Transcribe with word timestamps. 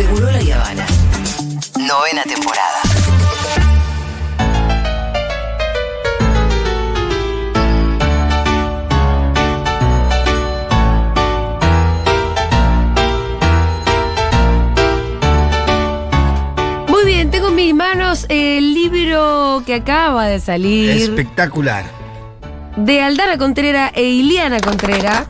Seguro 0.00 0.30
la 0.30 0.38
Habana. 0.56 0.86
Novena 1.76 2.22
temporada. 2.22 2.80
Muy 16.88 17.04
bien, 17.04 17.30
tengo 17.30 17.48
en 17.48 17.54
mis 17.54 17.74
manos 17.74 18.26
el 18.28 18.74
libro 18.74 19.62
que 19.64 19.74
acaba 19.74 20.26
de 20.26 20.40
salir 20.40 20.90
Espectacular. 20.90 21.84
de 22.76 23.02
Aldana 23.02 23.38
Contrera 23.38 23.92
e 23.94 24.02
Iliana 24.02 24.60
Contrera. 24.60 25.24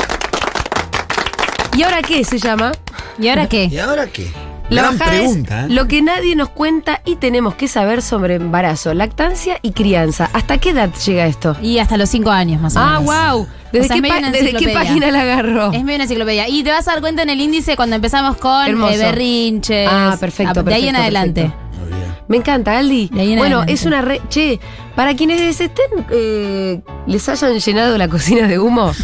¿Y 1.77 1.83
ahora 1.83 2.03
qué 2.03 2.25
se 2.25 2.39
llama? 2.39 2.73
¿Y 3.19 3.29
ahora 3.29 3.45
¿Y 3.45 3.49
qué? 3.69 3.81
ahora 3.81 4.07
qué? 4.07 4.31
La 4.71 4.83
Gran 4.83 4.99
bajada 4.99 5.17
pregunta. 5.19 5.61
¿eh? 5.65 5.67
Lo 5.69 5.89
que 5.89 6.01
nadie 6.01 6.37
nos 6.37 6.49
cuenta 6.51 7.01
y 7.05 7.17
tenemos 7.17 7.55
que 7.57 7.67
saber 7.69 8.03
sobre 8.03 8.37
embarazo, 8.37 8.95
lactancia 8.95 9.59
y 9.63 9.73
crianza. 9.73 10.31
¿Hasta 10.33 10.59
qué 10.59 10.71
edad 10.71 10.91
llega 11.05 11.27
esto? 11.27 11.57
Y 11.61 11.79
hasta 11.79 11.97
los 11.97 12.09
cinco 12.09 12.31
años 12.31 12.61
más 12.63 12.77
o 12.77 12.81
Ah, 12.81 13.01
menos. 13.01 13.05
wow. 13.35 13.49
¿Desde, 13.73 13.85
O 13.85 13.89
sea, 13.89 13.95
qué, 13.95 13.99
es 13.99 14.03
medio 14.03 14.15
pa- 14.15 14.19
una 14.19 14.31
desde 14.31 14.45
qué 14.45 14.51
enciclopedia. 14.53 14.81
página 14.81 15.11
la 15.11 15.21
agarró? 15.23 15.73
Es 15.73 15.83
medio 15.83 15.95
una 15.97 16.05
enciclopedia. 16.05 16.49
Y 16.49 16.63
te 16.63 16.71
vas 16.71 16.87
a 16.89 16.93
dar 16.93 17.01
cuenta 17.01 17.23
en 17.23 17.31
el 17.31 17.41
índice 17.41 17.77
cuando 17.77 17.97
empezamos 17.97 18.37
con 18.37 18.67
eh, 18.69 18.97
berrinches. 18.99 19.89
Ah, 19.91 20.17
perfecto, 20.19 20.61
Ah, 20.61 20.63
De 20.63 20.75
ahí 20.75 20.83
en 20.89 20.95
perfecto, 20.95 21.03
adelante. 21.03 21.41
perfecto. 21.43 22.25
Me 22.29 22.37
encanta, 22.37 22.79
Aldi. 22.79 23.09
De 23.13 23.21
ahí 23.23 23.33
en 23.33 23.39
Bueno, 23.39 23.57
adelante. 23.57 23.73
es 23.73 23.85
una 23.87 24.03
re. 24.03 24.21
Che, 24.29 24.61
para 24.95 25.15
quienes 25.17 25.61
estén. 25.61 25.87
eh, 26.13 26.81
les 27.09 27.29
hayan 27.29 27.59
llenado 27.59 27.99
la 27.99 28.07
cocina 28.09 28.47
de 28.47 28.59
humo. 28.61 28.93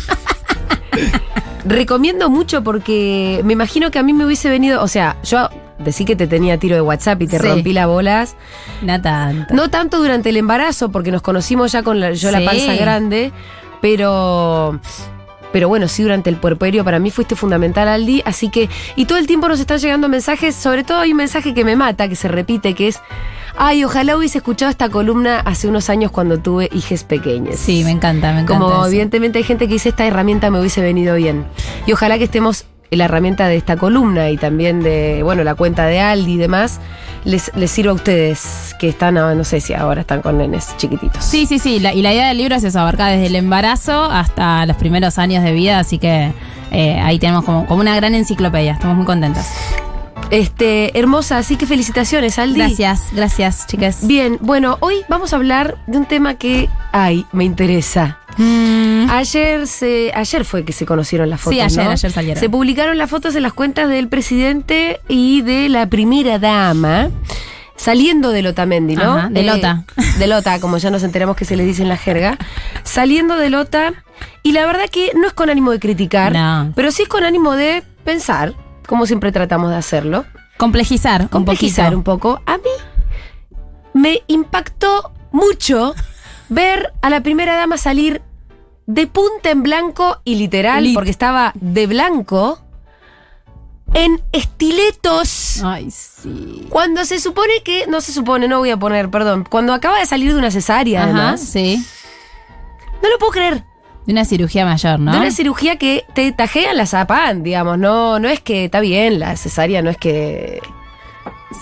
recomiendo 1.66 2.30
mucho 2.30 2.62
porque 2.62 3.40
me 3.44 3.52
imagino 3.52 3.90
que 3.90 3.98
a 3.98 4.02
mí 4.02 4.12
me 4.12 4.24
hubiese 4.24 4.48
venido. 4.48 4.82
O 4.82 4.88
sea, 4.88 5.16
yo 5.22 5.48
decí 5.78 6.04
que 6.04 6.16
te 6.16 6.26
tenía 6.26 6.58
tiro 6.58 6.74
de 6.74 6.80
WhatsApp 6.80 7.20
y 7.22 7.26
te 7.26 7.38
Sí. 7.38 7.46
rompí 7.46 7.72
las 7.72 7.86
bolas. 7.86 8.36
No 8.82 9.00
tanto. 9.00 9.54
No 9.54 9.68
tanto 9.70 9.98
durante 9.98 10.30
el 10.30 10.36
embarazo, 10.36 10.90
porque 10.90 11.10
nos 11.10 11.22
conocimos 11.22 11.72
ya 11.72 11.82
con 11.82 12.00
la, 12.00 12.12
yo 12.12 12.30
la 12.30 12.44
panza 12.44 12.74
grande, 12.74 13.32
pero. 13.80 14.80
Pero 15.52 15.68
bueno, 15.68 15.88
sí, 15.88 16.02
durante 16.02 16.28
el 16.28 16.36
puerperio 16.36 16.84
para 16.84 16.98
mí 16.98 17.10
fuiste 17.10 17.34
fundamental, 17.34 17.88
Aldi. 17.88 18.22
Así 18.26 18.50
que. 18.50 18.68
Y 18.94 19.06
todo 19.06 19.16
el 19.18 19.26
tiempo 19.26 19.48
nos 19.48 19.58
están 19.60 19.78
llegando 19.78 20.08
mensajes. 20.08 20.54
Sobre 20.54 20.84
todo 20.84 20.98
hay 21.00 21.12
un 21.12 21.16
mensaje 21.18 21.54
que 21.54 21.64
me 21.64 21.76
mata, 21.76 22.08
que 22.08 22.16
se 22.16 22.28
repite, 22.28 22.74
que 22.74 22.88
es. 22.88 23.00
Ay, 23.58 23.84
ojalá 23.84 24.16
hubiese 24.16 24.38
escuchado 24.38 24.70
esta 24.70 24.88
columna 24.90 25.40
hace 25.40 25.66
unos 25.66 25.88
años 25.88 26.10
cuando 26.10 26.38
tuve 26.38 26.68
hijes 26.72 27.04
pequeños. 27.04 27.56
Sí, 27.56 27.84
me 27.84 27.90
encanta, 27.90 28.32
me 28.34 28.40
encanta. 28.40 28.62
Como 28.64 28.74
eso. 28.76 28.86
evidentemente 28.88 29.38
hay 29.38 29.44
gente 29.44 29.66
que 29.66 29.74
dice 29.74 29.88
esta 29.88 30.04
herramienta 30.06 30.50
me 30.50 30.60
hubiese 30.60 30.82
venido 30.82 31.14
bien. 31.16 31.46
Y 31.86 31.92
ojalá 31.92 32.18
que 32.18 32.24
estemos 32.24 32.66
en 32.90 32.98
la 32.98 33.06
herramienta 33.06 33.48
de 33.48 33.56
esta 33.56 33.76
columna 33.76 34.28
y 34.30 34.36
también 34.36 34.82
de, 34.82 35.22
bueno, 35.22 35.42
la 35.42 35.54
cuenta 35.54 35.86
de 35.86 36.00
Aldi 36.00 36.34
y 36.34 36.36
demás, 36.36 36.80
les, 37.24 37.50
les 37.56 37.70
sirva 37.70 37.92
a 37.92 37.94
ustedes 37.94 38.76
que 38.78 38.88
están, 38.90 39.16
ah, 39.18 39.34
no 39.34 39.42
sé 39.42 39.60
si 39.60 39.72
ahora 39.74 40.02
están 40.02 40.20
con 40.22 40.38
nenes 40.38 40.76
chiquititos. 40.76 41.24
Sí, 41.24 41.46
sí, 41.46 41.58
sí. 41.58 41.80
la- 41.80 41.94
y 41.94 42.02
la 42.02 42.12
idea 42.12 42.28
del 42.28 42.36
libro 42.38 42.54
es 42.54 42.62
eso, 42.62 42.78
abarcar 42.78 43.10
desde 43.12 43.26
el 43.26 43.36
embarazo 43.36 44.04
hasta 44.04 44.66
los 44.66 44.76
primeros 44.76 45.18
años 45.18 45.42
de 45.42 45.52
vida, 45.52 45.78
así 45.80 45.98
que 45.98 46.32
eh, 46.70 47.00
ahí 47.00 47.18
tenemos 47.18 47.44
como, 47.44 47.66
como 47.66 47.80
una 47.80 47.96
gran 47.96 48.14
enciclopedia. 48.14 48.74
Estamos 48.74 48.96
muy 48.98 49.06
contentas. 49.06 49.50
Este, 50.30 50.98
hermosa, 50.98 51.38
así 51.38 51.56
que 51.56 51.66
felicitaciones, 51.66 52.38
Aldi. 52.38 52.58
Gracias, 52.58 53.02
gracias, 53.12 53.66
chicas. 53.66 54.06
Bien, 54.06 54.38
bueno, 54.40 54.76
hoy 54.80 54.96
vamos 55.08 55.32
a 55.32 55.36
hablar 55.36 55.76
de 55.86 55.98
un 55.98 56.06
tema 56.06 56.34
que, 56.34 56.68
ay, 56.92 57.26
me 57.32 57.44
interesa. 57.44 58.18
Mm, 58.36 59.08
Ayer 59.08 59.66
se, 59.68 60.10
ayer 60.14 60.44
fue 60.44 60.64
que 60.64 60.72
se 60.72 60.84
conocieron 60.84 61.30
las 61.30 61.40
fotos. 61.40 61.54
Sí, 61.54 61.60
ayer, 61.60 61.84
¿no? 61.84 61.90
ayer 61.92 62.10
salieron. 62.10 62.40
Se 62.40 62.50
publicaron 62.50 62.98
las 62.98 63.08
fotos 63.08 63.36
en 63.36 63.44
las 63.44 63.52
cuentas 63.52 63.88
del 63.88 64.08
presidente 64.08 65.00
y 65.08 65.42
de 65.42 65.68
la 65.68 65.86
primera 65.86 66.38
dama. 66.40 67.08
Saliendo 67.76 68.30
de 68.30 68.42
Lotamendi, 68.42 68.96
¿no? 68.96 69.16
Ajá, 69.18 69.28
de 69.30 69.42
Lota. 69.42 69.84
De 70.18 70.26
Lota, 70.26 70.58
como 70.60 70.78
ya 70.78 70.90
nos 70.90 71.02
enteramos 71.02 71.36
que 71.36 71.44
se 71.44 71.56
le 71.56 71.64
dice 71.64 71.82
en 71.82 71.88
la 71.88 71.96
jerga. 71.96 72.36
Saliendo 72.82 73.36
de 73.36 73.48
Lota. 73.50 73.92
Y 74.42 74.52
la 74.52 74.66
verdad 74.66 74.88
que 74.90 75.12
no 75.14 75.26
es 75.28 75.32
con 75.34 75.50
ánimo 75.50 75.70
de 75.72 75.78
criticar, 75.78 76.32
No. 76.32 76.72
pero 76.74 76.90
sí 76.90 77.02
es 77.02 77.08
con 77.08 77.22
ánimo 77.24 77.52
de 77.52 77.82
pensar, 78.04 78.54
como 78.86 79.06
siempre 79.06 79.32
tratamos 79.32 79.70
de 79.70 79.76
hacerlo. 79.76 80.24
complejizar, 80.56 81.28
Complejizar 81.28 81.92
un 81.92 81.98
un 81.98 82.04
poco. 82.04 82.40
A 82.46 82.56
mí 82.58 82.70
me 83.94 84.22
impactó 84.26 85.12
mucho 85.32 85.94
ver 86.48 86.92
a 87.02 87.10
la 87.10 87.22
primera 87.22 87.56
dama 87.56 87.76
salir 87.78 88.22
de 88.86 89.06
punta 89.06 89.50
en 89.50 89.62
blanco 89.62 90.20
y 90.24 90.36
literal, 90.36 90.84
Lit. 90.84 90.94
porque 90.94 91.10
estaba 91.10 91.52
de 91.56 91.86
blanco, 91.86 92.60
en 93.94 94.22
estiletos. 94.32 95.62
Ay, 95.64 95.90
sí. 95.90 96.66
Cuando 96.68 97.04
se 97.04 97.18
supone 97.20 97.62
que, 97.64 97.86
no 97.86 98.00
se 98.00 98.12
supone, 98.12 98.46
no 98.48 98.58
voy 98.58 98.70
a 98.70 98.76
poner, 98.76 99.10
perdón, 99.10 99.46
cuando 99.48 99.72
acaba 99.72 99.98
de 99.98 100.06
salir 100.06 100.32
de 100.32 100.38
una 100.38 100.50
cesárea, 100.50 101.00
Ajá, 101.02 101.10
además, 101.10 101.40
sí. 101.40 101.84
no 103.02 103.08
lo 103.10 103.18
puedo 103.18 103.32
creer. 103.32 103.64
De 104.06 104.12
una 104.12 104.24
cirugía 104.24 104.64
mayor, 104.64 105.00
¿no? 105.00 105.12
De 105.12 105.18
una 105.18 105.30
cirugía 105.30 105.76
que 105.76 106.04
te 106.14 106.30
tajean 106.32 106.76
la 106.76 106.86
zapan, 106.86 107.42
digamos, 107.42 107.78
no, 107.78 108.18
no 108.20 108.28
es 108.28 108.40
que 108.40 108.66
está 108.66 108.80
bien 108.80 109.18
la 109.18 109.36
cesárea, 109.36 109.82
no 109.82 109.90
es 109.90 109.96
que 109.98 110.60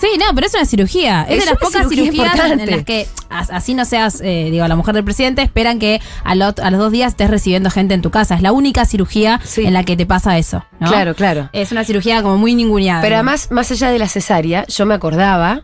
Sí, 0.01 0.07
no, 0.19 0.25
pero 0.33 0.47
es 0.47 0.53
una 0.53 0.65
cirugía. 0.65 1.23
Es, 1.29 1.37
Es 1.37 1.45
de 1.45 1.51
las 1.51 1.59
pocas 1.59 1.87
cirugía 1.87 2.11
cirugías 2.31 2.51
en- 2.51 2.69
las 2.71 2.83
que, 2.83 3.07
as- 3.29 3.49
así 3.51 3.73
no 3.75 3.85
seas, 3.85 4.19
eh, 4.21 4.49
digo, 4.51 4.67
la 4.67 4.75
mujer 4.75 4.93
del 4.95 5.03
presidente, 5.05 5.41
esperan 5.41 5.79
que 5.79 6.01
a, 6.23 6.35
lo- 6.35 6.53
a 6.61 6.71
los 6.71 6.79
dos 6.79 6.91
días 6.91 7.13
estés 7.13 7.29
recibiendo 7.29 7.69
gente 7.69 7.93
en 7.93 8.01
tu 8.01 8.09
casa. 8.09 8.35
Es 8.35 8.41
la 8.41 8.51
única 8.51 8.83
cirugía 8.85 9.39
Sí. 9.43 9.63
en 9.63 9.73
la 9.73 9.83
que 9.83 9.95
te 9.95 10.05
pasa 10.05 10.37
eso, 10.37 10.65
¿no? 10.79 10.87
Claro, 10.87 11.15
claro. 11.15 11.49
Es 11.53 11.71
una 11.71 11.83
cirugía 11.85 12.21
como 12.23 12.37
muy 12.37 12.55
ninguneada. 12.55 13.01
Pero 13.01 13.15
además, 13.15 13.49
más 13.51 13.71
allá 13.71 13.89
de 13.89 13.99
la 13.99 14.09
cesárea, 14.09 14.65
yo 14.67 14.85
me 14.85 14.95
acordaba 14.95 15.61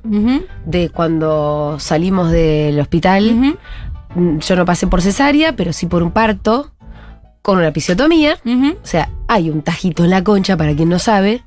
de 0.66 0.90
cuando 0.90 1.78
salimos 1.80 2.32
del 2.32 2.80
hospital. 2.80 3.58
Yo 4.16 4.56
no 4.56 4.66
pasé 4.66 4.88
por 4.88 5.02
cesárea, 5.02 5.56
pero 5.56 5.72
sí 5.74 5.86
por 5.86 6.04
un 6.04 6.12
parto 6.12 6.72
con 7.42 7.58
una 7.58 7.68
episiotomía. 7.70 8.38
O 8.46 8.86
sea, 8.86 9.10
hay 9.28 9.50
un 9.50 9.62
tajito 9.62 10.04
en 10.04 10.10
la 10.10 10.24
concha 10.24 10.58
para 10.58 10.76
quien 10.76 10.90
no 10.90 11.00
sabe. 11.00 11.44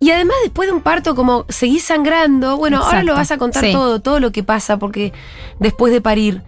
Y 0.00 0.10
además, 0.12 0.36
después 0.44 0.68
de 0.68 0.74
un 0.74 0.80
parto, 0.82 1.14
como 1.14 1.44
seguís 1.48 1.82
sangrando, 1.84 2.56
bueno, 2.56 2.78
ahora 2.84 3.02
lo 3.02 3.14
vas 3.14 3.30
a 3.32 3.38
contar 3.38 3.64
sí. 3.64 3.72
todo, 3.72 4.00
todo 4.00 4.20
lo 4.20 4.30
que 4.32 4.42
pasa, 4.44 4.78
porque 4.78 5.12
después 5.58 5.92
de 5.92 6.00
parir. 6.00 6.42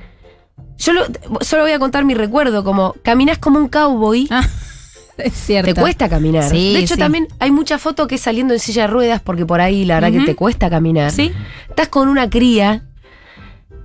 Yo 0.78 0.92
lo- 0.94 1.06
solo 1.42 1.62
voy 1.62 1.72
a 1.72 1.78
contar 1.78 2.04
mi 2.04 2.14
recuerdo, 2.14 2.64
como 2.64 2.94
caminás 3.02 3.38
como 3.38 3.58
un 3.58 3.68
cowboy. 3.68 4.28
Ah, 4.30 4.46
es 5.18 5.34
cierto. 5.34 5.74
Te 5.74 5.80
cuesta 5.80 6.08
caminar. 6.08 6.44
Sí, 6.48 6.72
de 6.72 6.78
hecho, 6.80 6.94
sí. 6.94 7.00
también 7.00 7.26
hay 7.40 7.50
mucha 7.50 7.78
foto 7.78 8.06
que 8.06 8.14
es 8.14 8.20
saliendo 8.20 8.54
en 8.54 8.60
silla 8.60 8.82
de 8.82 8.88
ruedas, 8.88 9.20
porque 9.20 9.44
por 9.44 9.60
ahí 9.60 9.84
la 9.84 9.96
verdad 10.00 10.12
que 10.18 10.24
te 10.24 10.34
cuesta 10.36 10.70
caminar. 10.70 11.10
Sí. 11.10 11.32
Estás 11.68 11.88
con 11.88 12.08
una 12.08 12.30
cría. 12.30 12.84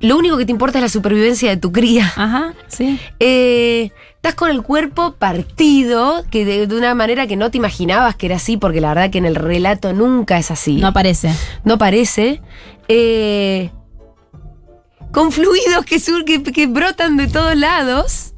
Lo 0.02 0.18
único 0.18 0.38
que 0.38 0.46
te 0.46 0.52
importa 0.52 0.78
es 0.80 0.84
la 0.84 0.90
supervivencia 0.90 1.50
de 1.50 1.58
tu 1.58 1.72
cría. 1.72 2.12
Ajá, 2.16 2.54
sí. 2.68 3.00
Eh, 3.20 3.92
estás 4.16 4.36
con 4.36 4.50
el 4.52 4.62
cuerpo 4.62 5.14
partido, 5.16 6.24
que 6.30 6.46
de, 6.46 6.68
de 6.68 6.78
una 6.78 6.94
manera 6.96 7.28
que 7.28 7.36
no 7.38 7.50
te 7.50 7.58
imaginabas 7.58 8.16
que 8.16 8.26
era 8.28 8.36
así, 8.36 8.58
porque 8.58 8.82
la 8.82 8.90
verdad 8.90 9.10
que 9.10 9.18
en 9.20 9.26
el 9.26 9.36
relato 9.36 9.94
nunca 9.94 10.38
es 10.38 10.52
así. 10.52 10.76
No 10.78 10.88
aparece. 10.88 11.32
No 11.64 11.78
parece. 11.78 12.42
Eh, 12.88 13.72
con 15.12 15.32
fluidos 15.32 15.86
que, 15.86 16.00
sur- 16.00 16.26
que, 16.26 16.44
que 16.44 16.68
brotan 16.68 17.16
de 17.18 17.28
todos 17.28 17.56
lados. 17.56 18.34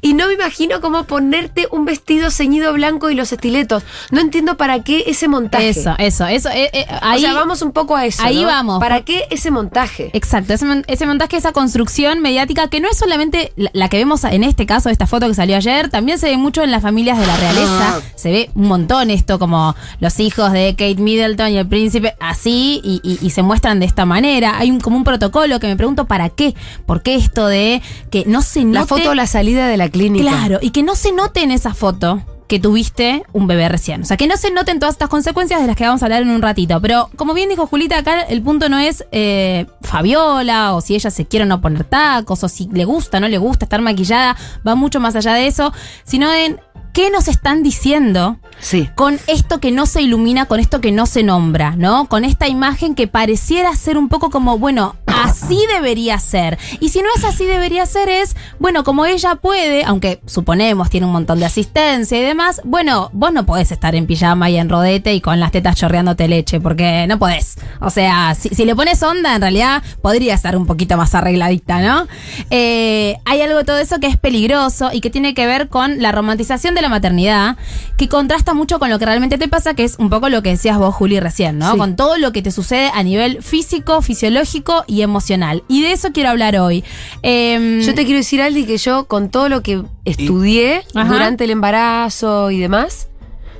Y 0.00 0.14
no 0.14 0.26
me 0.28 0.34
imagino 0.34 0.80
cómo 0.80 1.04
ponerte 1.04 1.68
un 1.70 1.84
vestido 1.84 2.30
ceñido 2.30 2.72
blanco 2.72 3.10
y 3.10 3.14
los 3.14 3.32
estiletos. 3.32 3.82
No 4.10 4.20
entiendo 4.20 4.56
para 4.56 4.82
qué 4.82 5.04
ese 5.06 5.28
montaje. 5.28 5.68
Eso, 5.70 5.94
eso, 5.98 6.26
eso. 6.26 6.48
eh, 6.50 6.70
eh, 6.72 6.86
ahí, 7.02 7.18
o 7.18 7.20
sea, 7.28 7.34
vamos 7.34 7.62
un 7.62 7.72
poco 7.72 7.96
a 7.96 8.06
eso. 8.06 8.22
ahí 8.22 8.42
¿no? 8.42 8.46
vamos. 8.48 8.80
¿Para 8.80 9.02
qué 9.02 9.24
ese 9.30 9.50
montaje? 9.50 10.10
Exacto, 10.12 10.52
ese, 10.52 10.64
mon- 10.64 10.84
ese 10.86 11.06
montaje, 11.06 11.36
esa 11.36 11.52
construcción 11.52 12.20
mediática 12.20 12.68
que 12.68 12.80
no 12.80 12.88
es 12.90 12.96
solamente 12.98 13.52
la, 13.56 13.70
la 13.72 13.88
que 13.88 13.96
vemos 13.98 14.24
en 14.24 14.44
este 14.44 14.66
caso, 14.66 14.88
esta 14.90 15.06
foto 15.06 15.28
que 15.28 15.34
salió 15.34 15.56
ayer, 15.56 15.88
también 15.90 16.18
se 16.18 16.26
ve 16.28 16.36
mucho 16.36 16.62
en 16.62 16.70
las 16.70 16.82
familias 16.82 17.18
de 17.18 17.26
la 17.26 17.36
realeza. 17.36 17.96
Ah. 17.96 18.00
Se 18.14 18.30
ve 18.30 18.50
un 18.54 18.68
montón 18.68 19.10
esto, 19.10 19.38
como 19.38 19.74
los 20.00 20.18
hijos 20.20 20.52
de 20.52 20.70
Kate 20.72 20.96
Middleton 20.96 21.50
y 21.52 21.58
el 21.58 21.66
príncipe, 21.66 22.14
así, 22.20 22.80
y, 22.84 23.00
y- 23.02 23.18
y 23.24 23.30
se 23.30 23.42
muestran 23.42 23.80
de 23.80 23.86
esta 23.86 24.04
manera. 24.04 24.58
Hay 24.58 24.70
un, 24.70 24.80
como 24.80 24.96
un 24.96 25.04
protocolo 25.04 25.58
que 25.60 25.66
me 25.66 25.76
pregunto 25.76 26.06
para 26.06 26.28
qué. 26.30 26.54
¿Por 26.86 27.02
qué 27.02 27.14
esto 27.16 27.46
de 27.46 27.82
que 28.10 28.24
no 28.26 28.42
se 28.42 28.64
note? 28.64 28.78
La 28.78 28.86
foto 28.86 29.14
la 29.14 29.26
salida 29.26 29.68
de 29.68 29.76
la 29.76 29.88
clínica. 29.96 30.28
Claro, 30.28 30.58
y 30.60 30.70
que 30.70 30.82
no 30.82 30.94
se 30.94 31.12
note 31.12 31.42
en 31.42 31.50
esa 31.50 31.74
foto 31.74 32.22
que 32.48 32.60
tuviste 32.60 33.24
un 33.32 33.46
bebé 33.46 33.68
recién. 33.68 34.02
O 34.02 34.04
sea, 34.04 34.16
que 34.16 34.26
no 34.26 34.36
se 34.36 34.50
noten 34.50 34.78
todas 34.78 34.94
estas 34.94 35.08
consecuencias 35.08 35.60
de 35.60 35.66
las 35.66 35.76
que 35.76 35.84
vamos 35.84 36.02
a 36.02 36.06
hablar 36.06 36.22
en 36.22 36.30
un 36.30 36.42
ratito. 36.42 36.80
Pero 36.80 37.10
como 37.16 37.34
bien 37.34 37.48
dijo 37.48 37.66
Julita, 37.66 37.98
acá 37.98 38.20
el 38.20 38.42
punto 38.42 38.68
no 38.68 38.78
es 38.78 39.04
eh, 39.10 39.66
Fabiola 39.82 40.74
o 40.74 40.80
si 40.80 40.94
ella 40.94 41.10
se 41.10 41.26
quiere 41.26 41.44
o 41.44 41.46
no 41.46 41.60
poner 41.60 41.84
tacos 41.84 42.44
o 42.44 42.48
si 42.48 42.68
le 42.68 42.84
gusta 42.84 43.18
o 43.18 43.20
no 43.20 43.28
le 43.28 43.38
gusta 43.38 43.64
estar 43.64 43.80
maquillada. 43.80 44.36
Va 44.66 44.74
mucho 44.74 45.00
más 45.00 45.16
allá 45.16 45.34
de 45.34 45.46
eso, 45.46 45.72
sino 46.04 46.32
en 46.32 46.60
qué 46.96 47.10
nos 47.10 47.28
están 47.28 47.62
diciendo 47.62 48.38
Sí. 48.58 48.88
con 48.94 49.20
esto 49.26 49.60
que 49.60 49.70
no 49.70 49.84
se 49.84 50.00
ilumina, 50.00 50.46
con 50.46 50.60
esto 50.60 50.80
que 50.80 50.92
no 50.92 51.04
se 51.04 51.22
nombra, 51.22 51.74
¿no? 51.76 52.06
Con 52.08 52.24
esta 52.24 52.48
imagen 52.48 52.94
que 52.94 53.06
pareciera 53.06 53.76
ser 53.76 53.98
un 53.98 54.08
poco 54.08 54.30
como, 54.30 54.58
bueno, 54.58 54.96
así 55.04 55.58
debería 55.74 56.18
ser. 56.18 56.58
Y 56.80 56.88
si 56.88 57.00
no 57.00 57.08
es 57.14 57.22
así 57.24 57.44
debería 57.44 57.84
ser, 57.84 58.08
es, 58.08 58.34
bueno, 58.58 58.82
como 58.82 59.04
ella 59.04 59.34
puede, 59.34 59.84
aunque 59.84 60.22
suponemos 60.24 60.88
tiene 60.88 61.04
un 61.04 61.12
montón 61.12 61.38
de 61.38 61.44
asistencia 61.44 62.18
y 62.18 62.22
demás, 62.22 62.62
bueno, 62.64 63.10
vos 63.12 63.30
no 63.30 63.44
podés 63.44 63.72
estar 63.72 63.94
en 63.94 64.06
pijama 64.06 64.48
y 64.48 64.56
en 64.56 64.70
rodete 64.70 65.12
y 65.12 65.20
con 65.20 65.38
las 65.38 65.52
tetas 65.52 65.76
chorreándote 65.76 66.28
leche, 66.28 66.60
porque 66.60 67.06
no 67.06 67.18
podés. 67.18 67.56
O 67.82 67.90
sea, 67.90 68.34
si, 68.34 68.48
si 68.48 68.64
le 68.64 68.74
pones 68.74 69.02
onda, 69.02 69.34
en 69.34 69.42
realidad 69.42 69.82
podría 70.00 70.32
estar 70.32 70.56
un 70.56 70.64
poquito 70.64 70.96
más 70.96 71.14
arregladita, 71.14 71.78
¿no? 71.80 72.06
Eh, 72.48 73.16
hay 73.26 73.42
algo 73.42 73.58
de 73.58 73.64
todo 73.64 73.78
eso 73.78 74.00
que 74.00 74.06
es 74.06 74.16
peligroso 74.16 74.88
y 74.94 75.02
que 75.02 75.10
tiene 75.10 75.34
que 75.34 75.46
ver 75.46 75.68
con 75.68 76.00
la 76.00 76.10
romantización 76.10 76.74
de 76.74 76.80
la 76.80 76.85
maternidad, 76.88 77.56
que 77.96 78.08
contrasta 78.08 78.54
mucho 78.54 78.78
con 78.78 78.90
lo 78.90 78.98
que 78.98 79.06
realmente 79.06 79.38
te 79.38 79.48
pasa, 79.48 79.74
que 79.74 79.84
es 79.84 79.96
un 79.98 80.10
poco 80.10 80.28
lo 80.28 80.42
que 80.42 80.50
decías 80.50 80.78
vos, 80.78 80.94
Juli, 80.94 81.20
recién, 81.20 81.58
¿no? 81.58 81.72
Sí. 81.72 81.78
Con 81.78 81.96
todo 81.96 82.18
lo 82.18 82.32
que 82.32 82.42
te 82.42 82.50
sucede 82.50 82.90
a 82.94 83.02
nivel 83.02 83.42
físico, 83.42 84.02
fisiológico 84.02 84.84
y 84.86 85.02
emocional. 85.02 85.62
Y 85.68 85.82
de 85.82 85.92
eso 85.92 86.12
quiero 86.12 86.30
hablar 86.30 86.56
hoy. 86.56 86.84
Em, 87.22 87.80
Yo 87.80 87.94
te 87.94 88.04
quiero 88.04 88.18
decir, 88.18 88.40
Aldi, 88.42 88.64
que 88.66 88.78
yo 88.78 89.06
con 89.06 89.30
todo 89.30 89.48
lo 89.48 89.62
que 89.62 89.82
estudié 90.04 90.82
durante 90.94 91.44
el 91.44 91.50
embarazo 91.50 92.50
y 92.50 92.58
demás, 92.58 93.08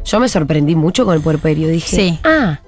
yo 0.04 0.20
me 0.20 0.28
sorprendí 0.28 0.74
mucho 0.74 1.04
con 1.04 1.14
el 1.14 1.20
puerperio. 1.20 1.68
Dije, 1.68 1.96
Sí. 1.96 2.18
ah, 2.24 2.60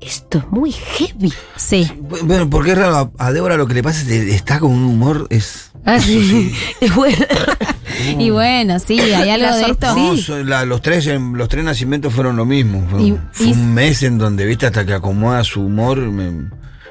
esto 0.00 0.38
es 0.38 0.48
muy 0.50 0.70
heavy. 0.72 1.32
Sí. 1.56 1.90
Bueno, 2.22 2.48
porque 2.48 2.70
es 2.72 2.78
raro, 2.78 3.10
a 3.18 3.26
a 3.26 3.32
Débora 3.32 3.56
lo 3.56 3.66
que 3.66 3.74
le 3.74 3.82
pasa 3.82 4.00
es 4.02 4.06
que 4.06 4.34
está 4.34 4.60
con 4.60 4.70
un 4.70 4.84
humor, 4.84 5.26
es... 5.30 5.72
Ah, 5.84 5.98
sí. 5.98 6.52
Es 6.80 6.94
bueno. 6.94 7.16
Y 8.18 8.30
bueno, 8.30 8.78
sí, 8.78 8.98
hay 9.00 9.30
algo 9.30 9.46
La 9.46 9.56
de 9.56 9.62
esto. 9.70 9.94
Sí. 9.94 10.44
La- 10.44 10.64
los, 10.64 10.80
tres, 10.82 11.06
en- 11.06 11.36
los 11.36 11.48
tres 11.48 11.64
nacimientos 11.64 12.12
fueron 12.14 12.36
lo 12.36 12.44
mismo. 12.44 12.86
Fue, 12.90 13.02
Y- 13.02 13.18
fue 13.32 13.46
y- 13.48 13.52
un 13.52 13.74
mes 13.74 14.02
en 14.02 14.18
donde, 14.18 14.44
viste, 14.46 14.66
hasta 14.66 14.84
que 14.86 14.92
acomoda 14.94 15.42
su 15.44 15.62
humor. 15.62 15.98
me- 15.98 16.48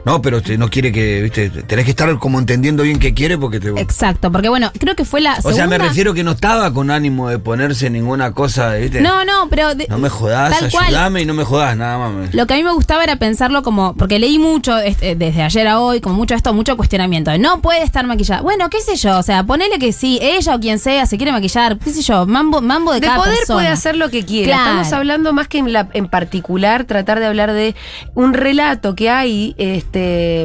no, 0.08 0.22
pero 0.22 0.42
te- 0.42 0.58
no 0.58 0.70
quiere 0.70 0.92
que, 0.92 1.22
viste, 1.22 1.50
tenés 1.50 1.84
que 1.86 1.92
estar 1.92 2.18
como 2.18 2.40
entendiendo 2.40 2.84
bien 2.84 2.98
qué 2.98 3.14
quiere 3.14 3.38
porque 3.38 3.60
te... 3.60 3.70
Exacto, 3.80 4.32
porque 4.32 4.48
bueno, 4.50 4.72
creo 4.80 4.96
que 4.96 5.04
fue 5.04 5.20
la 5.22 5.38
o 5.44 5.52
sea, 5.52 5.68
me 5.68 5.78
refiero 5.78 6.14
que 6.14 6.24
no 6.24 6.32
estaba 6.32 6.74
con 6.74 6.90
ánimo 6.92 7.28
de 7.30 7.40
ponerse 7.40 7.90
ninguna 7.90 8.32
cosa, 8.32 8.74
viste. 8.76 9.02
No, 9.02 9.26
no, 9.26 9.50
pero 9.50 9.76
de- 9.76 9.86
No 9.90 9.98
me 9.98 10.08
jodás, 10.10 10.62
ayudame 10.64 11.22
y 11.22 11.26
no 11.26 11.34
me 11.34 11.44
jodás, 11.44 11.76
nada 11.76 11.98
más. 12.10 12.34
Lo 12.34 12.48
que 12.48 12.54
a 12.54 12.58
mí 12.58 12.64
me 12.64 12.72
gustaba 12.72 13.04
era 13.04 13.18
pensarlo 13.18 13.64
como, 13.64 13.96
porque 13.96 14.18
leí 14.20 14.40
mucho 14.40 14.78
este, 14.78 15.16
desde 15.16 15.44
ayer 15.44 15.68
a 15.68 15.80
hoy, 15.82 16.00
como 16.00 16.16
mucho 16.16 16.36
esto, 16.36 16.54
mucho 16.54 16.78
cuestionamiento. 16.78 17.32
de 17.32 17.40
No 17.40 17.62
puede 17.62 17.84
estar 17.84 18.06
maquillada. 18.08 18.42
Bueno, 18.42 18.70
qué 18.70 18.80
sé 18.82 18.96
yo, 18.96 19.18
o 19.18 19.24
sea, 19.24 19.44
ponele 19.44 19.78
que 19.78 19.92
sí, 19.92 20.20
ella 20.22 20.56
o 20.56 20.60
quien 20.60 20.80
sea 20.80 21.06
se 21.06 21.18
quiere 21.18 21.32
maquillar, 21.34 21.78
qué 21.80 21.90
sé 21.92 22.02
yo, 22.02 22.26
mambo, 22.26 22.62
mambo 22.62 22.94
de, 22.94 23.02
De 23.02 23.08
cada 23.08 23.18
poder 23.20 23.38
persona. 23.40 23.58
puede 23.58 23.68
hacer 23.68 23.98
lo 23.98 24.10
que 24.10 24.24
quiera. 24.26 24.48
Claro. 24.54 24.70
Estamos 24.70 24.94
hablando 24.94 25.34
más 25.34 25.48
que 25.50 25.58
en, 25.58 25.74
la, 25.74 25.90
en 25.94 26.08
particular, 26.08 26.86
tratar 26.86 27.20
de 27.20 27.26
hablar 27.26 27.52
de 27.52 27.76
un 28.16 28.34
relato 28.34 28.96
que 28.96 29.10
hay 29.10 29.54
este 29.58 29.97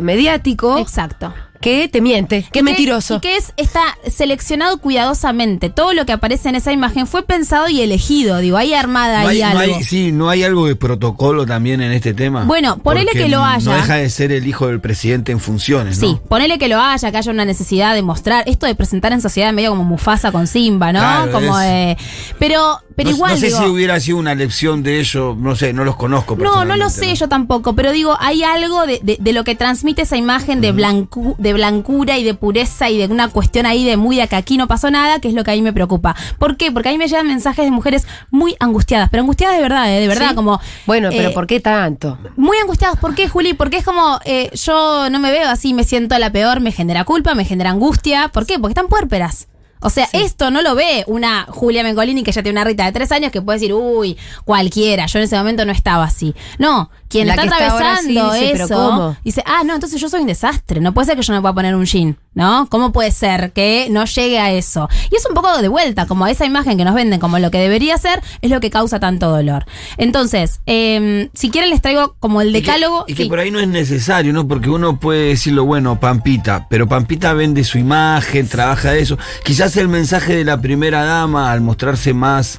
mediático 0.02 0.78
Exacto. 0.78 1.32
Que 1.62 1.88
te 1.88 2.02
miente, 2.02 2.44
que 2.52 2.58
es 2.58 2.64
mentiroso. 2.64 3.16
Y 3.16 3.20
que 3.20 3.36
es, 3.38 3.54
está 3.56 3.80
seleccionado 4.06 4.76
cuidadosamente. 4.78 5.70
Todo 5.70 5.94
lo 5.94 6.04
que 6.04 6.12
aparece 6.12 6.48
en 6.50 6.56
esa 6.56 6.72
imagen 6.72 7.06
fue 7.06 7.22
pensado 7.22 7.68
y 7.68 7.80
elegido. 7.80 8.38
Digo, 8.38 8.56
hay 8.58 8.74
armada 8.74 9.22
No 9.22 9.28
ahí 9.28 9.40
hay, 9.42 9.54
no 9.54 9.58
algo. 9.60 9.76
hay- 9.76 9.82
sí, 9.84 10.12
no 10.12 10.28
hay 10.28 10.42
algo 10.44 10.66
de 10.66 10.76
protocolo 10.76 11.46
también 11.46 11.80
en 11.80 11.92
este 11.92 12.12
tema. 12.14 12.44
Bueno, 12.44 12.78
ponele 12.78 13.12
que 13.12 13.28
lo 13.28 13.42
haya. 13.44 13.64
No 13.70 13.76
deja 13.76 13.94
de 13.94 14.10
ser 14.10 14.32
el 14.32 14.46
hijo 14.46 14.66
del 14.66 14.80
presidente 14.80 15.32
en 15.32 15.40
funciones, 15.40 15.98
¿no? 15.98 16.08
Sí, 16.08 16.18
ponele 16.28 16.58
que 16.58 16.68
lo 16.68 16.80
haya, 16.80 17.10
que 17.10 17.16
haya 17.16 17.30
una 17.32 17.44
necesidad 17.44 17.94
de 17.94 18.02
mostrar. 18.02 18.44
Esto 18.46 18.66
de 18.66 18.74
presentar 18.74 19.12
en 19.12 19.20
sociedad 19.22 19.52
medio 19.52 19.70
como 19.70 19.84
Mufasa 19.84 20.32
con 20.32 20.46
Simba, 20.46 20.92
¿no? 20.92 20.98
Claro, 21.00 21.32
como 21.32 21.58
es- 21.58 21.66
de. 21.66 21.96
Pero, 22.38 22.80
pero 22.96 23.10
no, 23.10 23.16
igual. 23.16 23.32
no 23.34 23.38
sé 23.38 23.46
digo, 23.46 23.58
si 23.58 23.64
hubiera 23.66 24.00
sido 24.00 24.18
una 24.18 24.34
lección 24.34 24.82
de 24.82 25.00
ello, 25.00 25.34
no 25.38 25.54
sé, 25.56 25.72
no 25.72 25.84
los 25.84 25.96
conozco. 25.96 26.36
No, 26.36 26.64
no 26.64 26.76
lo 26.76 26.90
sé 26.90 27.14
yo 27.14 27.28
tampoco, 27.28 27.74
pero 27.74 27.92
digo, 27.92 28.16
hay 28.20 28.42
algo 28.42 28.86
de, 28.86 29.00
de- 29.02 29.16
de 29.20 29.32
lo 29.32 29.44
que 29.44 29.54
transmite 29.54 30.02
esa 30.02 30.16
imagen 30.16 30.60
de, 30.60 30.74
blancu- 30.74 31.36
de 31.38 31.51
blancura 31.52 32.18
y 32.18 32.24
de 32.24 32.34
pureza 32.34 32.90
y 32.90 32.98
de 32.98 33.06
una 33.06 33.28
cuestión 33.28 33.66
ahí 33.66 33.84
de 33.84 33.96
muy 33.96 34.16
de 34.16 34.28
que 34.28 34.36
aquí 34.36 34.56
no 34.56 34.68
pasó 34.68 34.90
nada, 34.90 35.20
que 35.20 35.28
es 35.28 35.34
lo 35.34 35.44
que 35.44 35.50
a 35.50 35.54
mí 35.54 35.62
me 35.62 35.72
preocupa. 35.72 36.14
¿Por 36.38 36.56
qué? 36.56 36.70
Porque 36.72 36.88
a 36.88 36.92
mí 36.92 36.98
me 36.98 37.08
llegan 37.08 37.26
mensajes 37.26 37.64
de 37.64 37.70
mujeres 37.70 38.06
muy 38.30 38.56
angustiadas, 38.60 39.08
pero 39.10 39.22
angustiadas 39.22 39.56
de 39.56 39.62
verdad, 39.62 39.92
¿eh? 39.92 40.00
de 40.00 40.08
verdad, 40.08 40.30
Sí. 40.30 40.34
como... 40.34 40.60
Bueno, 40.86 41.08
pero 41.10 41.28
eh, 41.30 41.32
¿por 41.32 41.46
qué 41.46 41.60
tanto? 41.60 42.18
Muy 42.36 42.58
angustiadas. 42.58 42.98
¿Por 42.98 43.14
qué, 43.14 43.28
Juli? 43.28 43.54
Porque 43.54 43.78
es 43.78 43.84
como, 43.84 44.20
eh, 44.24 44.50
yo 44.54 45.08
no 45.10 45.18
me 45.18 45.30
veo 45.30 45.48
así, 45.48 45.74
me 45.74 45.84
siento 45.84 46.18
la 46.18 46.30
peor, 46.30 46.60
me 46.60 46.72
genera 46.72 47.04
culpa, 47.04 47.34
me 47.34 47.44
genera 47.44 47.70
angustia. 47.70 48.28
¿Por 48.28 48.46
qué? 48.46 48.58
Porque 48.58 48.72
están 48.72 48.88
puérperas. 48.88 49.48
O 49.82 49.90
sea, 49.90 50.08
esto 50.12 50.50
no 50.50 50.62
lo 50.62 50.74
ve 50.74 51.04
una 51.06 51.46
Julia 51.48 51.82
Mengolini 51.82 52.22
que 52.22 52.32
ya 52.32 52.42
tiene 52.42 52.58
una 52.58 52.64
Rita 52.64 52.84
de 52.84 52.92
tres 52.92 53.10
años 53.12 53.32
que 53.32 53.42
puede 53.42 53.58
decir, 53.58 53.74
uy, 53.74 54.16
cualquiera, 54.44 55.06
yo 55.06 55.18
en 55.18 55.24
ese 55.24 55.36
momento 55.36 55.64
no 55.64 55.72
estaba 55.72 56.04
así. 56.04 56.34
No, 56.58 56.90
quien 57.08 57.26
La 57.26 57.34
está 57.34 57.42
que 57.42 57.48
está 57.48 57.66
atravesando 57.76 58.32
sí 58.32 58.38
dice, 58.38 58.52
"¿Pero 58.52 58.64
eso, 58.66 58.74
cómo?". 58.74 59.16
dice, 59.24 59.42
ah, 59.46 59.62
no, 59.64 59.74
entonces 59.74 60.00
yo 60.00 60.08
soy 60.08 60.20
un 60.20 60.26
desastre, 60.28 60.80
no 60.80 60.94
puede 60.94 61.06
ser 61.06 61.16
que 61.16 61.22
yo 61.22 61.34
no 61.34 61.40
pueda 61.42 61.54
poner 61.54 61.74
un 61.74 61.84
jean, 61.84 62.16
¿no? 62.34 62.66
¿Cómo 62.70 62.92
puede 62.92 63.10
ser 63.10 63.52
que 63.52 63.88
no 63.90 64.04
llegue 64.04 64.38
a 64.38 64.50
eso? 64.52 64.88
Y 65.10 65.16
es 65.16 65.26
un 65.28 65.34
poco 65.34 65.60
de 65.60 65.68
vuelta, 65.68 66.06
como 66.06 66.26
esa 66.26 66.44
imagen 66.46 66.78
que 66.78 66.84
nos 66.84 66.94
venden 66.94 67.20
como 67.20 67.38
lo 67.38 67.50
que 67.50 67.58
debería 67.58 67.98
ser, 67.98 68.20
es 68.40 68.50
lo 68.50 68.60
que 68.60 68.70
causa 68.70 69.00
tanto 69.00 69.30
dolor. 69.30 69.64
Entonces, 69.98 70.60
eh, 70.66 71.28
si 71.34 71.50
quieren 71.50 71.70
les 71.70 71.82
traigo 71.82 72.16
como 72.20 72.40
el 72.40 72.48
Y 72.48 72.52
que- 72.52 72.60
decálogo. 72.60 73.04
Y 73.06 73.14
que, 73.14 73.24
sí. 73.24 73.28
por 73.28 73.38
ahí 73.38 73.50
no 73.50 73.60
es 73.60 73.68
necesario, 73.68 74.32
¿no? 74.32 74.46
Porque 74.48 74.70
uno 74.70 74.98
puede 74.98 75.28
decirlo, 75.28 75.64
bueno, 75.64 76.00
Pampita, 76.00 76.66
pero 76.70 76.88
Pampita 76.88 77.32
vende 77.34 77.64
su 77.64 77.78
imagen, 77.78 78.48
trabaja 78.48 78.92
de 78.92 79.00
eso. 79.00 79.18
Quizás 79.44 79.76
el 79.76 79.88
mensaje 79.88 80.34
de 80.36 80.44
la 80.44 80.60
primera 80.60 81.04
dama, 81.04 81.52
al 81.52 81.60
mostrarse 81.60 82.14
más, 82.14 82.58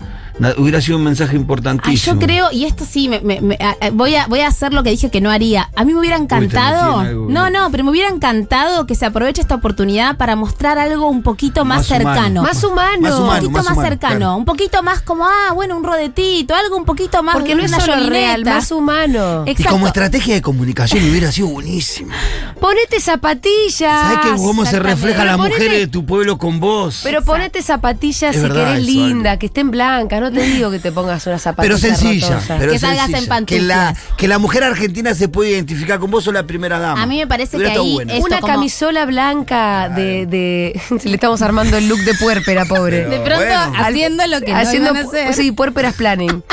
hubiera 0.58 0.82
sido 0.82 0.98
un 0.98 1.04
mensaje 1.04 1.32
Ay, 1.34 1.38
importantísimo. 1.38 2.20
yo 2.20 2.26
creo, 2.26 2.52
y 2.52 2.66
esto 2.66 2.86
sí, 2.90 3.08
me- 3.10 3.22
me- 3.22 3.42
me- 3.42 3.58
a- 3.62 3.76
a- 3.86 3.90
voy, 3.92 4.16
a, 4.16 4.28
voy 4.28 4.40
a 4.42 4.48
hacer 4.48 4.74
lo 4.74 4.84
que 4.84 4.90
dije 4.90 5.10
que 5.12 5.22
no 5.22 5.30
haría. 5.32 5.70
A 5.76 5.84
mí 5.86 5.94
me 5.94 6.00
hubiera 6.00 6.18
encantado. 6.18 7.00
algo, 7.00 7.28
no, 7.30 7.50
¿no? 7.50 7.70
pero 7.72 7.84
me 7.84 7.92
hubiera 7.92 8.10
encantado 8.10 8.86
que 8.88 8.96
se 8.96 9.06
aproveche 9.06 9.42
esta 9.42 9.56
oportunidad 9.56 10.18
para 10.18 10.36
mostrar 10.36 10.78
algo 10.80 11.08
un 11.08 11.22
poquito 11.24 11.66
más, 11.66 11.90
Más 11.90 12.02
humano. 12.02 12.14
cercano. 12.16 12.42
Más 12.44 12.64
humano. 12.64 13.02
Más 13.02 13.14
un 13.20 13.26
poquito 13.28 13.50
más 13.52 13.64
más, 13.66 13.74
humano, 13.74 13.90
cercano, 13.90 14.16
claro. 14.18 14.36
un 14.36 14.46
poquito 14.46 14.84
más 14.84 15.02
como, 15.02 15.26
ah, 15.26 15.54
bueno, 15.54 15.78
un 15.78 15.84
rodetito, 15.84 16.56
algo 16.56 16.78
un 16.78 16.86
poquito 16.86 17.22
más 17.24 17.36
Porque 17.36 17.56
no 17.56 17.64
es 17.64 17.72
una 17.72 17.80
solo 17.80 18.10
real, 18.10 18.44
más 18.46 18.72
humano. 18.72 19.44
Y 19.46 19.52
Exacto. 19.52 19.72
como 19.74 19.88
estrategia 19.88 20.34
de 20.36 20.42
comunicación 20.42 21.04
hubiera 21.10 21.32
sido 21.32 21.48
buenísimo. 21.48 22.12
Ponete 22.60 23.00
zapatillas. 23.00 23.74
¿Sabes 24.14 24.20
que 24.20 24.30
cómo 24.38 24.66
se 24.66 24.80
refleja 24.80 25.26
la 25.26 25.32
Pero 25.34 25.44
mujer 25.44 25.58
ponete- 25.68 25.78
de 25.80 25.88
tu 25.88 26.06
pueblo 26.06 26.38
con 26.38 26.60
vos? 26.60 27.02
Pero 27.04 27.22
ponete 27.22 27.62
zapatillas 27.62 28.36
Es 28.36 28.42
si 28.42 28.42
verdad 28.48 28.68
querés 28.72 28.86
linda, 28.86 29.38
que 29.38 29.46
estén 29.48 29.72
blancas. 29.72 30.23
No 30.24 30.32
te 30.32 30.42
digo 30.42 30.72
que 30.72 30.80
te 30.80 30.92
pongas 30.92 31.26
una 31.28 31.38
zapatilla 31.40 31.76
Pero 31.76 31.78
sencilla, 31.78 32.40
pero 32.48 32.72
Que 32.72 32.80
salgas 32.80 33.10
en 33.10 33.16
sencilla. 33.16 33.46
que 33.46 33.62
la, 33.62 33.76
pantuflas. 33.94 34.16
que 34.18 34.28
la 34.28 34.40
mujer 34.40 34.64
argentina 34.64 35.14
se 35.16 35.28
puede 35.28 35.52
identificar 35.52 36.00
con 36.00 36.10
vos 36.12 36.28
o 36.28 36.32
la 36.32 36.44
primera 36.48 36.80
dama. 36.80 37.02
A 37.02 37.06
mí 37.06 37.18
me 37.18 37.28
parece 37.28 37.58
Hubiera 37.58 37.74
que 37.74 37.80
ahí 37.80 37.96
Una 38.02 38.14
Esto 38.14 38.30
como- 38.40 38.48
camisola 38.48 39.06
blanca 39.06 39.90
de, 39.90 40.26
de- 40.26 40.82
Le 41.04 41.14
estamos 41.16 41.42
armando 41.42 41.78
el 41.78 41.88
look 41.88 42.00
de 42.00 42.14
puérpera, 42.16 42.66
pobre. 42.66 43.00
Pero 43.04 43.10
De 43.10 43.20
pronto 43.20 43.46
bueno. 43.46 43.74
haciendo 43.78 44.28
lo 44.28 44.42
que 44.42 44.54
Haciendo 44.54 44.94
no 44.94 45.00
iban 45.02 45.06
a 45.06 45.10
hacer. 45.30 45.34
Sí, 45.34 45.52
puérperas 45.52 45.96
planning. 45.96 46.44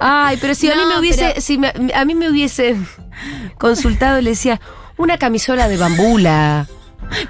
Ay, 0.00 0.36
pero 0.40 0.54
si 0.54 0.70
a 0.70 0.74
mí 0.74 0.80
me 0.88 0.98
hubiese, 0.98 1.28
pero- 1.28 1.40
si 1.40 1.56
me- 1.58 1.72
a 1.94 2.04
mí 2.04 2.14
me 2.14 2.28
hubiese 2.28 2.76
consultado, 3.58 4.20
le 4.20 4.30
decía, 4.30 4.60
una 4.96 5.18
camisola 5.18 5.68
de 5.68 5.76
bambula. 5.76 6.66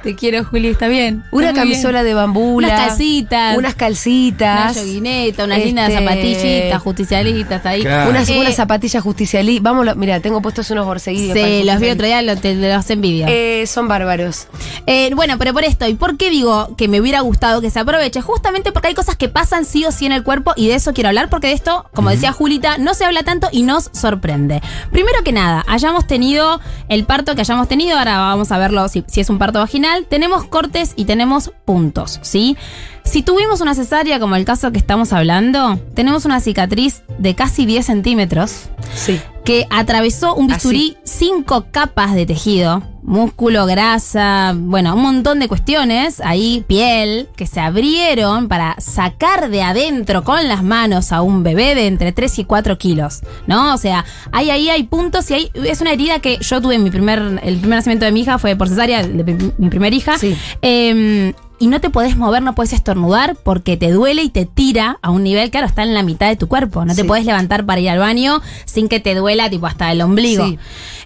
Te 0.03 0.15
quiero, 0.17 0.45
Juli, 0.45 0.69
está 0.69 0.89
bien. 0.89 1.25
Una 1.31 1.49
Está 1.51 1.61
camisola 1.63 2.03
bien. 2.03 2.07
de 2.07 2.15
bambula. 2.15 2.69
Unas 2.69 2.81
calcitas. 2.89 3.57
Unas 3.57 3.73
Una 3.73 3.73
calcitas. 3.75 4.77
yoguineta, 4.77 5.45
unas 5.45 5.59
lindas 5.59 5.89
Este, 5.91 6.01
zapatillitas, 6.05 6.83
justicialistas 6.83 7.67
ahí. 7.67 7.83
Claro. 7.83 8.11
Unas, 8.11 8.29
Eh, 8.29 8.39
unas 8.39 8.55
zapatillas 8.55 9.03
justicialí. 9.03 9.61
Vamos, 9.61 9.97
mira, 9.97 10.21
tengo 10.21 10.41
puestos 10.43 10.71
unos 10.71 10.87
borseguillos. 10.87 11.37
Sí, 11.37 11.63
los 11.65 11.79
vi 11.81 11.91
otro 11.91 12.07
día, 12.07 12.23
lo- 12.23 12.37
te 12.37 12.55
los 12.55 12.91
envidio. 12.91 13.27
Eh, 13.29 13.65
son 13.67 13.89
bárbaros. 13.89 14.47
Eh, 14.87 15.11
bueno, 15.15 15.39
pero 15.39 15.53
por 15.53 15.65
esto, 15.65 15.87
¿y 15.87 15.95
por 15.95 16.17
qué 16.17 16.31
digo 16.31 16.75
que 16.77 16.89
me 16.89 17.01
hubiera 17.01 17.21
gustado 17.21 17.61
que 17.61 17.71
se 17.71 17.81
aproveche? 17.81 18.21
Justamente 18.21 18.73
porque 18.73 18.89
hay 18.89 18.95
cosas 18.95 19.17
que 19.17 19.29
pasan 19.29 19.65
sí 19.65 19.85
o 19.85 19.93
sí 19.93 20.07
en 20.07 20.13
el 20.13 20.23
cuerpo 20.23 20.53
y 20.57 20.69
de 20.69 20.75
eso 20.77 20.93
quiero 20.93 21.09
hablar 21.09 21.29
porque 21.29 21.49
de 21.49 21.53
esto, 21.55 21.87
como 21.95 22.11
decía 22.11 22.33
Julita, 22.33 22.79
no 22.79 22.95
se 22.95 23.05
habla 23.05 23.23
tanto 23.23 23.49
y 23.53 23.63
nos 23.63 23.91
sorprende. 23.93 24.63
Primero 24.91 25.23
que 25.25 25.33
nada, 25.33 25.65
hayamos 25.69 26.07
tenido 26.07 26.61
el 26.89 27.05
parto 27.05 27.35
que 27.35 27.41
hayamos 27.41 27.69
tenido, 27.69 27.99
ahora 27.99 28.19
vamos 28.19 28.53
a 28.53 28.59
verlo 28.59 28.89
si, 28.89 29.05
si 29.07 29.21
es 29.21 29.31
un 29.31 29.39
parto 29.39 29.64
vaginal, 29.65 30.07
tenemos 30.07 30.45
cortes 30.45 30.93
y 30.97 31.05
tenemos 31.05 31.51
puntos, 31.65 32.19
¿sí? 32.23 32.57
Si 33.05 33.23
tuvimos 33.23 33.61
una 33.61 33.75
cesárea, 33.75 34.19
como 34.21 34.37
el 34.37 34.45
caso 34.45 34.73
que 34.73 34.79
estamos 34.79 35.13
hablando, 35.13 35.79
tenemos 35.95 36.25
una 36.25 36.41
cicatriz 36.41 37.03
de 37.19 37.35
casi 37.35 37.67
10 37.67 37.85
centímetros 37.87 38.69
Sí. 38.95 39.21
que 39.45 39.67
atravesó 39.71 40.35
un 40.35 40.47
bisturí 40.47 40.97
cinco 41.05 41.67
capas 41.71 42.15
de 42.15 42.25
tejido, 42.27 42.83
músculo, 43.05 43.67
grasa, 43.67 44.55
bueno, 44.57 44.95
un 44.95 45.03
montón 45.03 45.39
de 45.39 45.47
cuestiones, 45.47 46.21
ahí 46.21 46.65
piel, 46.67 47.29
que 47.37 47.47
se 47.47 47.61
abrieron 47.61 48.49
para 48.49 48.77
sacar 48.79 49.51
de 49.51 49.63
adentro 49.63 50.25
con 50.25 50.49
las 50.49 50.63
manos 50.63 51.13
a 51.13 51.23
un 51.23 51.43
bebé 51.43 51.75
de 51.75 51.87
entre 51.87 52.13
3 52.13 52.41
y 52.41 52.45
4 52.45 52.79
kilos, 52.79 53.21
¿no? 53.47 53.75
O 53.75 53.77
sea, 53.77 54.05
ahí, 54.33 54.51
ahí 54.51 54.71
hay 54.71 54.85
puntos 54.85 55.31
y 55.31 55.35
ahí 55.35 55.51
es 55.55 55.81
una 55.81 55.93
herida 55.93 56.19
que 56.21 56.39
yo 56.41 56.61
tuve 56.61 56.77
en 56.77 56.83
mi 56.83 56.91
primer, 56.91 57.41
el 57.43 57.59
primer 57.59 57.79
nacimiento 57.79 58.07
de 58.07 58.13
mi 58.13 58.21
hija 58.23 58.39
fue 58.39 58.57
por 58.57 58.69
cesárea, 58.69 59.03
de 59.03 59.53
mi 59.59 59.69
primera 59.69 59.95
hija. 59.95 60.19
Sí. 60.19 60.37
Eh, 60.63 61.35
y 61.59 61.69
no 61.69 61.81
te 61.81 61.89
podés 61.89 62.17
mover, 62.17 62.43
no 62.43 62.55
puedes 62.55 62.73
estornudar 62.73 63.37
porque 63.43 63.77
te 63.77 63.91
duele 63.91 64.23
y 64.23 64.29
te 64.29 64.45
tira 64.45 64.99
a 65.03 65.11
un 65.11 65.23
nivel, 65.23 65.51
claro, 65.51 65.67
está 65.67 65.83
en 65.83 65.95
la 65.95 66.03
mitad 66.03 66.29
de 66.29 66.37
tu 66.37 66.49
cuerpo. 66.49 66.85
No 66.85 66.95
te 66.95 67.03
Sí. 67.03 67.07
puedes 67.09 67.25
levantar 67.25 67.65
para 67.65 67.81
ir 67.81 67.89
al 67.91 67.99
baño 68.01 68.43
sin 68.65 68.89
que 68.89 69.01
te 69.01 69.15
duela, 69.15 69.49
tipo, 69.49 69.67
hasta 69.67 69.91
el 69.93 70.01
ombligo. 70.03 70.47
Sí. 70.47 70.59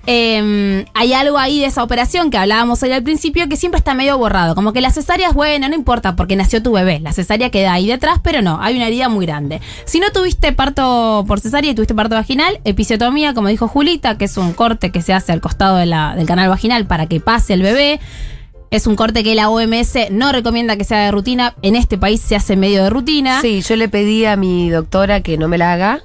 Eh, 0.07 0.87
hay 0.95 1.13
algo 1.13 1.37
ahí 1.39 1.61
de 1.61 1.67
esa 1.67 1.83
operación 1.83 2.31
que 2.31 2.39
hablábamos 2.39 2.83
hoy 2.83 2.93
al 2.93 3.03
principio 3.03 3.47
que 3.49 3.57
siempre 3.57 3.79
está 3.79 3.93
medio 3.93 4.17
borrado. 4.17 4.55
Como 4.55 4.73
que 4.73 4.81
la 4.81 4.91
cesárea 4.91 5.29
es 5.29 5.35
buena, 5.35 5.69
no 5.69 5.75
importa 5.75 6.17
porque 6.17 6.35
nació 6.35 6.63
tu 6.63 6.73
bebé. 6.73 6.99
La 7.01 7.13
cesárea 7.13 7.51
queda 7.51 7.75
ahí 7.75 7.87
detrás, 7.87 8.19
pero 8.23 8.41
no, 8.41 8.59
hay 8.63 8.77
una 8.77 8.87
herida 8.87 9.09
muy 9.11 9.27
grande. 9.27 9.61
Si 9.85 10.01
no 10.01 10.11
tuviste 10.13 10.53
parto 10.53 11.25
por 11.29 11.41
cesárea 11.41 11.71
y 11.71 11.75
tuviste 11.75 11.95
parto 11.95 12.15
vaginal, 12.15 12.59
episiotomía, 12.65 13.35
como 13.35 13.49
dijo 13.49 13.69
Julita, 13.69 14.17
que 14.17 14.25
es 14.25 14.37
un 14.39 14.55
corte 14.55 14.91
que 14.91 15.03
se 15.03 15.13
hace 15.13 15.31
al 15.33 15.43
costado 15.43 15.77
de 15.77 15.85
la- 15.87 16.15
del 16.17 16.27
canal 16.27 16.49
vaginal 16.49 16.87
para 16.87 17.07
que 17.07 17.21
pase 17.21 17.53
el 17.53 17.61
bebé. 17.63 18.01
Es 18.71 18.87
un 18.87 18.97
corte 18.97 19.25
que 19.25 19.35
la 19.35 19.49
OMS 19.49 19.95
no 20.11 20.31
recomienda 20.33 20.77
que 20.77 20.85
sea 20.85 20.99
de 21.05 21.11
rutina. 21.11 21.55
En 21.63 21.75
este 21.77 21.97
país 21.99 22.21
se 22.21 22.37
hace 22.37 22.57
medio 22.57 22.83
de 22.85 22.91
rutina. 22.91 23.41
Sí, 23.41 23.63
yo 23.63 23.77
le 23.77 23.89
pedí 23.89 24.25
a 24.27 24.37
mi 24.37 24.69
doctora 24.71 25.23
que 25.23 25.39
no 25.39 25.49
me 25.49 25.57
la 25.57 25.73
haga, 25.73 26.03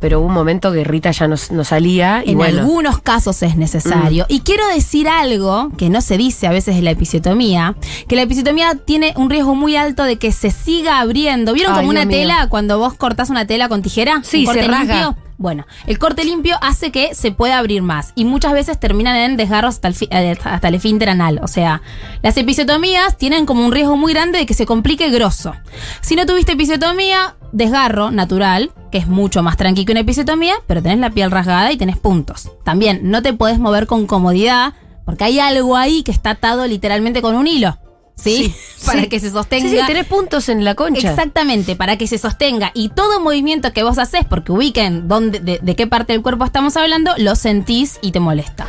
pero 0.00 0.20
hubo 0.20 0.26
un 0.28 0.32
momento 0.32 0.72
que 0.72 0.84
Rita 0.84 1.10
ya 1.10 1.28
no, 1.28 1.36
no 1.50 1.64
salía. 1.64 2.22
Y 2.24 2.30
En 2.30 2.38
bueno, 2.38 2.54
Mm. 2.56 2.60
algunos 2.60 2.98
casos 3.00 3.42
es 3.42 3.56
necesario. 3.56 4.24
Y 4.28 4.40
quiero 4.40 4.66
decir 4.68 5.06
algo 5.08 5.70
que 5.76 5.90
no 5.90 6.00
se 6.00 6.16
dice 6.16 6.46
a 6.46 6.50
veces 6.50 6.76
de 6.76 6.82
la 6.82 6.92
episiotomía, 6.92 7.74
que 8.08 8.16
la 8.16 8.22
episiotomía 8.22 8.74
tiene 8.76 9.12
un 9.16 9.28
riesgo 9.28 9.54
muy 9.54 9.76
alto 9.76 10.04
de 10.04 10.16
que 10.16 10.32
se 10.32 10.50
siga 10.50 11.00
abriendo. 11.00 11.52
¿Vieron 11.52 11.72
Ay, 11.74 11.78
como 11.80 11.90
una 11.90 12.06
mío. 12.06 12.16
tela 12.16 12.46
cuando 12.48 12.78
vos 12.78 12.94
cortás 12.94 13.28
una 13.28 13.46
tela 13.46 13.68
con 13.68 13.82
tijera? 13.82 14.22
Sí, 14.24 14.46
se 14.46 14.62
rasga. 14.62 14.94
limpio. 14.94 15.16
Bueno, 15.38 15.66
el 15.86 16.00
corte 16.00 16.24
limpio 16.24 16.56
hace 16.60 16.90
que 16.90 17.14
se 17.14 17.30
pueda 17.30 17.58
abrir 17.58 17.80
más 17.80 18.12
y 18.16 18.24
muchas 18.24 18.52
veces 18.52 18.78
terminan 18.80 19.14
en 19.16 19.36
desgarros 19.36 19.76
hasta 19.76 19.86
el, 19.86 19.94
fi- 19.94 20.08
eh, 20.10 20.36
hasta 20.42 20.66
el 20.68 21.08
anal. 21.08 21.38
O 21.44 21.46
sea, 21.46 21.80
las 22.22 22.36
episiotomías 22.36 23.16
tienen 23.16 23.46
como 23.46 23.64
un 23.64 23.70
riesgo 23.70 23.96
muy 23.96 24.12
grande 24.12 24.40
de 24.40 24.46
que 24.46 24.54
se 24.54 24.66
complique 24.66 25.08
grosso. 25.10 25.54
Si 26.00 26.16
no 26.16 26.26
tuviste 26.26 26.52
episiotomía, 26.52 27.36
desgarro 27.52 28.10
natural, 28.10 28.72
que 28.90 28.98
es 28.98 29.06
mucho 29.06 29.44
más 29.44 29.56
tranqui 29.56 29.84
que 29.84 29.92
una 29.92 30.00
episiotomía, 30.00 30.54
pero 30.66 30.82
tenés 30.82 30.98
la 30.98 31.10
piel 31.10 31.30
rasgada 31.30 31.70
y 31.70 31.76
tenés 31.76 31.98
puntos. 31.98 32.50
También 32.64 33.00
no 33.04 33.22
te 33.22 33.32
podés 33.32 33.60
mover 33.60 33.86
con 33.86 34.08
comodidad 34.08 34.74
porque 35.04 35.22
hay 35.22 35.38
algo 35.38 35.76
ahí 35.76 36.02
que 36.02 36.10
está 36.10 36.30
atado 36.30 36.66
literalmente 36.66 37.22
con 37.22 37.36
un 37.36 37.46
hilo. 37.46 37.78
¿Sí? 38.20 38.54
Para 38.84 39.02
Sí. 39.02 39.08
que 39.08 39.20
se 39.20 39.30
sostenga. 39.30 39.68
Sí, 39.68 39.76
sí, 39.78 39.86
tenés 39.86 40.06
puntos 40.06 40.48
en 40.48 40.64
la 40.64 40.74
concha. 40.74 41.10
Exactamente, 41.10 41.74
para 41.76 41.96
que 41.98 42.06
se 42.06 42.16
sostenga. 42.16 42.70
Y 42.74 42.90
todo 42.90 43.20
movimiento 43.20 43.72
que 43.72 43.82
vos 43.82 43.98
haces, 43.98 44.24
porque 44.28 44.52
ubiquen 44.52 45.08
dónde, 45.08 45.40
de, 45.40 45.58
de 45.60 45.76
qué 45.76 45.86
parte 45.88 46.12
del 46.12 46.22
cuerpo 46.22 46.44
estamos 46.44 46.76
hablando, 46.76 47.12
lo 47.18 47.34
sentís 47.34 47.98
y 48.02 48.12
te 48.12 48.20
molesta. 48.20 48.68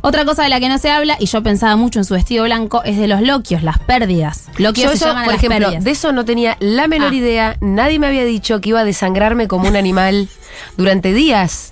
Otra 0.00 0.24
cosa 0.24 0.44
de 0.44 0.48
la 0.48 0.60
que 0.60 0.68
no 0.68 0.78
se 0.78 0.90
habla, 0.90 1.16
y 1.18 1.26
yo 1.26 1.42
pensaba 1.42 1.74
mucho 1.76 1.98
en 1.98 2.04
su 2.04 2.14
vestido 2.14 2.44
blanco, 2.44 2.82
es 2.84 2.96
de 2.98 3.08
los 3.08 3.20
loquios, 3.20 3.62
las 3.64 3.78
pérdidas. 3.80 4.46
Loquios 4.58 4.84
Yo 4.84 4.90
se 4.90 4.96
eso, 4.96 5.06
llaman 5.06 5.22
a 5.22 5.24
por 5.24 5.34
las 5.34 5.42
ejemplo, 5.44 5.66
pérdidas. 5.66 5.84
de 5.84 5.90
eso 5.90 6.12
no 6.12 6.24
tenía 6.24 6.56
la 6.60 6.86
menor 6.86 7.12
Ah. 7.12 7.16
idea. 7.16 7.56
Nadie 7.60 7.98
me 7.98 8.06
había 8.06 8.24
dicho 8.24 8.60
que 8.60 8.68
iba 8.70 8.80
a 8.80 8.84
desangrarme 8.84 9.48
como 9.48 9.68
un 9.68 9.76
animal 9.76 10.28
durante 10.76 11.12
días. 11.12 11.70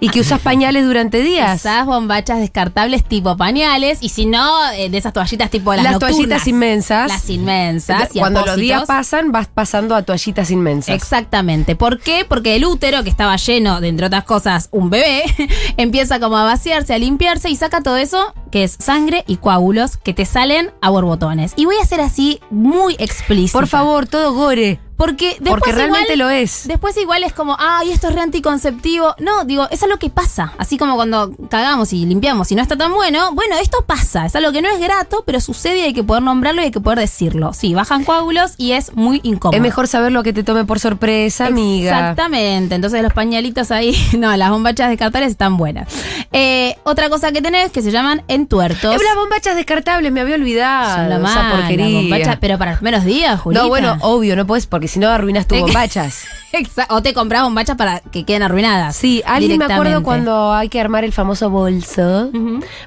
Y 0.00 0.08
que 0.08 0.20
usas 0.20 0.40
pañales 0.40 0.84
durante 0.84 1.22
días. 1.22 1.60
Usás 1.60 1.86
bombachas 1.86 2.40
descartables 2.40 3.04
tipo 3.04 3.36
pañales, 3.36 3.98
y 4.00 4.08
si 4.08 4.26
no, 4.26 4.70
eh, 4.72 4.88
de 4.88 4.98
esas 4.98 5.12
toallitas 5.12 5.50
tipo 5.50 5.74
las, 5.74 5.84
Las 5.84 5.98
toallitas 5.98 6.46
inmensas. 6.46 7.08
Las 7.08 7.28
inmensas. 7.28 8.08
y 8.14 8.18
Cuando 8.18 8.44
los 8.44 8.56
días 8.56 8.84
pasan, 8.86 9.30
vas 9.30 9.48
pasando 9.48 9.94
a 9.94 10.02
toallitas 10.02 10.50
inmensas. 10.50 10.94
Exactamente. 10.94 11.76
¿Por 11.76 12.00
qué? 12.00 12.24
Porque 12.26 12.56
el 12.56 12.64
útero, 12.64 13.04
que 13.04 13.10
estaba 13.10 13.36
lleno 13.36 13.80
de, 13.80 13.88
entre 13.88 14.06
otras 14.06 14.24
cosas, 14.24 14.68
un 14.72 14.90
bebé, 14.90 15.24
empieza 15.76 16.18
como 16.18 16.36
a 16.38 16.44
vaciarse, 16.44 16.94
a 16.94 16.98
limpiarse 16.98 17.50
y 17.50 17.56
saca 17.56 17.82
todo 17.82 17.96
eso, 17.96 18.34
que 18.50 18.64
es 18.64 18.76
sangre 18.78 19.24
y 19.26 19.36
coágulos, 19.36 19.96
que 19.96 20.14
te 20.14 20.24
salen 20.24 20.70
a 20.80 20.90
borbotones. 20.90 21.52
Y 21.56 21.66
voy 21.66 21.76
a 21.82 21.84
ser 21.84 22.00
así 22.00 22.40
muy 22.50 22.96
explícito. 22.98 23.58
Por 23.58 23.66
favor, 23.66 24.06
todo 24.06 24.32
gore. 24.32 24.80
Porque 25.00 25.30
después 25.40 25.48
Porque 25.48 25.72
realmente 25.72 26.12
igual- 26.12 26.18
lo 26.18 26.28
es. 26.28 26.68
Después 26.68 26.94
igual 26.98 27.24
es 27.24 27.32
como, 27.32 27.56
ay, 27.58 27.90
esto 27.90 28.08
es 28.08 28.14
re 28.14 28.20
anticonceptivo. 28.20 29.14
No, 29.18 29.46
digo, 29.46 29.66
es 29.70 29.80
lo 29.88 29.96
que 29.98 30.10
pasa. 30.10 30.52
Así 30.58 30.76
como 30.76 30.94
cuando 30.94 31.32
cagamos 31.48 31.94
y 31.94 32.04
limpiamos 32.04 32.52
y 32.52 32.54
no 32.54 32.60
está 32.60 32.76
tan 32.76 32.92
bueno. 32.92 33.32
Bueno, 33.32 33.56
esto 33.56 33.82
pasa. 33.86 34.26
Es 34.26 34.36
algo 34.36 34.52
que 34.52 34.60
no 34.60 34.68
es 34.68 34.78
grato, 34.78 35.22
pero 35.24 35.40
sucede 35.40 35.78
y 35.78 35.82
hay 35.84 35.94
que 35.94 36.04
poder 36.04 36.22
nombrarlo 36.22 36.60
y 36.60 36.66
hay 36.66 36.70
que 36.70 36.80
poder 36.80 36.98
decirlo. 36.98 37.54
Sí, 37.54 37.72
bajan 37.72 38.04
coágulos 38.04 38.52
y 38.58 38.72
es 38.72 38.94
muy 38.94 39.20
incómodo. 39.22 39.56
Es 39.56 39.62
mejor 39.62 39.88
saber 39.88 40.12
lo 40.12 40.22
que 40.22 40.34
te 40.34 40.44
tome 40.44 40.66
por 40.66 40.78
sorpresa, 40.80 41.46
amiga. 41.46 41.92
Exactamente. 41.98 42.74
Entonces 42.74 43.02
los 43.02 43.14
pañalitos 43.14 43.70
ahí, 43.70 43.96
no, 44.18 44.36
las 44.36 44.50
bombachas 44.50 44.90
descartables 44.90 45.30
están 45.30 45.56
buenas. 45.56 45.88
Eh, 46.32 46.76
otra 46.84 47.08
cosa 47.08 47.32
que 47.32 47.40
tenés 47.40 47.72
que 47.72 47.80
se 47.80 47.90
llaman 47.90 48.22
entuertos. 48.28 48.94
Eh, 48.94 49.04
las 49.04 49.16
bombachas 49.16 49.56
descartables, 49.56 50.12
me 50.12 50.20
había 50.20 50.34
olvidado. 50.34 50.96
Son 50.96 51.08
la 51.08 51.18
mala, 51.18 51.56
porquería. 51.56 51.86
bombacha, 52.00 52.36
pero 52.38 52.58
para 52.58 52.72
los 52.72 52.80
primeros 52.80 53.04
días, 53.06 53.40
Julita. 53.40 53.62
no, 53.62 53.68
bueno, 53.70 53.96
obvio, 54.02 54.36
no 54.36 54.46
puedes, 54.46 54.66
porque 54.66 54.89
si 54.90 54.98
no 54.98 55.10
arruinas 55.10 55.46
tus 55.46 55.60
bombachas. 55.60 56.24
O 56.88 57.02
te 57.02 57.14
compras 57.14 57.42
bombachas 57.44 57.76
para 57.76 58.00
que 58.00 58.24
queden 58.24 58.42
arruinadas. 58.42 58.96
Sí, 58.96 59.22
alguien 59.24 59.58
me 59.58 59.64
acuerdo 59.66 60.02
cuando 60.02 60.52
hay 60.52 60.68
que 60.68 60.80
armar 60.80 61.04
el 61.04 61.12
famoso 61.12 61.50
bolso. 61.50 62.30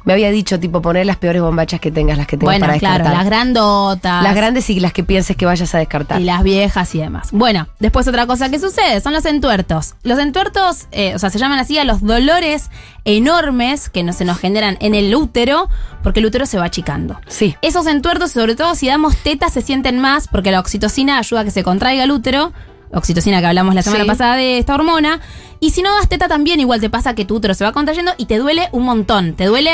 Me 0.04 0.14
había 0.14 0.32
dicho, 0.32 0.60
tipo, 0.60 0.82
poner 0.82 1.06
las 1.06 1.18
peores 1.18 1.42
bombachas 1.42 1.80
que 1.80 1.92
tengas, 1.92 2.18
las 2.18 2.28
que 2.28 2.38
tengas 2.38 2.54
Bueno, 2.56 2.66
para 2.66 2.80
claro, 2.80 2.96
descartar. 3.06 3.18
las 3.18 3.26
grandotas. 3.26 4.24
Las 4.24 4.36
grandes 4.36 4.70
y 4.70 4.80
las 4.80 4.94
que 4.94 5.04
pienses 5.04 5.38
que 5.38 5.46
vayas 5.46 5.74
a 5.76 5.78
descartar. 5.78 6.20
Y 6.20 6.26
las 6.26 6.44
viejas 6.44 6.94
y 6.96 7.00
demás. 7.00 7.30
Bueno, 7.32 7.68
después 7.80 8.08
otra 8.08 8.28
cosa 8.28 8.50
que 8.50 8.60
sucede 8.60 9.00
son 9.02 9.14
los 9.14 9.26
entuertos. 9.26 9.96
Los 10.04 10.20
entuertos, 10.20 10.88
eh, 10.92 11.14
o 11.16 11.20
sea, 11.20 11.30
se 11.30 11.40
llaman 11.40 11.60
así 11.60 11.78
a 11.78 11.84
los 11.86 12.02
dolores 12.02 12.70
enormes 13.06 13.90
que 13.90 14.04
no 14.04 14.14
se 14.14 14.26
nos 14.26 14.38
generan 14.40 14.78
en 14.80 14.96
el 14.96 15.14
útero 15.16 15.70
porque 16.04 16.20
el 16.20 16.26
útero 16.26 16.46
se 16.46 16.58
va 16.58 16.66
achicando. 16.66 17.20
Sí. 17.28 17.56
Esos 17.62 17.88
entuertos, 17.88 18.32
sobre 18.32 18.56
todo 18.56 18.76
si 18.76 18.88
damos 18.88 19.16
teta, 19.18 19.50
se 19.50 19.62
sienten 19.62 20.00
más 20.00 20.28
porque 20.28 20.52
la 20.52 20.60
oxitocina 20.60 21.18
ayuda 21.18 21.42
a 21.42 21.44
que 21.46 21.52
se 21.52 21.64
contraiga 21.64 22.04
el 22.04 22.12
útero. 22.12 22.52
Oxitocina 22.94 23.40
que 23.42 23.48
hablamos 23.48 23.74
la 23.76 23.82
semana 23.82 24.04
Sí. 24.04 24.08
pasada 24.10 24.36
de 24.36 24.58
esta 24.60 24.76
hormona. 24.76 25.20
Y 25.60 25.72
si 25.72 25.82
no 25.82 25.94
das 25.96 26.10
teta 26.10 26.28
también 26.28 26.60
igual 26.60 26.80
te 26.82 26.90
pasa 26.90 27.16
que 27.16 27.26
tu 27.26 27.36
útero 27.36 27.54
se 27.54 27.64
va 27.64 27.72
contrayendo 27.72 28.12
y 28.18 28.26
te 28.26 28.38
duele 28.38 28.70
un 28.72 28.84
montón. 28.84 29.34
Te 29.36 29.46
duele 29.46 29.72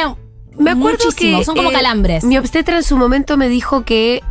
Me 0.58 0.72
acuerdo 0.72 0.98
muchísimo. 1.06 1.40
que. 1.40 1.46
Son 1.46 1.56
como 1.56 1.70
eh, 1.70 1.74
calambres. 1.74 2.24
Mi 2.24 2.38
obstetra 2.38 2.78
en 2.78 2.84
su 2.84 2.96
momento 2.98 3.38
me 3.38 3.50
dijo 3.50 3.84
que 3.86 4.22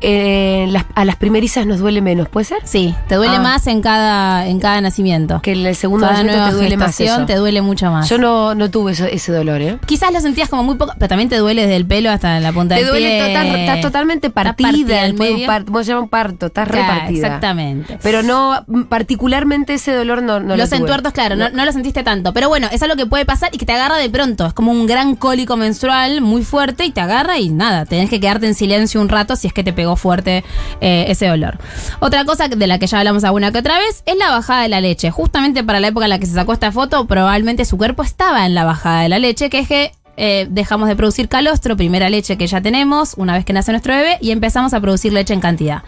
eh, 0.00 0.66
las- 0.70 0.84
a 0.94 1.04
las 1.04 1.16
primerizas 1.16 1.66
nos 1.66 1.78
duele 1.78 2.00
menos, 2.00 2.28
¿puede 2.28 2.44
ser? 2.44 2.58
Sí, 2.64 2.94
te 3.08 3.16
duele 3.16 3.36
Ah. 3.36 3.40
más 3.40 3.66
en 3.66 3.80
cada, 3.80 4.46
en 4.46 4.60
cada 4.60 4.80
nacimiento. 4.80 5.40
Que 5.42 5.52
en 5.52 5.66
el 5.66 5.74
segundo 5.76 6.06
cada 6.06 6.22
nacimiento 6.22 6.38
nueva 6.38 6.50
te 6.50 6.56
duele 6.56 6.76
más 6.76 7.00
eso. 7.00 7.26
te 7.26 7.34
duele 7.36 7.62
mucho 7.62 7.90
más. 7.90 8.08
Yo 8.08 8.18
no, 8.18 8.54
no 8.54 8.70
tuve 8.70 8.92
eso- 8.92 9.06
ese 9.06 9.32
dolor, 9.32 9.60
¿eh? 9.60 9.78
Quizás 9.86 10.12
lo 10.12 10.20
sentías 10.20 10.48
como 10.48 10.62
muy 10.62 10.76
poco, 10.76 10.92
pero 10.98 11.08
también 11.08 11.28
te 11.28 11.36
duele 11.36 11.62
desde 11.62 11.76
el 11.76 11.86
pelo 11.86 12.10
hasta 12.10 12.38
la 12.40 12.52
punta 12.52 12.74
Te 12.76 12.82
del 12.82 12.90
duele, 12.90 13.08
pie. 13.08 13.26
total- 13.28 13.56
estás 13.56 13.80
totalmente 13.80 14.30
partida. 14.30 14.68
partida 14.68 15.04
el 15.04 15.14
medio 15.14 15.32
medio. 15.34 15.46
par- 15.46 15.64
¿Cómo 15.64 15.78
se 15.82 15.88
llama 15.88 16.02
un 16.02 16.08
parto? 16.08 16.46
Estás 16.46 16.68
Claro, 16.68 16.86
repartida. 16.92 17.26
Exactamente. 17.26 17.98
Pero 18.02 18.22
no, 18.22 18.64
particularmente 18.88 19.74
ese 19.74 19.92
dolor 19.94 20.22
no, 20.22 20.40
no 20.40 20.48
lo 20.50 20.56
Los 20.56 20.70
tuve. 20.70 20.78
entuertos, 20.80 21.12
claro, 21.12 21.36
no. 21.36 21.48
no 21.50 21.64
lo 21.64 21.72
sentiste 21.72 22.02
tanto. 22.02 22.32
Pero 22.32 22.48
bueno, 22.48 22.68
es 22.70 22.82
algo 22.82 22.96
que 22.96 23.06
puede 23.06 23.24
pasar 23.24 23.50
y 23.52 23.58
que 23.58 23.66
te 23.66 23.72
agarra 23.72 23.96
de 23.96 24.10
pronto. 24.10 24.46
Es 24.46 24.52
como 24.54 24.72
un 24.72 24.86
gran 24.86 25.16
cólico 25.16 25.56
menstrual 25.56 26.20
muy 26.20 26.42
fuerte 26.42 26.84
y 26.84 26.90
te 26.90 27.00
agarra 27.00 27.38
y 27.38 27.48
nada, 27.50 27.84
tenés 27.86 28.10
que 28.10 28.20
quedarte 28.20 28.46
en 28.46 28.54
silencio 28.54 29.00
un 29.00 29.08
rato 29.08 29.36
si 29.36 29.46
es 29.46 29.52
que 29.52 29.62
te 29.64 29.72
pegó 29.72 29.87
fuerte 29.96 30.44
eh, 30.80 31.06
ese 31.08 31.26
dolor. 31.26 31.58
Otra 32.00 32.24
cosa 32.24 32.48
de 32.48 32.66
la 32.66 32.78
que 32.78 32.86
ya 32.86 32.98
hablamos 32.98 33.24
alguna 33.24 33.52
que 33.52 33.58
otra 33.58 33.78
vez 33.78 34.02
es 34.06 34.16
la 34.16 34.30
bajada 34.30 34.62
de 34.62 34.68
la 34.68 34.80
leche. 34.80 35.10
Justamente 35.10 35.64
para 35.64 35.80
la 35.80 35.88
época 35.88 36.06
en 36.06 36.10
la 36.10 36.18
que 36.18 36.26
se 36.26 36.34
sacó 36.34 36.52
esta 36.52 36.72
foto, 36.72 37.06
probablemente 37.06 37.64
su 37.64 37.76
cuerpo 37.76 38.02
estaba 38.02 38.46
en 38.46 38.54
la 38.54 38.64
bajada 38.64 39.02
de 39.02 39.08
la 39.08 39.18
leche, 39.18 39.50
que 39.50 39.60
es 39.60 39.68
que 39.68 39.92
eh, 40.16 40.48
dejamos 40.50 40.88
de 40.88 40.96
producir 40.96 41.28
calostro, 41.28 41.76
primera 41.76 42.10
leche 42.10 42.36
que 42.36 42.46
ya 42.48 42.60
tenemos, 42.60 43.14
una 43.16 43.34
vez 43.34 43.44
que 43.44 43.52
nace 43.52 43.70
nuestro 43.70 43.94
bebé, 43.94 44.18
y 44.20 44.32
empezamos 44.32 44.74
a 44.74 44.80
producir 44.80 45.12
leche 45.12 45.32
en 45.32 45.40
cantidad. 45.40 45.84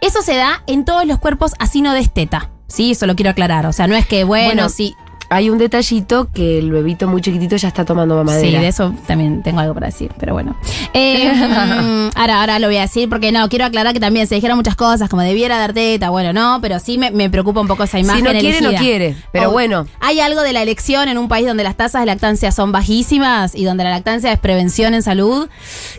Eso 0.00 0.22
se 0.22 0.36
da 0.36 0.62
en 0.66 0.86
todos 0.86 1.04
los 1.06 1.18
cuerpos, 1.18 1.52
así 1.58 1.82
no 1.82 1.92
des 1.92 2.12
teta. 2.12 2.50
Sí, 2.66 2.92
eso 2.92 3.06
lo 3.06 3.14
quiero 3.14 3.30
aclarar. 3.30 3.66
O 3.66 3.72
sea, 3.72 3.86
no 3.86 3.94
es 3.94 4.06
que, 4.06 4.24
bueno, 4.24 4.46
Bueno, 4.46 4.68
sí. 4.70 4.94
Hay 5.30 5.50
un 5.50 5.58
detallito 5.58 6.28
que 6.32 6.58
el 6.58 6.70
bebito 6.70 7.08
muy 7.08 7.20
chiquitito 7.22 7.56
ya 7.56 7.68
está 7.68 7.84
tomando 7.84 8.14
Sí, 8.14 8.24
mamadera. 8.24 8.60
de 8.60 8.68
eso 8.68 8.94
también 9.06 9.42
tengo 9.42 9.60
algo 9.60 9.74
para 9.74 9.86
decir, 9.86 10.12
pero 10.18 10.32
bueno. 10.34 10.56
Eh, 10.92 11.30
ahora, 12.14 12.40
ahora 12.40 12.58
lo 12.58 12.66
voy 12.68 12.76
a 12.76 12.82
decir 12.82 13.08
porque 13.08 13.32
no, 13.32 13.48
quiero 13.48 13.64
aclarar 13.64 13.92
que 13.94 14.00
también 14.00 14.26
se 14.26 14.34
dijeron 14.34 14.56
muchas 14.56 14.76
cosas, 14.76 15.08
como 15.08 15.22
debiera 15.22 15.58
dar 15.58 15.72
teta, 15.72 16.10
bueno, 16.10 16.32
no, 16.32 16.58
pero 16.60 16.78
sí 16.78 16.98
me, 16.98 17.10
me 17.10 17.30
preocupa 17.30 17.60
un 17.60 17.68
poco 17.68 17.84
esa 17.84 17.98
imagen. 17.98 18.24
no 18.24 18.30
quiere, 18.30 18.60
no 18.60 18.68
elegida. 18.68 18.78
quiere, 18.80 19.16
pero 19.32 19.48
O- 19.48 19.52
bueno. 19.52 19.86
Hay 20.00 20.20
algo 20.20 20.42
de 20.42 20.52
la 20.52 20.62
elección 20.62 21.08
en 21.08 21.18
un 21.18 21.28
país 21.28 21.46
donde 21.46 21.64
las 21.64 21.76
tasas 21.76 22.02
de 22.02 22.06
lactancia 22.06 22.52
son 22.52 22.70
bajísimas 22.72 23.54
y 23.54 23.64
donde 23.64 23.84
la 23.84 23.90
lactancia 23.90 24.30
es 24.32 24.38
prevención 24.38 24.94
en 24.94 25.02
salud, 25.02 25.48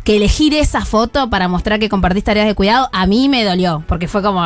que 0.04 0.18
elegir 0.18 0.54
esa 0.54 0.86
foto 0.86 1.30
para 1.30 1.48
mostrar 1.48 1.80
que 1.80 1.90
compartís 1.90 2.24
tareas 2.24 2.46
de 2.48 2.54
cuidado, 2.56 2.90
a 2.94 3.06
mí 3.08 3.28
me 3.30 3.44
dolió, 3.44 3.84
porque 3.88 4.08
fue 4.08 4.22
como, 4.22 4.44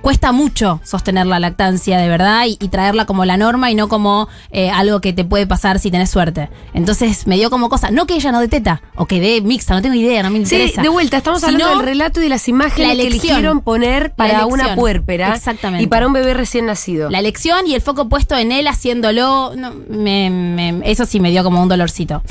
cuesta 0.00 0.32
mucho 0.32 0.80
sostener 0.84 1.26
la 1.26 1.38
lactancia 1.38 1.98
de 1.98 2.08
verdad 2.08 2.44
y, 2.46 2.56
y 2.60 2.68
traerla 2.68 3.04
como 3.04 3.24
la 3.24 3.36
norma 3.36 3.70
y 3.70 3.74
no 3.74 3.88
como 3.88 4.05
como 4.06 4.28
eh, 4.52 4.70
algo 4.70 5.00
que 5.00 5.12
te 5.12 5.24
puede 5.24 5.46
pasar 5.46 5.78
si 5.80 5.90
tenés 5.90 6.10
suerte. 6.10 6.48
Entonces 6.74 7.26
me 7.26 7.36
dio 7.36 7.50
como 7.50 7.68
cosa, 7.68 7.90
no 7.90 8.06
que 8.06 8.14
ella 8.14 8.30
no 8.30 8.40
dé 8.40 8.46
teta, 8.48 8.82
o 8.94 9.06
que 9.06 9.20
dé 9.20 9.40
mixta, 9.40 9.74
no 9.74 9.82
tengo 9.82 9.94
idea, 9.96 10.22
no 10.22 10.30
me 10.30 10.36
Sí, 10.46 10.54
interesa. 10.54 10.82
de 10.82 10.88
vuelta, 10.88 11.16
estamos 11.16 11.40
Sino 11.40 11.52
hablando 11.54 11.76
del 11.78 11.86
relato 11.86 12.20
y 12.20 12.24
de 12.24 12.28
las 12.28 12.46
imágenes 12.48 12.96
la 12.96 13.02
que 13.02 13.08
eligieron 13.08 13.60
poner 13.62 14.12
para 14.14 14.46
una 14.46 14.74
puérpera 14.76 15.34
Exactamente. 15.34 15.82
y 15.82 15.86
para 15.88 16.06
un 16.06 16.12
bebé 16.12 16.34
recién 16.34 16.66
nacido. 16.66 17.10
La 17.10 17.18
elección 17.18 17.66
y 17.66 17.74
el 17.74 17.80
foco 17.80 18.08
puesto 18.08 18.36
en 18.36 18.52
él 18.52 18.68
haciéndolo, 18.68 19.52
no, 19.56 19.72
me- 19.88 20.30
me- 20.30 20.80
eso 20.90 21.04
sí 21.06 21.18
me 21.20 21.30
dio 21.30 21.42
como 21.42 21.60
un 21.62 21.68
dolorcito. 21.68 22.22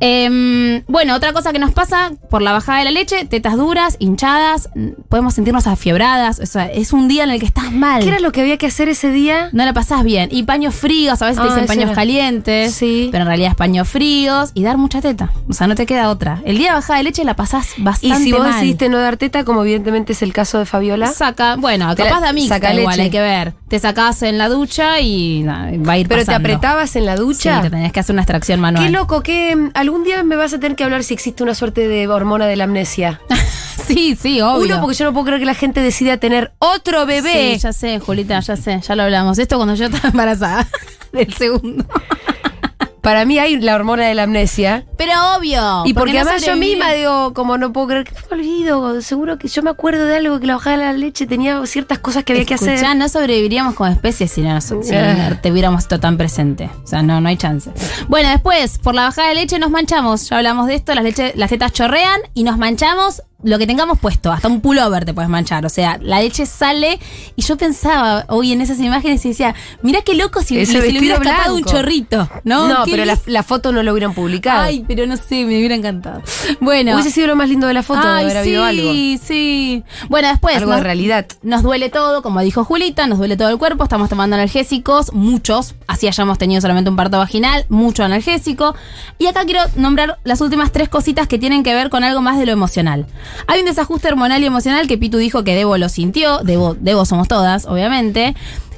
Em, 0.00 0.82
bueno, 0.86 1.14
otra 1.14 1.32
cosa 1.32 1.52
que 1.52 1.58
nos 1.58 1.72
pasa 1.72 2.12
por 2.30 2.40
la 2.42 2.52
bajada 2.52 2.78
de 2.78 2.84
la 2.86 2.90
leche, 2.92 3.24
tetas 3.24 3.56
duras, 3.56 3.96
hinchadas, 3.98 4.70
podemos 5.08 5.34
sentirnos 5.34 5.66
afiebradas, 5.66 6.40
o 6.40 6.46
sea, 6.46 6.66
es 6.66 6.92
un 6.92 7.08
día 7.08 7.24
en 7.24 7.30
el 7.30 7.40
que 7.40 7.46
estás 7.46 7.72
mal. 7.72 8.02
¿Qué 8.02 8.08
era 8.08 8.20
lo 8.20 8.30
que 8.32 8.40
había 8.40 8.56
que 8.58 8.66
hacer 8.66 8.88
ese 8.88 9.10
día? 9.10 9.50
No 9.52 9.64
la 9.64 9.72
pasás 9.72 10.04
bien. 10.04 10.28
Y 10.30 10.44
paños 10.44 10.74
fríos, 10.74 11.17
a 11.22 11.26
veces 11.26 11.38
Ah, 11.38 11.42
te 11.42 11.48
dicen 11.48 11.64
eso 11.64 11.68
paños 11.72 11.84
era. 11.86 11.94
calientes. 11.94 12.74
Sí. 12.74 13.08
Pero 13.10 13.22
en 13.22 13.28
realidad 13.28 13.50
es 13.50 13.56
paños 13.56 13.88
fríos 13.88 14.50
y 14.54 14.62
dar 14.62 14.76
mucha 14.78 15.00
teta. 15.00 15.30
O 15.48 15.52
sea, 15.52 15.66
no 15.66 15.74
te 15.74 15.86
queda 15.86 16.08
otra. 16.10 16.40
El 16.44 16.58
día 16.58 16.68
de 16.68 16.74
bajada 16.74 16.98
de 16.98 17.04
leche 17.04 17.24
la 17.24 17.34
pasás 17.34 17.78
Y 17.78 17.82
bastante 17.82 18.18
si 18.24 18.32
vos 18.32 18.40
mal. 18.42 18.52
decidiste 18.54 18.88
no 18.88 18.98
dar 18.98 19.16
teta, 19.16 19.44
como 19.44 19.62
evidentemente 19.62 20.12
es 20.12 20.22
el 20.22 20.32
caso 20.32 20.58
de 20.58 20.66
Fabiola, 20.66 21.08
Saca, 21.12 21.56
bueno, 21.56 21.94
Te 21.94 22.04
capaz 22.04 22.20
de 22.20 22.32
mixta 22.32 22.54
saca 22.56 22.74
igual, 22.74 22.96
leche. 22.96 23.02
hay 23.02 23.10
que 23.10 23.20
ver. 23.20 23.54
Te 23.68 23.78
sacás 23.78 24.22
en 24.22 24.38
la 24.38 24.48
ducha 24.48 25.00
y 25.00 25.42
va 25.44 25.92
a 25.92 25.98
ir 25.98 26.08
pero 26.08 26.24
te 26.24 26.34
apretabas 26.34 26.96
en 26.96 27.04
la 27.06 27.16
Sí, 27.16 27.22
ducha. 27.22 27.60
te 27.62 27.70
tenías 27.70 27.92
que 27.92 28.00
hacer 28.00 28.14
una 28.14 28.22
extracción 28.22 28.60
manual. 28.60 28.84
Qué 28.84 28.90
loco, 28.90 29.22
que 29.22 29.70
algún 29.74 30.04
día 30.04 30.22
me 30.22 30.36
vas 30.36 30.52
a 30.54 30.58
tener 30.60 30.76
que 30.76 30.84
hablar 30.84 31.04
si 31.04 31.14
existe 31.14 31.42
una 31.42 31.54
suerte 31.54 31.86
de 31.88 32.06
hormona 32.08 32.46
de 32.46 32.56
la 32.56 32.64
amnesia. 32.64 33.20
sí, 33.86 34.16
sí, 34.20 34.40
obvio. 34.40 34.64
Uno, 34.76 34.80
porque 34.80 34.96
yo 34.96 35.04
no 35.04 35.12
puedo 35.12 35.26
creer 35.26 35.40
que 35.40 35.46
la 35.46 35.54
gente 35.54 35.80
decida 35.82 36.16
tener 36.16 36.52
otro 36.58 37.04
bebé. 37.06 37.54
Sí, 37.54 37.58
ya 37.58 37.72
sé, 37.72 37.98
Julita, 38.00 38.40
ya 38.40 38.56
sé, 38.56 38.80
ya 38.86 38.94
lo 38.94 39.02
hablamos. 39.02 39.38
Esto 39.38 39.56
cuando 39.56 39.74
yo 39.74 39.86
estaba 39.86 40.08
embarazada 40.08 40.66
del 41.12 41.32
segundo. 41.34 41.84
Para 43.08 43.24
mí 43.24 43.38
hay 43.38 43.58
la 43.58 43.74
hormona 43.74 44.06
de 44.06 44.14
la 44.14 44.24
amnesia. 44.24 44.84
Pero 44.98 45.12
obvio. 45.36 45.82
Y 45.86 45.94
porque, 45.94 46.12
no 46.12 46.20
además 46.20 46.44
yo 46.44 46.56
misma 46.56 46.92
digo, 46.92 47.32
como 47.32 47.56
no 47.56 47.72
puedo 47.72 47.86
creer 47.86 48.04
que 48.04 48.12
me 48.12 48.36
olvido, 48.36 49.00
seguro 49.00 49.38
que 49.38 49.48
yo 49.48 49.62
me 49.62 49.70
acuerdo 49.70 50.04
de 50.04 50.16
algo 50.16 50.38
que 50.40 50.46
la 50.46 50.56
bajada 50.56 50.76
de 50.76 50.84
la 50.84 50.92
leche 50.92 51.26
tenía 51.26 51.64
ciertas 51.64 52.00
cosas 52.00 52.24
que 52.24 52.34
había 52.34 52.44
que 52.44 52.54
hacer. 52.54 52.84
no 52.96 53.08
sobreviviríamos 53.08 53.74
como 53.74 53.90
especie 53.90 54.28
si 54.28 54.42
no, 54.42 54.60
si 54.60 54.74
no 54.74 55.40
te 55.40 55.50
hubiéramos 55.50 55.84
esto 55.84 55.98
tan 56.00 56.18
presente. 56.18 56.68
O 56.84 56.86
sea, 56.86 57.02
no, 57.02 57.18
no 57.20 57.28
hay 57.30 57.38
chance. 57.38 57.70
Bueno, 58.08 58.28
después, 58.28 58.78
por 58.78 58.94
la 58.94 59.04
bajada 59.04 59.28
de 59.28 59.36
leche 59.36 59.58
nos 59.58 59.70
manchamos. 59.70 60.28
Ya 60.28 60.36
hablamos 60.36 60.66
de 60.66 60.74
esto, 60.74 60.94
las, 60.94 61.04
leche, 61.04 61.32
las 61.34 61.48
tetas 61.48 61.72
chorrean 61.72 62.20
y 62.34 62.42
nos 62.42 62.58
manchamos 62.58 63.22
lo 63.42 63.56
que 63.58 63.66
tengamos 63.68 63.98
puesto. 63.98 64.32
Hasta 64.32 64.48
un 64.48 64.60
pullover 64.60 65.04
te 65.04 65.14
puedes 65.14 65.30
manchar. 65.30 65.64
O 65.64 65.68
sea, 65.68 65.98
la 66.02 66.20
leche 66.20 66.44
sale. 66.44 66.98
Y 67.36 67.42
yo 67.42 67.56
pensaba 67.56 68.24
hoy 68.28 68.52
en 68.52 68.60
esas 68.60 68.80
imágenes 68.80 69.24
y 69.24 69.28
decía, 69.28 69.54
mira 69.82 70.02
qué 70.02 70.14
loco 70.14 70.40
si, 70.42 70.66
si 70.66 70.72
le 70.72 70.98
hubiera 70.98 71.16
escapado 71.16 71.54
un 71.54 71.62
chorrito. 71.64 72.28
No, 72.44 72.66
No, 72.68 72.84
pero 72.84 73.04
la, 73.04 73.16
la 73.26 73.42
foto 73.44 73.70
no 73.70 73.82
lo 73.82 73.92
hubieran 73.92 74.12
publicado. 74.14 74.62
Ay, 74.62 74.84
pero 74.88 75.06
no 75.06 75.16
sé, 75.16 75.44
me 75.44 75.56
hubiera 75.58 75.74
encantado. 75.76 76.22
Bueno. 76.60 76.94
Hubiese 76.94 77.10
sido 77.12 77.28
lo 77.28 77.36
más 77.36 77.48
lindo 77.48 77.66
de 77.68 77.74
la 77.74 77.82
foto, 77.84 78.00
de 78.06 78.12
Ay, 78.12 78.24
haber 78.24 78.36
habido 78.38 78.64
algo. 78.64 78.92
Sí, 78.92 79.20
sí. 79.22 79.84
Bueno, 80.08 80.28
después. 80.28 80.56
Algo 80.56 80.70
nos- 80.72 80.80
de 80.80 80.84
realidad. 80.84 81.26
nos 81.42 81.62
duele 81.62 81.90
todo, 81.90 82.22
como 82.22 82.40
dijo 82.40 82.64
Julita, 82.64 83.06
nos 83.06 83.18
duele 83.18 83.36
todo 83.36 83.50
el 83.50 83.58
cuerpo, 83.58 83.84
estamos 83.84 84.08
tomando 84.08 84.34
analgésicos, 84.34 85.12
muchos, 85.12 85.76
así 85.86 86.08
hayamos 86.08 86.38
tenido 86.38 86.60
solamente 86.60 86.90
un 86.90 86.96
parto 86.96 87.18
vaginal, 87.18 87.66
mucho 87.68 88.02
analgésico. 88.02 88.74
Y 89.18 89.26
acá 89.26 89.44
quiero 89.44 89.60
nombrar 89.76 90.18
las 90.24 90.40
últimas 90.40 90.72
tres 90.72 90.88
cositas 90.88 91.28
que 91.28 91.38
tienen 91.38 91.62
que 91.62 91.72
ver 91.74 91.88
con 91.90 92.02
algo 92.02 92.20
más 92.20 92.38
de 92.38 92.46
lo 92.46 92.52
emocional. 92.52 93.06
Hay 93.46 93.60
un 93.60 93.66
desajuste 93.66 94.08
hormonal 94.08 94.42
y 94.42 94.46
emocional 94.46 94.86
que 94.86 94.98
Pitu 94.98 95.18
dijo 95.18 95.44
que 95.44 95.54
Debo 95.54 95.76
lo 95.76 95.88
sintió, 95.88 96.38
Debo, 96.38 96.74
Debo 96.74 97.04
somos 97.04 97.28
todas, 97.28 97.66
obviamente, 97.66 98.34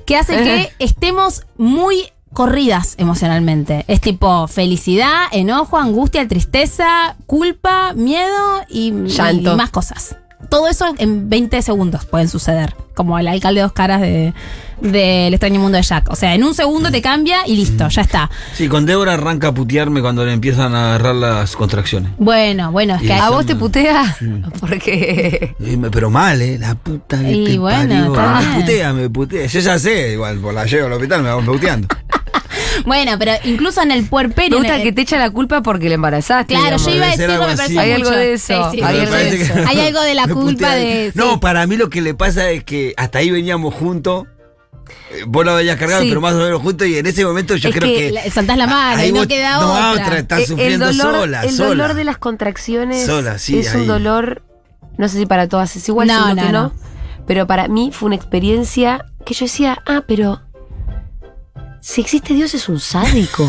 que 0.07 0.17
hace 0.17 0.37
que 0.37 0.73
estemos 0.79 1.45
muy 1.57 2.11
corridas 2.33 2.95
emocionalmente. 2.99 3.85
Es 3.89 4.01
tipo 4.01 4.47
felicidad, 4.47 5.27
enojo, 5.33 5.79
angustia, 5.79 6.27
tristeza, 6.29 7.17
culpa, 7.27 7.93
miedo 7.95 8.63
y, 8.69 8.89
y 8.89 9.41
más 9.57 9.71
cosas. 9.71 10.17
Todo 10.49 10.69
eso 10.69 10.87
en 10.99 11.29
20 11.29 11.63
segundos 11.63 12.07
pueden 12.07 12.29
suceder. 12.29 12.75
Como 12.95 13.19
el 13.19 13.29
alcalde 13.29 13.61
dos 13.61 13.73
caras 13.73 14.01
de 14.01 14.33
del 14.81 15.33
extraño 15.35 15.61
mundo 15.61 15.77
de 15.77 15.83
Jack. 15.83 16.09
O 16.11 16.17
sea, 16.17 16.35
en 16.35 16.45
un 16.45 16.55
segundo 16.55 16.91
te 16.91 17.01
cambia 17.03 17.47
y 17.47 17.57
listo, 17.57 17.89
ya 17.89 18.03
está. 18.03 18.31
Sí, 18.55 18.69
con 18.69 18.87
Débora 18.87 19.15
arranca 19.15 19.49
a 19.49 19.55
putearme 19.55 20.01
cuando 20.01 20.25
le 20.25 20.33
empiezan 20.33 20.75
a 20.75 20.89
agarrar 20.95 21.15
las 21.15 21.57
contracciones. 21.57 22.13
Bueno, 22.19 22.73
bueno, 22.73 22.95
es 22.97 23.03
Y 23.03 23.07
que 23.07 23.13
¿A 23.15 23.31
vos 23.31 23.47
te 23.47 23.57
putea? 23.57 24.17
Porque. 24.61 25.55
Me- 25.59 25.91
Pero 25.91 26.11
mal, 26.11 26.41
¿eh? 26.43 26.59
La 26.59 26.75
puta 26.75 27.19
que 27.21 27.33
Y 27.33 27.45
te 27.47 27.59
bueno, 27.59 27.79
parió. 27.89 28.07
está 28.15 28.33
Me 28.41 28.47
bien. 28.47 28.61
putea, 28.61 28.93
me 28.93 29.11
putea. 29.11 29.47
Yo 29.47 29.61
ya 29.61 29.79
sé, 29.79 30.13
igual, 30.13 30.39
por 30.39 30.55
la 30.55 30.65
llevo 30.67 30.87
al 30.87 30.93
hospital, 30.95 31.23
me 31.23 31.33
van 31.33 31.45
puteando. 31.45 31.89
Bueno, 32.87 33.13
pero 33.19 33.33
incluso 33.45 33.83
en 33.83 33.91
el 33.91 34.03
Me 34.03 34.09
puerperio. 34.09 34.57
gusta 34.59 34.75
en 34.77 34.81
el- 34.81 34.87
que 34.87 34.93
te 34.93 35.03
echa 35.03 35.19
la 35.19 35.31
culpa 35.31 35.63
porque 35.63 35.89
le 35.89 35.97
embarazaste. 35.97 36.55
Claro, 36.55 36.79
digamos. 36.79 36.87
yo 36.87 36.95
iba 36.95 37.07
a 37.07 37.11
algo 37.35 37.47
me 37.49 37.57
parece. 37.57 37.79
Hay 37.79 37.93
algo 37.93 38.11
de 38.11 38.33
eso, 38.33 38.71
Sí, 38.71 38.79
sí, 38.79 38.83
hay 38.83 38.99
algo 39.01 39.15
de 39.15 39.29
eso. 39.43 39.55
Hay 39.67 39.81
algo 39.81 40.01
de 40.03 40.15
la 40.15 40.27
Me 40.29 40.35
culpa 40.35 40.75
de. 40.75 41.13
No, 41.15 41.33
sí. 41.35 41.39
para 41.41 41.67
mí 41.67 41.77
lo 41.77 41.91
que 41.91 42.01
le 42.01 42.15
pasa 42.15 42.49
es 42.51 42.65
que 42.65 42.95
hasta 42.97 43.19
ahí 43.19 43.31
veníamos 43.31 43.75
juntos. 43.75 44.27
Vos 45.27 45.45
lo 45.45 45.53
habías 45.53 45.77
cargado, 45.77 46.03
Sí. 46.03 46.09
pero 46.09 46.21
más 46.21 46.35
o 46.35 46.39
menos 46.39 46.63
juntos. 46.63 46.87
Y 46.87 46.97
en 46.99 47.07
ese 47.07 47.25
momento 47.25 47.57
yo 47.57 47.69
Es 47.71 47.75
creo 47.75 47.89
que 47.89 47.99
que. 47.99 48.11
la- 48.13 48.31
soltás 48.31 48.57
la 48.57 48.67
mano 48.67 49.05
y 49.05 49.11
no 49.13 49.19
vos- 49.19 49.27
queda 49.27 49.59
no, 49.61 49.73
otra. 49.73 49.91
otra. 49.93 50.19
Estás 50.19 50.41
Eh, 50.41 50.47
sufriendo 50.47 50.89
el 50.89 50.97
dolor, 50.97 51.15
sola, 51.21 51.43
el 51.43 51.51
sola. 51.53 51.69
dolor 51.69 51.95
de 51.95 52.05
las 52.05 52.19
contracciones 52.19 53.07
Sola, 53.07 53.39
sí, 53.39 53.59
es 53.59 53.75
un 53.75 53.87
dolor, 53.87 54.43
no 54.99 55.09
sé 55.09 55.19
si 55.19 55.27
para 55.27 55.49
todas 55.49 55.75
es 55.77 55.89
igual, 55.89 56.09
No, 56.09 56.29
que 56.29 56.35
no, 56.35 56.45
no, 56.45 56.53
no. 56.53 56.73
pero 57.27 57.47
para 57.47 57.69
mí 57.69 57.91
fue 57.93 58.07
una 58.07 58.17
experiencia 58.17 59.07
que 59.27 59.35
yo 59.35 59.47
decía, 59.47 59.83
ah, 59.87 60.05
pero 60.07 60.41
si 61.81 62.01
existe 62.01 62.35
Dios 62.35 62.55
es 62.55 62.69
un 62.69 62.79
sádico. 62.81 63.49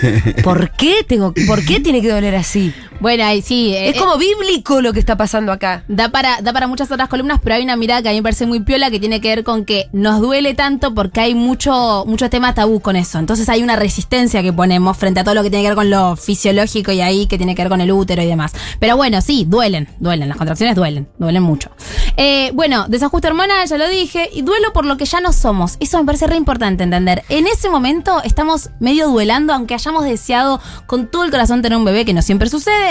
¿Por 0.44 0.70
qué 0.72 1.04
tengo, 1.06 1.32
por 1.46 1.64
qué 1.64 1.80
tiene 1.80 2.02
que 2.02 2.10
doler 2.10 2.34
así? 2.34 2.74
Bueno, 3.00 3.24
ahí 3.24 3.42
sí. 3.42 3.72
eh, 3.74 3.90
Es 3.90 3.96
como 4.00 4.16
bíblico 4.18 4.80
lo 4.80 4.92
que 4.92 4.98
está 4.98 5.16
pasando 5.16 5.52
acá. 5.52 5.84
Da 5.88 6.08
para, 6.08 6.40
da 6.42 6.52
para 6.52 6.66
muchas 6.66 6.90
otras 6.90 7.08
columnas, 7.08 7.38
pero 7.42 7.54
hay 7.54 7.62
una 7.62 7.76
mirada 7.76 8.02
que 8.02 8.08
a 8.08 8.12
mí 8.12 8.18
me 8.18 8.22
parece 8.24 8.44
muy 8.46 8.60
piola 8.60 8.90
que 8.90 8.98
tiene 8.98 9.20
que 9.20 9.28
ver 9.28 9.44
con 9.44 9.64
que 9.64 9.88
nos 9.92 10.20
duele 10.20 10.54
tanto 10.54 10.94
porque 10.94 11.20
hay 11.20 11.34
mucho, 11.34 12.04
mucho 12.06 12.28
tema 12.28 12.54
tabú 12.54 12.80
con 12.80 12.96
eso. 12.96 13.18
Entonces 13.18 13.48
hay 13.48 13.62
una 13.62 13.76
resistencia 13.76 14.42
que 14.42 14.52
ponemos 14.52 14.96
frente 14.96 15.20
a 15.20 15.24
todo 15.24 15.34
lo 15.34 15.42
que 15.44 15.50
tiene 15.50 15.62
que 15.62 15.68
ver 15.68 15.76
con 15.76 15.90
lo 15.90 16.16
fisiológico 16.16 16.90
y 16.90 17.00
ahí 17.00 17.26
que 17.26 17.36
tiene 17.38 17.54
que 17.54 17.62
ver 17.62 17.68
con 17.68 17.80
el 17.80 17.92
útero 17.92 18.20
y 18.22 18.26
demás. 18.26 18.52
Pero 18.80 18.96
bueno, 18.96 19.20
sí, 19.20 19.44
duelen, 19.48 19.88
duelen. 20.00 20.28
Las 20.28 20.36
contracciones 20.36 20.74
duelen, 20.74 21.08
duelen 21.18 21.42
mucho. 21.42 21.70
Eh, 22.16 22.50
bueno, 22.54 22.86
desajuste 22.88 23.28
hormonal, 23.28 23.68
ya 23.68 23.78
lo 23.78 23.88
dije, 23.88 24.28
y 24.32 24.42
duelo 24.42 24.72
por 24.72 24.84
lo 24.84 24.96
que 24.96 25.04
ya 25.04 25.20
no 25.20 25.32
somos. 25.32 25.76
Eso 25.78 25.98
me 25.98 26.04
parece 26.04 26.26
re 26.26 26.34
importante 26.36 26.82
entender. 26.82 27.22
En 27.28 27.46
ese 27.46 27.70
momento 27.70 28.20
estamos 28.24 28.70
medio 28.80 29.08
duelando, 29.08 29.52
aunque 29.52 29.74
hayamos 29.74 30.04
deseado 30.04 30.60
con 30.86 31.06
todo 31.06 31.24
el 31.24 31.30
corazón 31.30 31.62
tener 31.62 31.78
un 31.78 31.84
bebé, 31.84 32.04
que 32.04 32.12
no 32.12 32.22
siempre 32.22 32.48
sucede. 32.48 32.87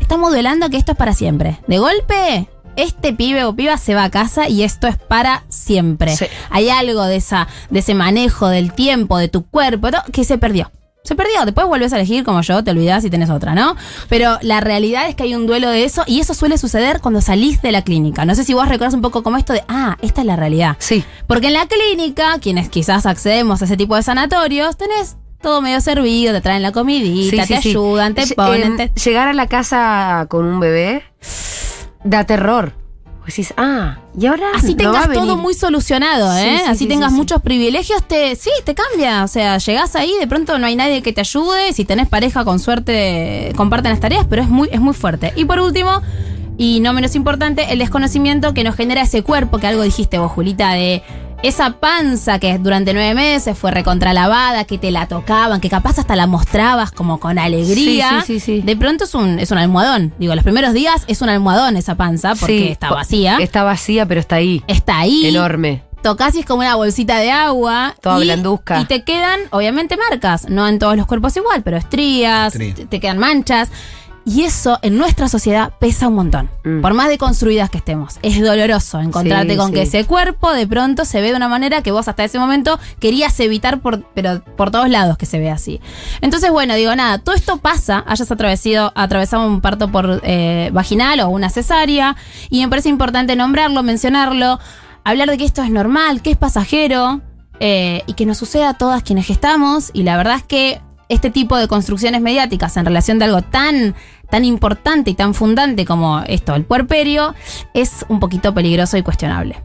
Estamos 0.00 0.30
duelando 0.30 0.70
que 0.70 0.76
esto 0.76 0.92
es 0.92 0.98
para 0.98 1.14
siempre. 1.14 1.60
De 1.66 1.78
golpe, 1.78 2.48
este 2.76 3.12
pibe 3.12 3.44
o 3.44 3.54
piba 3.54 3.76
se 3.76 3.94
va 3.94 4.04
a 4.04 4.10
casa 4.10 4.48
y 4.48 4.62
esto 4.62 4.86
es 4.86 4.96
para 4.96 5.44
siempre. 5.48 6.16
Sí. 6.16 6.26
Hay 6.50 6.70
algo 6.70 7.04
de, 7.04 7.16
esa, 7.16 7.48
de 7.70 7.80
ese 7.80 7.94
manejo 7.94 8.48
del 8.48 8.72
tiempo, 8.72 9.18
de 9.18 9.28
tu 9.28 9.44
cuerpo, 9.44 9.90
¿no? 9.90 9.98
que 10.12 10.24
se 10.24 10.38
perdió. 10.38 10.70
Se 11.02 11.14
perdió, 11.14 11.44
después 11.44 11.66
vuelves 11.66 11.92
a 11.92 11.96
elegir 11.96 12.22
como 12.22 12.42
yo, 12.42 12.62
te 12.62 12.70
olvidás 12.70 13.04
y 13.04 13.10
tenés 13.10 13.30
otra, 13.30 13.54
¿no? 13.54 13.76
Pero 14.10 14.36
la 14.42 14.60
realidad 14.60 15.08
es 15.08 15.14
que 15.14 15.22
hay 15.22 15.34
un 15.34 15.46
duelo 15.46 15.70
de 15.70 15.84
eso 15.84 16.04
y 16.06 16.20
eso 16.20 16.34
suele 16.34 16.58
suceder 16.58 17.00
cuando 17.00 17.22
salís 17.22 17.62
de 17.62 17.72
la 17.72 17.82
clínica. 17.82 18.26
No 18.26 18.34
sé 18.34 18.44
si 18.44 18.52
vos 18.52 18.68
recordás 18.68 18.92
un 18.92 19.00
poco 19.00 19.22
como 19.22 19.38
esto 19.38 19.54
de, 19.54 19.64
ah, 19.68 19.96
esta 20.02 20.20
es 20.20 20.26
la 20.26 20.36
realidad. 20.36 20.76
Sí. 20.78 21.02
Porque 21.26 21.46
en 21.46 21.54
la 21.54 21.66
clínica, 21.66 22.38
quienes 22.40 22.68
quizás 22.68 23.06
accedemos 23.06 23.62
a 23.62 23.64
ese 23.64 23.78
tipo 23.78 23.96
de 23.96 24.02
sanatorios, 24.02 24.76
tenés 24.76 25.16
todo 25.40 25.60
medio 25.60 25.80
servido, 25.80 26.32
te 26.32 26.40
traen 26.40 26.62
la 26.62 26.72
comidita, 26.72 27.44
Sí, 27.44 27.48
te 27.48 27.56
sí, 27.56 27.62
sí. 27.62 27.68
ayudan, 27.70 28.14
te 28.14 28.26
ponen, 28.34 28.62
em, 28.62 28.76
te... 28.76 29.00
Llegar 29.00 29.28
a 29.28 29.32
la 29.32 29.46
casa 29.46 30.26
con 30.28 30.44
un 30.46 30.60
bebé 30.60 31.04
da 32.04 32.24
terror. 32.24 32.72
Pues 33.20 33.36
decís, 33.36 33.54
ah, 33.58 33.98
y 34.18 34.24
ahora 34.24 34.46
Así 34.54 34.70
no 34.70 34.76
tengas 34.78 35.12
todo 35.12 35.36
muy 35.36 35.52
solucionado, 35.52 36.34
¿eh? 36.38 36.60
sí, 36.64 36.64
Así 36.66 36.78
sí, 36.84 36.86
tengas 36.86 37.12
muchos 37.12 37.42
privilegios, 37.42 38.02
te, 38.08 38.34
sí, 38.36 38.50
te 38.64 38.74
cambia. 38.74 39.22
O 39.22 39.28
sea, 39.28 39.58
llegás 39.58 39.94
ahí, 39.96 40.12
de 40.18 40.26
pronto 40.26 40.58
no 40.58 40.66
hay 40.66 40.76
nadie 40.76 41.02
que 41.02 41.12
te 41.12 41.20
ayude. 41.20 41.74
Si 41.74 41.84
tenés 41.84 42.08
pareja, 42.08 42.44
con 42.46 42.58
suerte, 42.58 43.52
comparten 43.54 43.90
las 43.90 44.00
tareas, 44.00 44.26
pero 44.30 44.40
es 44.42 44.48
muy, 44.48 44.70
es 44.72 44.80
muy 44.80 44.94
fuerte. 44.94 45.34
Y 45.36 45.44
por 45.44 45.60
último, 45.60 46.00
y 46.56 46.80
no 46.80 46.94
menos 46.94 47.14
importante, 47.14 47.70
el 47.70 47.80
desconocimiento 47.80 48.54
que 48.54 48.64
nos 48.64 48.74
genera 48.76 49.02
ese 49.02 49.22
cuerpo, 49.22 49.58
que 49.58 49.66
algo 49.66 49.82
dijiste 49.82 50.18
vos, 50.18 50.32
Julita, 50.32 50.72
de 50.72 51.02
esa 51.42 51.70
panza 51.78 52.38
que 52.38 52.58
durante 52.58 52.92
nueve 52.92 53.14
meses 53.14 53.56
fue 53.56 53.70
recontralavada, 53.70 54.64
que 54.64 54.78
te 54.78 54.90
la 54.90 55.06
tocaban, 55.06 55.60
que 55.60 55.68
capaz 55.68 55.98
hasta 55.98 56.16
la 56.16 56.26
mostrabas 56.26 56.90
como 56.90 57.20
con 57.20 57.38
alegría. 57.38 58.22
Sí, 58.24 58.34
sí, 58.34 58.40
sí, 58.40 58.56
sí. 58.60 58.62
De 58.62 58.76
pronto 58.76 59.04
es 59.04 59.14
un, 59.14 59.38
es 59.38 59.50
un 59.50 59.58
almohadón. 59.58 60.12
Digo, 60.18 60.34
los 60.34 60.44
primeros 60.44 60.72
días 60.72 61.04
es 61.06 61.22
un 61.22 61.28
almohadón 61.28 61.76
esa 61.76 61.94
panza, 61.94 62.34
porque 62.34 62.58
Sí, 62.58 62.68
está 62.68 62.90
vacía. 62.90 63.38
Está 63.38 63.62
vacía, 63.62 64.06
pero 64.06 64.20
está 64.20 64.36
ahí. 64.36 64.62
está 64.66 64.98
ahí. 64.98 65.26
Enorme. 65.26 65.82
Tocas 66.02 66.34
y 66.36 66.40
es 66.40 66.46
como 66.46 66.60
una 66.60 66.76
bolsita 66.76 67.18
de 67.18 67.30
agua. 67.30 67.94
Toda 68.00 68.20
y, 68.20 68.24
blanduzca. 68.24 68.80
Y 68.80 68.84
te 68.84 69.02
quedan, 69.02 69.40
obviamente, 69.50 69.96
marcas. 69.96 70.48
No 70.48 70.66
en 70.68 70.78
todos 70.78 70.96
los 70.96 71.06
cuerpos 71.06 71.36
igual, 71.36 71.62
pero 71.62 71.76
estrías, 71.76 72.54
te 72.88 73.00
quedan 73.00 73.18
manchas. 73.18 73.68
Y 74.28 74.44
eso 74.44 74.78
en 74.82 74.98
nuestra 74.98 75.26
sociedad 75.26 75.72
pesa 75.80 76.08
un 76.08 76.14
montón. 76.14 76.50
Mm. 76.62 76.82
Por 76.82 76.92
más 76.92 77.08
deconstruidas 77.08 77.70
que 77.70 77.78
estemos. 77.78 78.18
Es 78.20 78.38
doloroso 78.42 79.00
encontrarte 79.00 79.52
Sí, 79.52 79.56
con 79.56 79.68
sí. 79.68 79.72
que 79.72 79.82
ese 79.82 80.04
cuerpo 80.04 80.52
de 80.52 80.66
pronto 80.66 81.06
se 81.06 81.22
ve 81.22 81.30
de 81.30 81.36
una 81.36 81.48
manera 81.48 81.80
que 81.80 81.92
vos 81.92 82.08
hasta 82.08 82.24
ese 82.24 82.38
momento 82.38 82.78
querías 83.00 83.40
evitar, 83.40 83.80
por, 83.80 84.04
pero 84.12 84.44
por 84.44 84.70
todos 84.70 84.90
lados 84.90 85.16
que 85.16 85.24
se 85.24 85.38
ve 85.38 85.50
así. 85.50 85.80
Entonces, 86.20 86.50
bueno, 86.50 86.74
digo, 86.74 86.94
nada, 86.94 87.16
todo 87.16 87.34
esto 87.34 87.56
pasa, 87.56 88.04
hayas 88.06 88.30
atravesado, 88.30 88.92
atravesado 88.94 89.46
un 89.46 89.62
parto 89.62 89.90
por 89.90 90.20
eh, 90.22 90.68
vaginal 90.74 91.20
o 91.20 91.30
una 91.30 91.48
cesárea, 91.48 92.14
y 92.50 92.60
me 92.60 92.68
parece 92.68 92.90
importante 92.90 93.34
nombrarlo, 93.34 93.82
mencionarlo, 93.82 94.58
hablar 95.04 95.30
de 95.30 95.38
que 95.38 95.46
esto 95.46 95.62
es 95.62 95.70
normal, 95.70 96.20
que 96.20 96.32
es 96.32 96.36
pasajero, 96.36 97.22
eh, 97.60 98.02
y 98.06 98.12
que 98.12 98.26
nos 98.26 98.36
suceda 98.36 98.68
a 98.68 98.74
todas 98.74 99.02
quienes 99.02 99.26
gestamos, 99.26 99.90
y 99.94 100.02
la 100.02 100.18
verdad 100.18 100.36
es 100.36 100.42
que 100.42 100.82
este 101.08 101.30
tipo 101.30 101.56
de 101.56 101.68
construcciones 101.68 102.20
mediáticas 102.20 102.76
en 102.76 102.84
relación 102.84 103.18
de 103.18 103.24
algo 103.24 103.40
tan, 103.40 103.94
tan 104.30 104.44
importante 104.44 105.10
y 105.10 105.14
tan 105.14 105.34
fundante 105.34 105.84
como 105.84 106.20
esto, 106.26 106.54
el 106.54 106.64
puerperio, 106.64 107.34
es 107.74 108.04
un 108.08 108.20
poquito 108.20 108.52
peligroso 108.54 108.96
y 108.96 109.02
cuestionable. 109.02 109.62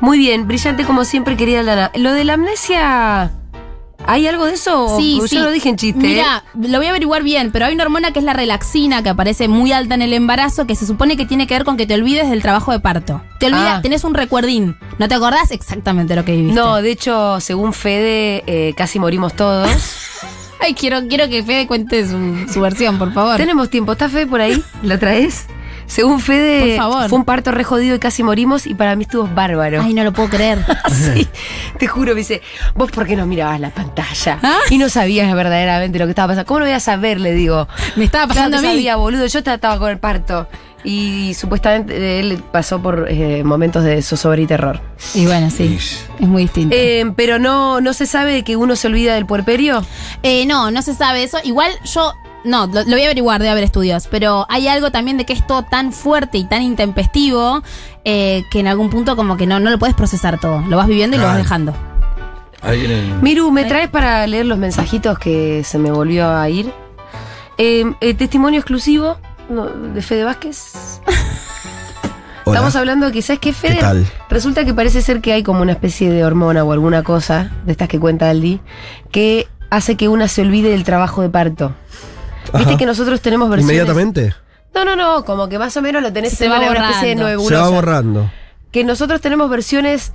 Muy 0.00 0.18
bien, 0.18 0.46
brillante 0.46 0.84
como 0.84 1.04
siempre, 1.04 1.36
querida 1.36 1.62
Lana. 1.62 1.90
Lo 1.94 2.12
de 2.12 2.24
la 2.24 2.34
amnesia, 2.34 3.30
¿hay 4.06 4.26
algo 4.26 4.44
de 4.44 4.52
eso? 4.54 4.94
Sí, 4.98 5.16
Yo 5.20 5.26
sí. 5.26 5.38
lo 5.38 5.50
dije 5.50 5.70
en 5.70 5.76
chiste. 5.76 6.00
¿eh? 6.04 6.08
Mira, 6.10 6.44
lo 6.68 6.76
voy 6.78 6.86
a 6.86 6.90
averiguar 6.90 7.22
bien, 7.22 7.50
pero 7.50 7.64
hay 7.64 7.74
una 7.74 7.84
hormona 7.84 8.12
que 8.12 8.18
es 8.18 8.24
la 8.26 8.34
relaxina 8.34 9.02
que 9.02 9.08
aparece 9.08 9.48
muy 9.48 9.72
alta 9.72 9.94
en 9.94 10.02
el 10.02 10.12
embarazo 10.12 10.66
que 10.66 10.76
se 10.76 10.86
supone 10.86 11.16
que 11.16 11.24
tiene 11.24 11.46
que 11.46 11.54
ver 11.54 11.64
con 11.64 11.78
que 11.78 11.86
te 11.86 11.94
olvides 11.94 12.28
del 12.28 12.42
trabajo 12.42 12.72
de 12.72 12.80
parto. 12.80 13.22
Te 13.40 13.46
olvidas, 13.46 13.78
Ah. 13.78 13.82
tenés 13.82 14.04
un 14.04 14.12
recuerdín. 14.12 14.76
¿No 14.98 15.08
te 15.08 15.14
acordás 15.14 15.50
exactamente 15.50 16.14
lo 16.14 16.26
que 16.26 16.32
viviste? 16.32 16.60
No, 16.60 16.82
de 16.82 16.90
hecho, 16.90 17.40
según 17.40 17.72
Fede, 17.72 18.44
eh, 18.46 18.74
casi 18.76 18.98
morimos 18.98 19.34
todos. 19.34 19.70
Ay, 20.64 20.74
quiero, 20.74 21.06
quiero 21.08 21.28
que 21.28 21.42
Fede 21.42 21.66
cuente 21.66 22.06
su, 22.08 22.46
su 22.52 22.60
versión, 22.60 22.98
por 22.98 23.12
favor. 23.12 23.36
Tenemos 23.36 23.68
tiempo. 23.70 23.92
¿Está 23.92 24.08
Fede 24.08 24.26
por 24.26 24.40
ahí? 24.40 24.62
¿La 24.82 24.98
traes? 24.98 25.46
Según 25.86 26.18
Fede, 26.18 26.76
Por 26.78 26.90
favor. 26.90 27.08
fue 27.10 27.18
un 27.18 27.24
parto 27.26 27.50
re 27.50 27.62
jodido 27.62 27.94
y 27.94 27.98
casi 27.98 28.22
morimos 28.22 28.66
y 28.66 28.74
para 28.74 28.96
mí 28.96 29.02
estuvo 29.02 29.26
bárbaro. 29.28 29.82
Ay, 29.82 29.92
no 29.92 30.02
lo 30.02 30.12
puedo 30.14 30.30
creer. 30.30 30.64
Sí, 30.90 31.28
te 31.78 31.86
juro, 31.86 32.12
me 32.14 32.20
dice, 32.20 32.40
vos 32.74 32.90
por 32.90 33.06
qué 33.06 33.16
no 33.16 33.26
mirabas 33.26 33.60
la 33.60 33.68
pantalla 33.70 34.38
¿Ah? 34.42 34.58
y 34.70 34.78
no 34.78 34.88
sabías 34.88 35.32
verdaderamente 35.34 35.98
lo 35.98 36.06
que 36.06 36.12
estaba 36.12 36.28
pasando. 36.28 36.46
¿Cómo 36.46 36.60
no 36.60 36.66
voy 36.66 36.74
a 36.74 36.80
saber? 36.80 37.20
Le 37.20 37.32
digo. 37.34 37.68
Me 37.96 38.06
estaba 38.06 38.24
Claro 38.24 38.34
pasando 38.50 38.60
que 38.60 38.66
a 38.66 38.70
mí. 38.70 38.76
sabía, 38.76 38.96
boludo. 38.96 39.26
Yo 39.26 39.40
estaba 39.40 39.78
con 39.78 39.90
el 39.90 39.98
parto. 39.98 40.48
Y 40.86 41.32
supuestamente 41.32 42.20
él 42.20 42.42
pasó 42.52 42.78
por 42.82 43.06
eh, 43.08 43.42
momentos 43.42 43.82
de 43.84 44.02
zozobra 44.02 44.40
y 44.42 44.46
terror. 44.46 44.80
Y 45.14 45.24
bueno, 45.24 45.48
sí. 45.50 45.78
Es 46.20 46.28
muy 46.28 46.42
distinto. 46.42 46.76
Eh, 46.78 47.10
pero 47.16 47.38
no, 47.38 47.80
no 47.80 47.94
se 47.94 48.04
sabe 48.06 48.44
que 48.44 48.56
uno 48.56 48.76
se 48.76 48.88
olvida 48.88 49.14
del 49.14 49.24
puerperio. 49.24 49.82
Eh, 50.22 50.44
no, 50.44 50.70
no 50.70 50.82
se 50.82 50.94
sabe 50.94 51.22
eso. 51.22 51.38
Igual 51.42 51.72
yo. 51.84 52.12
No, 52.44 52.66
lo, 52.66 52.84
lo 52.84 52.90
voy 52.90 53.00
a 53.00 53.06
averiguar, 53.06 53.40
debe 53.40 53.52
haber 53.52 53.64
estudios. 53.64 54.06
Pero 54.10 54.44
hay 54.50 54.68
algo 54.68 54.90
también 54.90 55.16
de 55.16 55.24
que 55.24 55.32
es 55.32 55.46
todo 55.46 55.62
tan 55.62 55.90
fuerte 55.94 56.36
y 56.36 56.44
tan 56.44 56.60
intempestivo 56.60 57.62
eh, 58.04 58.42
que 58.50 58.60
en 58.60 58.66
algún 58.66 58.90
punto, 58.90 59.16
como 59.16 59.38
que 59.38 59.46
no, 59.46 59.60
no 59.60 59.70
lo 59.70 59.78
puedes 59.78 59.94
procesar 59.96 60.38
todo. 60.38 60.60
Lo 60.68 60.76
vas 60.76 60.86
viviendo 60.86 61.16
y 61.16 61.20
lo 61.20 61.24
vas 61.24 61.38
dejando. 61.38 61.74
Ahí 62.60 62.80
viene- 62.80 63.14
Miru, 63.22 63.50
¿me 63.50 63.64
traes 63.64 63.88
para 63.88 64.26
leer 64.26 64.44
los 64.44 64.58
mensajitos 64.58 65.18
que 65.18 65.64
se 65.64 65.78
me 65.78 65.90
volvió 65.90 66.28
a 66.30 66.46
ir? 66.50 66.70
Eh, 67.56 67.84
eh, 68.02 68.12
testimonio 68.14 68.60
exclusivo 68.60 69.16
no, 69.48 69.66
de 69.66 70.02
Fede 70.02 70.24
Vázquez. 70.24 71.00
Hola. 72.46 72.58
Estamos 72.58 72.76
hablando 72.76 73.06
de 73.06 73.12
que, 73.12 73.22
¿sabes 73.22 73.40
qué, 73.40 73.52
Fede? 73.52 73.76
¿Qué 73.76 73.80
tal? 73.80 74.06
Resulta 74.28 74.64
que 74.64 74.74
parece 74.74 75.00
ser 75.00 75.20
que 75.20 75.32
hay 75.32 75.42
como 75.42 75.62
una 75.62 75.72
especie 75.72 76.10
de 76.10 76.24
hormona 76.24 76.62
o 76.62 76.72
alguna 76.72 77.02
cosa, 77.02 77.50
de 77.64 77.72
estas 77.72 77.88
que 77.88 77.98
cuenta 77.98 78.28
Aldi, 78.28 78.60
que 79.10 79.48
hace 79.70 79.96
que 79.96 80.08
una 80.08 80.28
se 80.28 80.42
olvide 80.42 80.70
del 80.70 80.84
trabajo 80.84 81.22
de 81.22 81.30
parto. 81.30 81.72
Viste 82.52 82.70
Ajá. 82.70 82.76
que 82.76 82.86
nosotros 82.86 83.20
tenemos 83.22 83.48
versiones... 83.48 83.74
Inmediatamente. 83.74 84.34
No, 84.74 84.84
no, 84.84 84.96
no, 84.96 85.24
como 85.24 85.48
que 85.48 85.58
más 85.58 85.76
o 85.76 85.82
menos 85.82 86.02
lo 86.02 86.12
tenés 86.12 86.32
Se 86.32 86.46
en 86.46 86.52
va 86.52 86.58
una 86.58 86.90
especie 86.90 87.10
de 87.10 87.14
nebulosa. 87.14 87.48
Se 87.48 87.54
va 87.54 87.68
borrando. 87.68 88.30
Que 88.74 88.82
nosotros 88.82 89.20
tenemos 89.20 89.48
versiones 89.48 90.12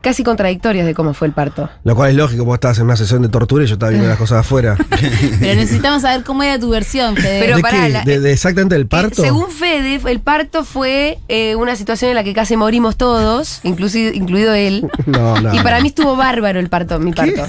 casi 0.00 0.24
contradictorias 0.24 0.86
de 0.86 0.94
cómo 0.94 1.12
fue 1.12 1.26
el 1.28 1.34
parto. 1.34 1.68
Lo 1.84 1.94
cual 1.94 2.08
es 2.12 2.16
lógico, 2.16 2.46
vos 2.46 2.54
estabas 2.54 2.78
en 2.78 2.84
una 2.84 2.96
sesión 2.96 3.20
de 3.20 3.28
tortura 3.28 3.62
y 3.62 3.66
yo 3.66 3.74
estaba 3.74 3.90
viendo 3.90 4.08
las 4.08 4.16
cosas 4.16 4.38
afuera. 4.38 4.74
Pero 5.38 5.54
necesitamos 5.54 6.00
saber 6.00 6.24
cómo 6.24 6.42
era 6.42 6.58
tu 6.58 6.70
versión, 6.70 7.14
Fede. 7.14 7.40
Pero 7.40 7.56
¿De 7.56 7.62
pará, 7.62 7.88
la- 7.90 8.00
¿De, 8.02 8.20
de 8.20 8.32
exactamente 8.32 8.74
del 8.74 8.84
Eh, 8.84 8.88
parto? 8.88 9.20
según 9.22 9.50
Fede, 9.50 10.00
el 10.10 10.20
parto 10.20 10.64
fue 10.64 11.18
eh, 11.28 11.56
una 11.56 11.76
situación 11.76 12.08
en 12.08 12.14
la 12.14 12.24
que 12.24 12.32
casi 12.32 12.56
morimos 12.56 12.96
todos, 12.96 13.60
inclusive, 13.62 14.16
incluido 14.16 14.54
él. 14.54 14.90
No, 15.06 15.38
no. 15.38 15.54
y 15.54 15.58
para 15.60 15.76
no. 15.76 15.82
mí 15.82 15.88
estuvo 15.88 16.16
bárbaro 16.16 16.58
el 16.58 16.70
parto, 16.70 16.98
mi 16.98 17.12
parto. 17.12 17.46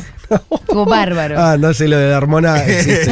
Estuvo 0.52 0.84
bárbaro. 0.86 1.36
Ah, 1.40 1.56
no 1.58 1.74
sé, 1.74 1.88
lo 1.88 1.98
de 1.98 2.10
la 2.12 2.18
hormona 2.18 2.58
existe. 2.66 3.10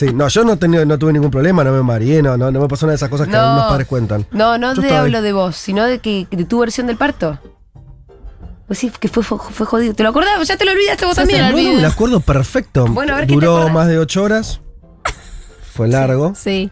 Sí, 0.00 0.14
no, 0.14 0.28
yo 0.28 0.44
no, 0.44 0.56
tenía, 0.56 0.82
no 0.86 0.98
tuve 0.98 1.12
ningún 1.12 1.30
problema, 1.30 1.62
no 1.62 1.72
me 1.72 1.82
mareé, 1.82 2.22
no, 2.22 2.34
no, 2.38 2.50
no 2.50 2.58
me 2.60 2.68
pasó 2.68 2.86
una 2.86 2.92
de 2.92 2.96
esas 2.96 3.10
cosas 3.10 3.28
que 3.28 3.36
algunos 3.36 3.66
padres 3.68 3.86
cuentan. 3.86 4.24
No, 4.30 4.56
no 4.56 4.68
Yo 4.74 4.80
te 4.80 4.86
estaba 4.86 5.02
hablo 5.02 5.18
ahí. 5.18 5.24
de 5.24 5.32
vos, 5.34 5.56
sino 5.56 5.84
de 5.84 5.98
que 5.98 6.26
de 6.30 6.44
tu 6.46 6.58
versión 6.60 6.86
del 6.86 6.96
parto. 6.96 7.38
Pues 8.66 8.78
sí, 8.78 8.90
que 8.98 9.08
fue, 9.08 9.22
fue, 9.22 9.36
fue 9.38 9.66
jodido. 9.66 9.92
¿Te 9.92 10.02
lo 10.02 10.08
acordabas? 10.08 10.48
¿Ya 10.48 10.56
te 10.56 10.64
lo 10.64 10.72
olvidaste 10.72 11.04
vos 11.04 11.16
también? 11.16 11.42
No, 11.42 11.48
no, 11.50 11.56
me 11.74 11.82
lo 11.82 11.88
acuerdo 11.88 12.20
perfecto. 12.20 12.86
Bueno, 12.86 13.12
a 13.12 13.16
ver, 13.16 13.26
¿qué 13.26 13.34
te 13.34 13.34
Duró 13.34 13.56
acordás? 13.56 13.74
más 13.74 13.88
de 13.88 13.98
ocho 13.98 14.22
horas. 14.22 14.60
Fue 15.74 15.86
largo. 15.88 16.32
Sí. 16.34 16.70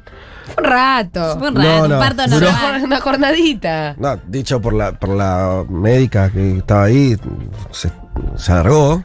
Fue 0.54 0.62
un 0.64 0.70
rato. 0.70 1.38
Fue 1.38 1.48
un 1.48 1.54
No, 1.54 1.60
rato, 1.60 1.88
no, 1.88 1.94
un 1.96 2.00
parto 2.00 2.22
duró- 2.28 2.50
normal. 2.50 2.82
una 2.84 3.00
jornadita. 3.00 3.94
No, 3.98 4.16
dicho 4.26 4.58
por 4.60 4.72
la, 4.72 4.92
por 4.98 5.10
la 5.10 5.64
médica 5.68 6.30
que 6.30 6.56
estaba 6.58 6.84
ahí, 6.84 7.14
se, 7.72 7.90
se 8.36 8.52
alargó. 8.52 9.04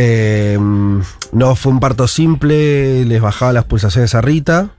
Eh, 0.00 0.56
no 1.32 1.56
fue 1.56 1.72
un 1.72 1.80
parto 1.80 2.06
simple, 2.06 3.04
les 3.04 3.20
bajaba 3.20 3.52
las 3.52 3.64
pulsaciones 3.64 4.14
a 4.14 4.20
Rita. 4.20 4.70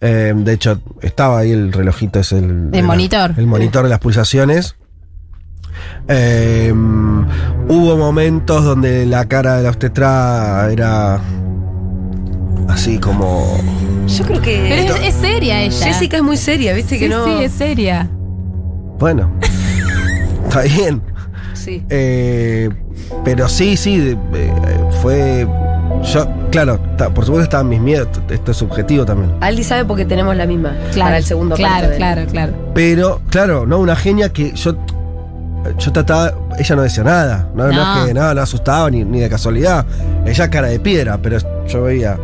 Eh, 0.00 0.32
de 0.36 0.52
hecho, 0.52 0.80
estaba 1.00 1.38
ahí 1.38 1.52
el 1.52 1.72
relojito, 1.72 2.18
es 2.18 2.32
el, 2.32 2.72
de 2.72 2.80
la- 2.80 2.86
monitor. 2.88 3.34
el 3.36 3.46
monitor 3.46 3.84
de 3.84 3.90
las 3.90 4.00
pulsaciones. 4.00 4.74
Eh, 6.08 6.72
hubo 6.74 7.96
momentos 7.96 8.64
donde 8.64 9.06
la 9.06 9.26
cara 9.28 9.56
de 9.58 9.62
la 9.62 9.68
obstetra 9.68 10.68
era 10.72 11.20
así 12.68 12.98
como. 12.98 13.58
Yo 14.08 14.24
creo 14.24 14.42
que. 14.42 14.66
Pero 14.68 14.96
es, 14.96 15.14
es 15.14 15.20
seria 15.20 15.60
ella. 15.62 15.86
Jessica 15.86 16.16
es 16.16 16.22
muy 16.24 16.36
seria, 16.36 16.72
¿viste? 16.74 16.96
sí, 16.96 17.00
que 17.00 17.08
no. 17.08 17.24
sí, 17.24 17.44
es 17.44 17.52
seria. 17.52 18.10
Bueno, 18.98 19.30
está 20.48 20.62
bien. 20.62 21.00
Sí. 21.54 21.84
Eh, 21.90 22.68
pero 23.24 23.48
sí, 23.48 23.76
sí, 23.76 24.16
eh, 24.34 24.52
fue. 25.02 25.46
Yo, 26.04 26.26
claro, 26.50 26.80
ta- 26.96 27.10
por 27.10 27.24
supuesto 27.24 27.44
estaban 27.44 27.68
mis 27.68 27.80
miedos, 27.80 28.08
esto 28.30 28.50
es 28.50 28.56
subjetivo 28.56 29.04
también. 29.04 29.32
Aldi 29.40 29.62
sabe 29.62 29.84
porque 29.84 30.04
tenemos 30.04 30.34
la 30.36 30.46
misma. 30.46 30.70
Claro, 30.92 31.06
para 31.08 31.18
el 31.18 31.24
segundo 31.24 31.54
claro, 31.54 31.88
claro, 31.96 32.22
claro. 32.26 32.52
Pero, 32.74 33.20
claro, 33.30 33.66
no, 33.66 33.78
una 33.78 33.94
genia 33.96 34.30
que 34.32 34.52
yo. 34.52 34.74
Yo 35.78 35.92
trataba. 35.92 36.34
Ella 36.58 36.74
no 36.76 36.82
decía 36.82 37.04
nada. 37.04 37.48
No, 37.54 37.68
no 37.68 37.72
No. 37.72 38.00
es 38.02 38.06
que 38.08 38.14
nada, 38.14 38.34
no 38.34 38.40
asustaba 38.42 38.90
ni, 38.90 39.04
ni 39.04 39.20
de 39.20 39.28
casualidad. 39.28 39.86
Ella 40.26 40.50
cara 40.50 40.68
de 40.68 40.80
piedra, 40.80 41.18
pero 41.22 41.38
yo 41.68 41.82
veía 41.84 42.18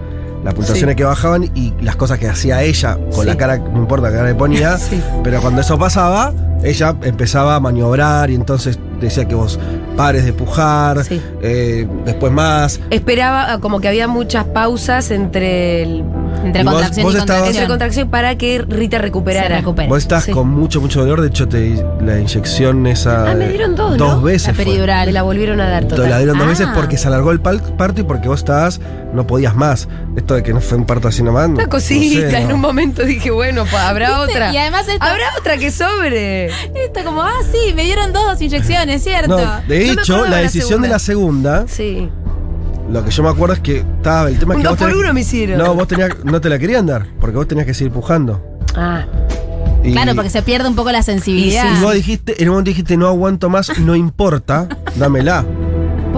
las 0.44 0.54
pulsaciones 0.54 0.94
Sí. 0.94 0.96
que 0.96 1.04
bajaban 1.04 1.44
y 1.54 1.72
las 1.80 1.94
cosas 1.94 2.18
que 2.18 2.28
hacía 2.28 2.62
ella 2.62 2.94
con 3.12 3.22
Sí. 3.22 3.26
la 3.26 3.36
cara, 3.36 3.58
no 3.58 3.78
importa 3.78 4.08
qué 4.08 4.16
cara 4.16 4.28
le 4.28 4.34
ponía. 4.34 4.76
Sí. 4.78 5.00
Pero 5.22 5.40
cuando 5.40 5.60
eso 5.60 5.78
pasaba, 5.78 6.32
ella 6.64 6.96
empezaba 7.02 7.54
a 7.54 7.60
maniobrar 7.60 8.28
y 8.30 8.34
entonces 8.34 8.76
decía 9.00 9.26
que 9.26 9.34
vos 9.34 9.58
pares 9.96 10.24
de 10.24 10.32
pujar, 10.32 11.04
Sí. 11.04 11.20
eh, 11.42 11.86
después 12.04 12.32
más. 12.32 12.80
Esperaba 12.90 13.58
como 13.60 13.80
que 13.80 13.88
había 13.88 14.08
muchas 14.08 14.44
pausas 14.44 15.10
entre 15.10 15.82
el, 15.82 16.04
Entre 16.44 16.62
Y 16.62 16.64
vos- 16.64 16.72
contracción 16.74 17.04
vos 17.04 17.14
y 17.14 17.18
estabas- 17.18 17.26
contracción. 17.42 17.46
entre 17.62 17.68
contracción 17.68 18.10
para 18.10 18.38
que 18.38 18.64
Rita 18.68 18.98
recuperara. 18.98 19.60
Vos 19.62 19.98
estás 19.98 20.24
Sí. 20.24 20.32
con 20.32 20.48
mucho, 20.48 20.80
mucho 20.80 21.00
dolor. 21.00 21.20
De 21.20 21.28
hecho, 21.28 21.48
te, 21.48 21.84
la 22.00 22.18
inyección 22.18 22.86
esa. 22.86 23.30
Ah, 23.30 23.34
me 23.34 23.48
dieron 23.48 23.74
dos, 23.74 23.96
Dos 23.96 24.16
¿no? 24.16 24.22
veces. 24.22 24.48
La 24.48 24.54
peridural. 24.54 25.12
La 25.12 25.22
volvieron 25.22 25.60
a 25.60 25.68
dar 25.68 25.84
Te 25.84 25.90
total. 25.96 26.10
la 26.10 26.18
dieron 26.18 26.38
dos 26.38 26.46
Ah. 26.46 26.50
veces 26.50 26.68
porque 26.74 26.96
se 26.96 27.08
alargó 27.08 27.30
el 27.32 27.40
parto 27.40 28.00
y 28.00 28.04
porque 28.04 28.28
vos 28.28 28.38
estabas, 28.40 28.80
no 29.12 29.26
podías 29.26 29.54
más. 29.56 29.88
Esto 30.16 30.34
de 30.34 30.42
que 30.42 30.52
no 30.52 30.60
fue 30.60 30.78
un 30.78 30.84
parto 30.86 31.08
así 31.08 31.22
nomás. 31.22 31.48
Una 31.48 31.64
no 31.64 31.68
cosita, 31.68 32.38
en 32.40 32.52
un 32.52 32.60
momento 32.60 33.02
dije, 33.04 33.30
bueno, 33.30 33.64
pa, 33.70 33.88
habrá 33.88 34.08
¿Viste? 34.18 34.32
otra. 34.32 34.52
Y 34.52 34.56
además 34.58 34.88
esto- 34.88 35.04
Habrá 35.04 35.24
otra 35.38 35.56
que 35.58 35.70
sobre. 35.70 36.46
Esto 36.46 37.04
como, 37.04 37.22
ah, 37.22 37.32
sí, 37.50 37.72
me 37.74 37.84
dieron 37.84 38.12
dos 38.12 38.40
inyecciones, 38.40 39.02
¿cierto? 39.02 39.38
No, 39.38 39.60
de 39.68 39.90
hecho, 39.90 40.00
acuerdo 40.14 40.24
de 40.24 40.30
la 40.30 40.36
la 40.36 40.42
decisión 40.42 40.82
de 40.82 40.88
la 40.88 40.98
segunda, 40.98 41.64
Sí. 41.68 42.08
Lo 42.90 43.04
que 43.04 43.10
yo 43.10 43.22
me 43.22 43.28
acuerdo 43.28 43.54
es 43.54 43.60
que 43.60 43.78
estaba 43.78 44.28
el 44.28 44.38
tema 44.38 44.54
Un 44.54 44.60
que 44.62 44.68
dos 44.68 44.72
vos 44.78 44.78
por 44.80 44.90
tenés- 44.90 45.00
uno 45.04 45.12
me 45.14 45.20
hicieron. 45.20 45.58
No, 45.58 45.74
vos 45.74 45.88
tenías, 45.88 46.10
no 46.24 46.40
te 46.40 46.48
la 46.48 46.58
querían 46.58 46.86
dar, 46.86 47.06
porque 47.20 47.36
vos 47.36 47.46
tenías 47.48 47.66
que 47.66 47.74
seguir 47.74 47.92
pujando. 47.92 48.42
Ah, 48.74 49.04
Y- 49.84 49.92
Claro, 49.92 50.14
porque 50.16 50.28
se 50.28 50.42
pierde 50.42 50.68
un 50.68 50.74
poco 50.74 50.90
la 50.90 51.02
sensibilidad. 51.04 51.78
Y 51.78 51.82
vos 51.82 51.94
dijiste, 51.94 52.42
en 52.42 52.48
un 52.48 52.54
momento 52.54 52.70
dijiste, 52.70 52.96
no 52.96 53.06
aguanto 53.06 53.48
más, 53.48 53.78
no 53.78 53.94
importa, 53.94 54.68
dámela. 54.96 55.44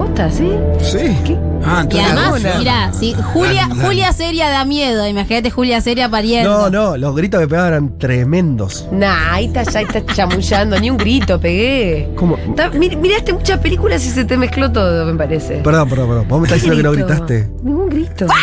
¿Posta, 0.05 0.31
sí? 0.31 0.51
Sí. 0.79 1.17
Ah, 1.63 1.85
Y 1.89 1.97
entonces. 1.97 2.17
además, 2.45 2.57
mirá, 2.57 2.91
si 2.93 3.13
Julia, 3.13 3.67
dale. 3.69 3.83
Julia 3.83 4.13
seria 4.13 4.49
da 4.49 4.65
miedo, 4.65 5.07
imagínate 5.07 5.51
Julia 5.51 5.79
seria 5.81 6.09
pariendo. 6.09 6.49
No, 6.49 6.69
no, 6.69 6.97
los 6.97 7.15
gritos 7.15 7.39
que 7.39 7.47
pegaban 7.47 7.67
eran 7.73 7.97
tremendos. 7.99 8.87
Nah, 8.91 9.33
ahí 9.33 9.45
está, 9.45 9.63
ya 9.63 9.81
está 9.81 10.03
chamullando, 10.13 10.79
ni 10.79 10.89
un 10.89 10.97
grito 10.97 11.39
pegué. 11.39 12.09
¿Cómo? 12.15 12.35
Está- 12.37 12.71
mir- 12.71 12.97
miraste 12.97 13.31
muchas 13.33 13.59
películas 13.59 14.03
y 14.05 14.09
se 14.09 14.25
te 14.25 14.37
mezcló 14.37 14.71
todo, 14.71 15.05
me 15.05 15.13
parece. 15.15 15.57
Perdón, 15.57 15.87
perdón, 15.89 16.07
perdón. 16.07 16.27
Vos 16.27 16.39
me 16.41 16.47
estás 16.47 16.61
diciendo 16.61 16.77
que 16.77 16.83
no 16.83 16.91
Grito. 16.91 17.07
gritaste. 17.07 17.49
Ningún 17.63 17.89
grito. 17.89 18.25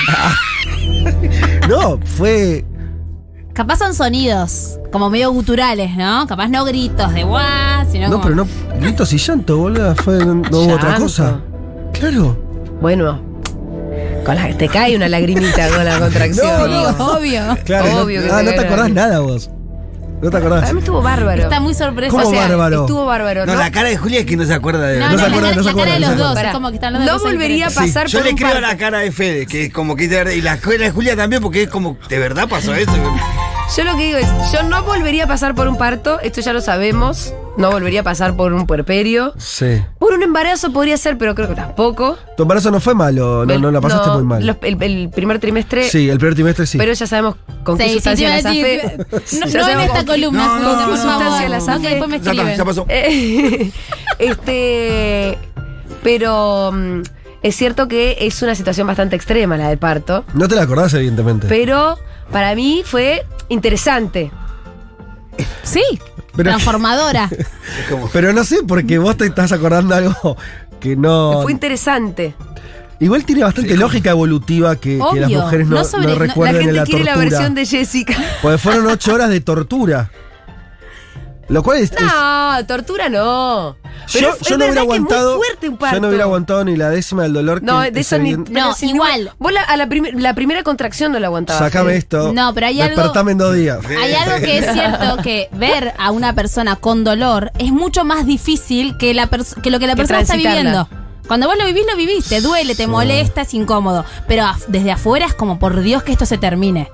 No, 1.69 1.99
fue. 2.05 2.65
Capaz 3.53 3.79
son 3.79 3.95
sonidos, 3.95 4.79
como 4.93 5.11
medio 5.11 5.33
guturales, 5.33 5.97
¿no? 5.97 6.27
Capaz 6.27 6.49
no 6.49 6.65
gritos 6.65 7.13
de 7.13 7.25
guau, 7.25 7.85
sino 7.91 8.07
No, 8.09 8.13
como... 8.13 8.23
pero 8.23 8.35
no. 8.37 8.47
Gritos 8.81 9.13
y 9.13 9.19
llanto, 9.19 9.57
boludo. 9.59 9.95
Fue, 9.97 10.25
no 10.25 10.43
hubo 10.53 10.75
otra 10.75 10.91
Llanto. 10.91 11.03
cosa. 11.03 11.41
Claro. 11.99 12.37
Bueno, 12.81 13.21
con 14.25 14.35
la, 14.37 14.49
te 14.57 14.69
cae 14.69 14.95
una 14.97 15.09
lagrimita 15.09 15.69
con 15.69 15.85
la 15.85 15.99
contracción. 16.01 16.47
No, 16.71 16.89
Sí, 16.91 16.95
no. 16.99 17.07
obvio. 17.13 17.43
Claro. 17.65 18.03
Obvio 18.03 18.21
no, 18.21 18.27
que 18.27 18.33
ah, 18.33 18.39
te 18.39 18.45
no 18.45 18.51
te 18.53 18.61
acordás 18.61 18.91
nada 18.91 19.21
vos. 19.21 19.51
No 20.21 20.31
te 20.31 20.31
Para 20.33 20.47
acordás. 20.47 20.73
mí 20.75 20.81
estuvo 20.81 21.01
bárbaro. 21.01 21.43
Está 21.45 21.61
muy 21.61 21.75
sorpresa. 21.75 22.11
¿Cómo 22.11 22.27
o 22.27 22.31
sea, 22.33 22.49
bárbaro? 22.49 22.81
Estuvo 22.81 23.07
bárbaro, 23.07 23.47
¿no? 23.47 23.53
No, 23.53 23.59
la 23.61 23.71
cara 23.71 23.89
de 23.89 23.97
Julia 23.97 24.21
es 24.21 24.27
que 24.27 24.37
no 24.37 24.45
se 24.45 24.53
acuerda 24.55 24.87
de 24.89 24.99
No, 24.99 25.07
No 25.07 25.13
no, 25.13 25.19
se 25.19 25.25
acuerda, 25.27 25.43
cara, 25.43 25.57
no 25.57 25.63
se 25.63 25.69
la 25.69 25.75
cara 25.77 25.85
de 25.85 25.93
acuerda, 25.93 26.09
los 26.09 26.19
dos, 26.19 26.29
acuerda. 26.31 26.49
es 26.49 26.55
como 26.55 26.69
que 26.71 26.75
están 26.75 26.95
hablando 26.97 27.13
de 27.13 27.19
No 27.19 27.25
volvería 27.25 27.67
a 27.69 27.71
pasar 27.71 28.07
Yo 28.09 28.19
por 28.19 28.27
le 28.27 28.33
un 28.33 28.37
creo 28.39 28.57
a 28.57 28.61
la 28.61 28.77
cara 28.77 28.99
de 28.99 29.13
Fede, 29.13 29.47
que 29.47 29.67
es 29.67 29.73
como 29.73 29.95
que 29.95 30.05
es 30.05 30.11
de 30.11 30.17
verdad. 30.17 30.33
Y 30.33 30.41
la, 30.41 30.59
la 30.79 30.91
Julia 30.91 31.15
también, 31.15 31.41
porque 31.41 31.63
es 31.63 31.69
como, 31.69 31.97
¿de 32.09 32.19
verdad 32.19 32.49
pasó 32.49 32.75
eso? 32.75 32.91
Yo 33.77 33.85
lo 33.85 33.97
que 33.97 34.05
digo 34.07 34.19
es, 34.19 34.27
yo 34.53 34.65
no 34.65 34.83
volvería 34.83 35.25
a 35.25 35.27
pasar 35.29 35.55
por 35.55 35.69
un 35.69 35.77
parto, 35.79 36.19
esto 36.21 36.41
ya 36.41 36.53
lo 36.53 36.61
sabemos. 36.61 37.33
No 37.59 37.71
volvería 37.73 38.01
a 38.01 38.05
pasar 38.05 38.35
por 38.37 38.53
un 38.53 38.67
puerperio. 38.67 39.35
Sí. 39.37 39.83
Por 39.99 40.13
un 40.15 40.23
embarazo 40.23 40.73
podría 40.73 40.97
ser, 40.97 41.19
pero 41.19 41.35
creo 41.35 41.49
que 41.49 41.55
tampoco. 41.55 42.17
Tu 42.37 42.45
embarazo 42.45 42.71
no 42.71 42.81
fue 42.81 42.95
malo, 42.95 43.45
no, 43.45 43.53
El- 43.53 43.61
no 43.61 43.71
la 43.71 43.81
pasaste 43.81 44.07
no, 44.09 44.15
muy 44.15 44.23
mal. 44.23 44.47
los- 44.47 44.57
el, 44.63 44.81
el 44.83 45.11
primer 45.11 45.39
trimestre, 45.41 45.89
Sí, 45.89 46.09
el 46.09 46.19
primer 46.19 46.35
trimestre 46.37 46.67
sí. 46.67 46.79
pero 46.79 46.93
ya 46.93 47.07
sabemos 47.07 47.35
con 47.65 47.77
qué 47.77 47.83
Sí, 47.85 47.89
sí, 47.91 47.95
sustancia 47.97 48.29
te 48.37 48.43
la 48.43 48.55
iba 48.55 48.67
a 48.69 48.71
decir, 48.71 48.81
zafé. 48.81 48.97
No, 49.11 49.19
Ya 49.19 49.39
no 49.41 49.45
en 49.47 49.51
sabemos 49.63 49.85
esta 49.87 49.97
con 49.99 50.07
columna, 50.07 50.47
no, 50.47 50.55
no, 50.55 50.61
por 50.87 50.89
no, 50.91 50.97
favor. 50.97 51.41
no, 51.43 51.49
la 51.49 51.59
No, 51.59 51.65
saqué. 51.65 51.83
que 51.83 51.89
después 51.89 52.11
me 52.11 52.17
Ya 52.21 52.31
está, 52.31 52.31
escriben. 52.33 52.57
ya 52.59 52.65
pasó. 52.65 52.87
Eh, 52.89 53.71
este. 54.21 55.39
Pero 56.03 56.71
mm, 56.73 57.03
es 57.43 57.57
cierto 57.57 57.89
que 57.89 58.17
es 58.21 58.41
una 58.43 58.55
situación 58.55 58.87
bastante 58.87 59.17
extrema 59.17 59.57
la 59.57 59.69
del 59.69 59.79
parto. 59.79 60.25
No 60.35 60.47
te 60.49 60.55
la 60.55 60.63
acordás, 60.63 60.95
evidentemente. 60.95 61.47
Pero 61.49 61.99
para 62.31 62.55
mí 62.55 62.83
fue 62.85 63.27
interesante. 63.49 64.31
Sí, 65.63 65.83
Pero- 66.39 66.51
transformadora. 66.51 67.29
Es 67.81 67.91
como, 67.91 68.09
Pero 68.11 68.33
no 68.33 68.45
sé, 68.45 68.59
porque 68.67 68.97
vos 68.99 69.17
te 69.17 69.27
estás 69.27 69.53
acordando 69.53 69.95
algo 69.95 70.37
que 70.81 70.97
no. 70.97 71.43
Fue 71.43 71.53
interesante. 71.53 72.35
Igual 73.01 73.25
tiene 73.25 73.45
bastante 73.45 73.77
lógica 73.77 74.11
evolutiva 74.11 74.75
que, 74.75 74.99
que 75.13 75.21
las 75.21 75.29
Obvio, 75.29 75.41
mujeres 75.43 75.69
no, 75.69 75.77
no 75.77 75.85
sobre- 75.85 76.03
no 76.03 76.09
no- 76.09 76.15
la 76.15 76.19
La 76.21 76.27
recuerden 76.27 76.61
gente 76.63 76.73
la 76.73 76.85
quiere 76.85 77.05
la 77.05 77.13
tortura. 77.15 77.31
versión 77.39 77.55
de 77.55 77.67
Jessica. 77.67 78.17
Porque 78.43 78.59
fueron 78.59 78.87
ocho 78.87 79.15
horas 79.15 79.29
de 79.29 79.41
tortura. 79.41 80.11
Lo 81.49 81.63
cual 81.63 81.79
es. 81.79 81.91
es- 81.93 82.01
No, 82.03 82.67
tortura 82.67 83.09
no. 83.09 83.77
Pero 84.13 84.29
yo, 84.31 84.35
es 84.35 84.49
yo 84.49 84.57
no 84.59 84.65
hubiera 84.65 84.83
verdad 84.83 84.89
que 84.91 84.97
es 84.97 85.01
muy 85.03 85.09
aguantado. 85.13 85.37
fuerte 85.37 85.69
un 85.69 85.77
parto. 85.77 85.97
Yo 85.97 86.01
no 86.01 86.09
hubiera 86.09 86.25
aguantado 86.25 86.65
ni 86.65 86.77
la 86.77 86.91
décima 86.91 87.23
del 87.25 87.33
dolor. 87.35 87.63
No, 87.63 87.83
que 87.83 87.91
de 87.91 88.01
es 88.01 88.07
eso 88.07 88.19
ni. 88.19 88.33
No, 88.37 88.73
sin 88.75 88.91
igual. 88.91 89.19
ningún- 89.21 89.35
Vos 89.39 89.53
la, 89.53 89.63
a 89.63 89.77
la, 89.77 89.87
prim- 89.89 90.19
la 90.19 90.35
primera 90.35 90.63
contracción 90.63 91.13
no 91.13 91.19
la 91.19 91.27
aguantabas. 91.27 91.63
Sácame 91.63 91.93
¿eh? 91.95 91.97
esto. 91.99 92.33
No, 92.33 92.55
pero 92.55 92.67
hay 92.69 92.81
algo- 92.81 92.97
Despertame 92.97 93.33
en 93.33 93.39
dos 93.39 93.55
días. 93.55 93.79
Hay 93.87 94.15
algo 94.15 94.37
que 94.45 94.59
es 94.59 94.67
cierto 94.73 95.17
que 95.23 95.49
ver 95.53 95.93
a 95.99 96.11
una 96.11 96.35
persona 96.35 96.77
con 96.77 97.05
dolor 97.05 97.51
es 97.59 97.71
mucho 97.73 98.05
más 98.05 98.25
difícil 98.25 98.97
que, 98.99 99.13
la 99.15 99.27
que 99.29 99.71
lo 99.71 99.79
que 99.79 99.87
la 99.87 99.93
Que 99.95 99.97
persona 99.99 100.21
está 100.21 100.37
viviendo. 100.37 100.89
Cuando 101.29 101.47
vos 101.47 101.57
lo 101.59 101.67
vivís, 101.67 101.85
lo 101.91 101.97
vivís, 101.97 102.27
te 102.27 102.41
duele, 102.41 102.75
te 102.75 102.87
molesta, 102.87 103.43
es 103.43 103.55
incómodo. 103.55 104.05
Pero 104.27 104.43
af- 104.45 104.65
desde 104.67 104.91
afuera 104.91 105.27
es 105.27 105.35
como, 105.35 105.59
por 105.59 105.79
Dios, 105.81 106.03
que 106.03 106.13
esto 106.13 106.25
se 106.27 106.39
termine. 106.39 106.91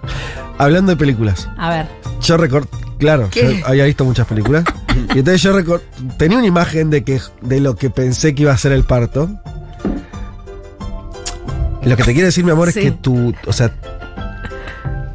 Hablando 0.59 0.91
de 0.93 0.97
películas. 0.97 1.49
A 1.57 1.71
ver. 1.71 1.87
Yo 2.21 2.37
recuerdo. 2.37 2.69
Claro, 2.99 3.29
¿Qué? 3.31 3.59
yo 3.61 3.67
había 3.67 3.85
visto 3.85 4.05
muchas 4.05 4.27
películas. 4.27 4.65
y 5.15 5.19
entonces 5.19 5.41
yo 5.43 5.53
recor- 5.57 5.83
tenía 6.19 6.39
una 6.39 6.47
imagen 6.47 6.91
de 6.91 7.05
que 7.05 7.21
de 7.43 7.61
lo 7.61 7.77
que 7.77 7.91
pensé 7.91 8.35
que 8.35 8.43
iba 8.43 8.53
a 8.53 8.59
ser 8.59 8.73
el 8.73 8.85
parto. 8.85 9.31
Lo 11.83 11.97
que 11.97 12.03
te 12.03 12.13
quiero 12.13 12.27
decir, 12.27 12.45
mi 12.45 12.51
amor, 12.51 12.73
Sí. 12.73 12.79
es 12.81 12.85
que 12.87 12.91
tú. 12.93 13.35
O 13.47 13.53
sea. 13.53 13.73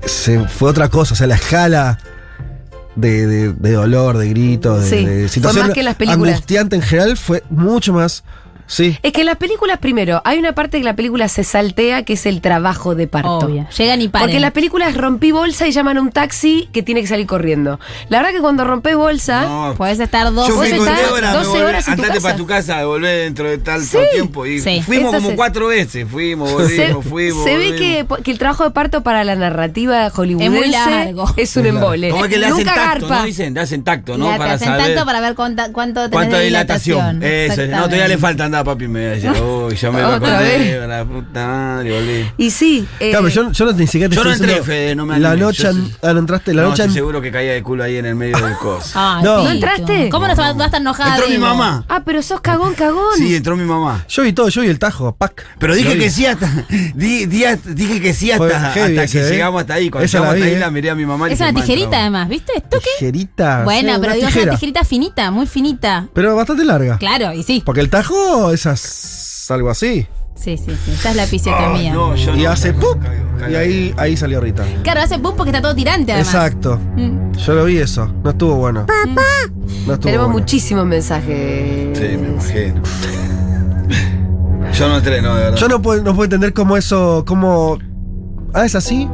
Se 0.06 0.40
fue 0.48 0.70
otra 0.70 0.90
cosa. 0.90 1.14
O 1.14 1.18
sea, 1.18 1.28
la 1.28 1.36
escala. 1.36 2.00
De, 2.96 3.26
de- 3.28 3.54
de 3.54 3.72
dolor, 3.72 4.18
de 4.18 4.28
gritos, 4.30 4.84
de, 4.84 4.90
Sí, 4.90 5.06
de 5.06 5.20
fue 5.22 5.30
situación 5.30 5.68
más 5.68 5.74
que 5.74 5.84
las 5.84 5.96
películas. 5.96 6.34
angustiante 6.34 6.76
en 6.76 6.82
general 6.82 7.16
fue 7.18 7.44
mucho 7.50 7.94
más. 7.94 8.24
Sí. 8.70 8.98
Es 9.02 9.12
que 9.14 9.22
en 9.22 9.26
las 9.26 9.38
películas, 9.38 9.80
primero, 9.80 10.22
hay 10.26 10.38
una 10.38 10.54
parte 10.54 10.78
que 10.78 10.84
la 10.84 10.96
película 10.96 11.28
se 11.28 11.44
saltea 11.44 12.04
que 12.04 12.14
es 12.14 12.26
el 12.28 12.40
trabajo 12.40 12.94
de 12.94 13.08
parto. 13.08 13.40
Obvio. 13.40 13.68
Llegan 13.76 14.00
y 14.02 14.08
paren. 14.10 14.26
Porque 14.28 14.36
en 14.36 14.42
las 14.44 14.52
películas 14.52 14.96
rompí 14.96 15.32
bolsa 15.32 15.68
y 15.68 15.72
llaman 15.72 15.98
a 15.98 16.02
un 16.02 16.12
taxi 16.12 16.70
que 16.72 16.84
tiene 16.84 17.02
que 17.02 17.08
salir 17.08 17.26
corriendo. 17.26 17.80
La 18.10 18.20
verdad 18.20 18.32
que 18.32 18.42
cuando 18.42 18.64
rompés 18.66 18.96
bolsa, 18.96 19.42
no. 19.46 19.74
Puedes 19.76 20.00
estar 20.00 20.32
dos 20.32 20.48
Yo 20.48 20.62
Débora, 20.62 21.34
12 21.34 21.48
me 21.48 21.48
volví, 21.48 21.62
horas 21.64 21.88
en 21.88 21.96
tu 21.96 22.02
andate 22.04 22.22
para 22.22 22.36
tu 22.36 22.46
casa, 22.46 22.86
volvé 22.86 23.10
dentro 23.10 23.50
de 23.50 23.58
tal, 23.58 23.82
Sí. 23.84 23.98
tal 23.98 24.10
tiempo. 24.12 24.46
Y 24.46 24.60
Sí. 24.62 24.82
fuimos 24.86 25.06
Entonces- 25.08 25.24
como 25.24 25.36
cuatro 25.36 25.68
veces, 25.68 26.08
fuimos, 26.10 26.50
se, 26.50 26.56
volvimos, 26.94 27.06
fuimos. 27.06 27.44
se 27.44 27.58
ve 27.58 27.76
que, 27.76 28.06
que 28.24 28.32
el 28.32 28.38
trabajo 28.38 28.66
de 28.66 28.72
parto 28.72 29.02
para 29.02 29.24
la 29.24 29.36
narrativa 29.36 30.10
hollywoodense 30.12 30.60
Es 30.60 30.66
muy 30.66 30.72
largo. 30.72 31.34
es 31.38 31.56
un 31.58 31.66
embole. 31.66 32.10
¿Cómo 32.12 32.26
es 32.26 32.32
que 32.32 32.38
le 32.38 32.46
hacen 32.46 32.58
Nunca 32.60 32.76
tacto? 32.76 33.08
garpa. 33.08 33.20
¿No 33.22 33.26
dicen? 33.26 33.54
Le 33.56 33.60
hacen 33.62 33.84
tacto, 33.84 34.18
¿no? 34.18 34.38
Para 34.38 34.54
hacen 34.54 34.68
saber 34.68 34.86
tanto 34.94 35.06
para 35.06 35.22
ver 35.22 35.34
cuánta- 35.36 35.72
cuánto 35.72 36.08
de 36.08 36.44
dilatación. 36.46 37.24
Eso, 37.24 37.66
no, 37.66 37.86
todavía 37.86 38.08
le 38.08 38.18
falta 38.20 38.46
andar, 38.46 38.59
papi. 38.64 38.88
Me 38.88 39.00
decía, 39.00 39.34
uy, 39.44 39.76
yo 39.76 39.92
me 39.92 40.02
acordé, 40.02 40.88
la 40.88 41.06
puta 41.06 41.48
madre, 41.48 41.92
volví. 41.92 42.32
Y 42.38 42.52
sí. 42.52 42.88
eh, 43.00 43.12
Claro, 43.12 43.26
pero 43.26 43.48
yo, 43.48 43.52
yo 43.52 43.66
no 43.66 43.72
ni 43.74 43.88
siquiera 43.88 44.10
te 44.10 44.16
yo 44.16 44.24
no 44.24 44.32
entré, 44.32 44.48
diciendo 44.48 44.66
Fede, 44.66 44.96
no 44.96 45.06
me 45.06 45.20
La 45.20 45.32
animé, 45.32 45.46
noche. 45.46 45.64
yo 45.64 45.70
an- 45.70 45.86
sí. 45.88 45.96
ah, 46.02 46.14
no 46.14 46.20
entraste. 46.20 46.54
La 46.54 46.62
no, 46.64 46.70
noche. 46.70 46.82
estoy 46.84 46.90
an- 46.92 46.94
seguro 46.96 47.22
que 47.22 47.32
caía 47.32 47.54
de 47.54 47.64
culo 47.64 47.84
ahí 47.84 47.98
en 47.98 48.06
el 48.06 48.16
medio 48.16 48.38
del 48.38 48.56
coso. 48.58 48.92
Ay, 48.96 49.24
No. 49.24 49.44
¿No 49.44 49.50
entraste? 49.52 50.10
¿Cómo 50.10 50.28
no 50.28 50.36
va 50.36 50.48
a 50.50 50.52
estar 50.66 50.82
enojada? 50.82 51.16
Entró 51.16 51.30
mi 51.30 51.38
mamá. 51.38 51.86
Ah, 51.90 52.02
pero 52.06 52.22
sos 52.22 52.42
cagón, 52.42 52.74
cagón. 52.76 53.16
Sí, 53.18 53.36
entró 53.36 53.56
mi 53.56 53.66
mamá. 53.66 54.06
Yo 54.10 54.24
vi 54.24 54.34
todo, 54.34 54.50
yo 54.50 54.62
vi 54.62 54.68
el 54.68 54.80
tajo, 54.80 55.14
pac. 55.16 55.46
Pero 55.60 55.76
dije 55.76 55.98
que 55.98 56.10
sí 56.10 56.26
hasta. 56.26 56.50
di- 56.96 57.26
dije 57.26 58.02
que 58.02 58.14
sí 58.14 58.32
hasta, 58.32 58.72
heavy 58.72 58.98
hasta 58.98 59.04
ese, 59.04 59.20
que 59.20 59.28
¿eh? 59.28 59.32
llegamos 59.32 59.62
hasta 59.62 59.74
ahí. 59.76 59.90
Cuando 59.90 60.06
Esa 60.06 60.20
la 60.20 60.24
llegamos 60.26 60.36
hasta 60.36 60.46
ahí 60.48 60.54
¿eh? 60.56 60.60
la 60.60 60.72
miré 60.72 60.90
a 60.90 60.96
mi 60.96 61.06
mamá 61.06 61.30
Es 61.30 61.40
una 61.40 61.52
"Man, 61.52 61.62
tijerita 61.62 61.90
no". 61.92 61.98
además, 61.98 62.30
¿viste? 62.30 62.54
¿Esto 62.56 62.80
qué? 62.80 62.90
Tijerita. 63.00 63.64
Bueno, 63.64 63.98
pero 64.02 64.14
digo, 64.14 64.28
es 64.28 64.36
una 64.36 64.52
tijerita 64.52 64.84
finita, 64.84 65.32
muy 65.32 65.46
finita. 65.48 66.08
Pero 66.14 66.36
bastante 66.36 66.64
larga. 66.66 66.98
Claro, 66.98 67.34
y 67.34 67.44
sí. 67.44 67.62
Porque 67.66 67.82
el 67.82 67.90
tajo 67.90 68.49
es 68.52 68.66
as- 68.66 69.48
algo 69.50 69.70
así. 69.70 70.08
Sí, 70.36 70.58
sí, 70.58 70.72
sí. 70.86 70.92
Esta 70.92 71.10
es 71.10 71.16
la 71.18 71.24
Ah, 71.24 71.26
episiotomía. 71.26 71.94
no, 71.94 72.16
yo 72.16 72.34
y 72.36 72.44
no. 72.44 72.50
hace 72.52 72.74
caigo. 72.74 72.98
Y 73.50 73.56
ahí, 73.56 73.94
ahí 73.98 74.16
salió 74.16 74.40
Rita. 74.40 74.64
Claro, 74.84 75.02
hace 75.02 75.20
pum 75.20 75.34
porque 75.36 75.50
está 75.50 75.62
todo 75.62 75.76
tirante 75.76 76.14
además. 76.14 76.34
Exacto. 76.34 76.80
Mm. 76.96 77.32
Yo 77.34 77.54
lo 77.56 77.66
vi 77.66 77.78
eso. 77.78 78.06
No 78.24 78.30
estuvo 78.30 78.56
bueno. 78.56 78.86
No 79.86 79.94
estuvo 79.94 79.98
Tenemos 80.00 80.28
bueno. 80.28 80.40
muchísimos 80.40 80.86
mensajes. 80.86 81.98
Sí, 81.98 82.04
me 82.18 82.30
imagino. 82.30 82.82
Yo 84.74 84.88
no 84.88 84.98
entré, 84.98 85.22
no, 85.22 85.36
de 85.36 85.44
verdad. 85.44 85.58
Yo 85.58 85.68
no 85.68 85.82
puedo, 85.82 86.02
no 86.04 86.12
puedo 86.14 86.26
entender 86.26 86.54
cómo 86.54 86.78
eso. 86.78 87.24
cómo. 87.28 87.78
Ah, 88.54 88.66
es 88.66 88.76
así. 88.76 89.10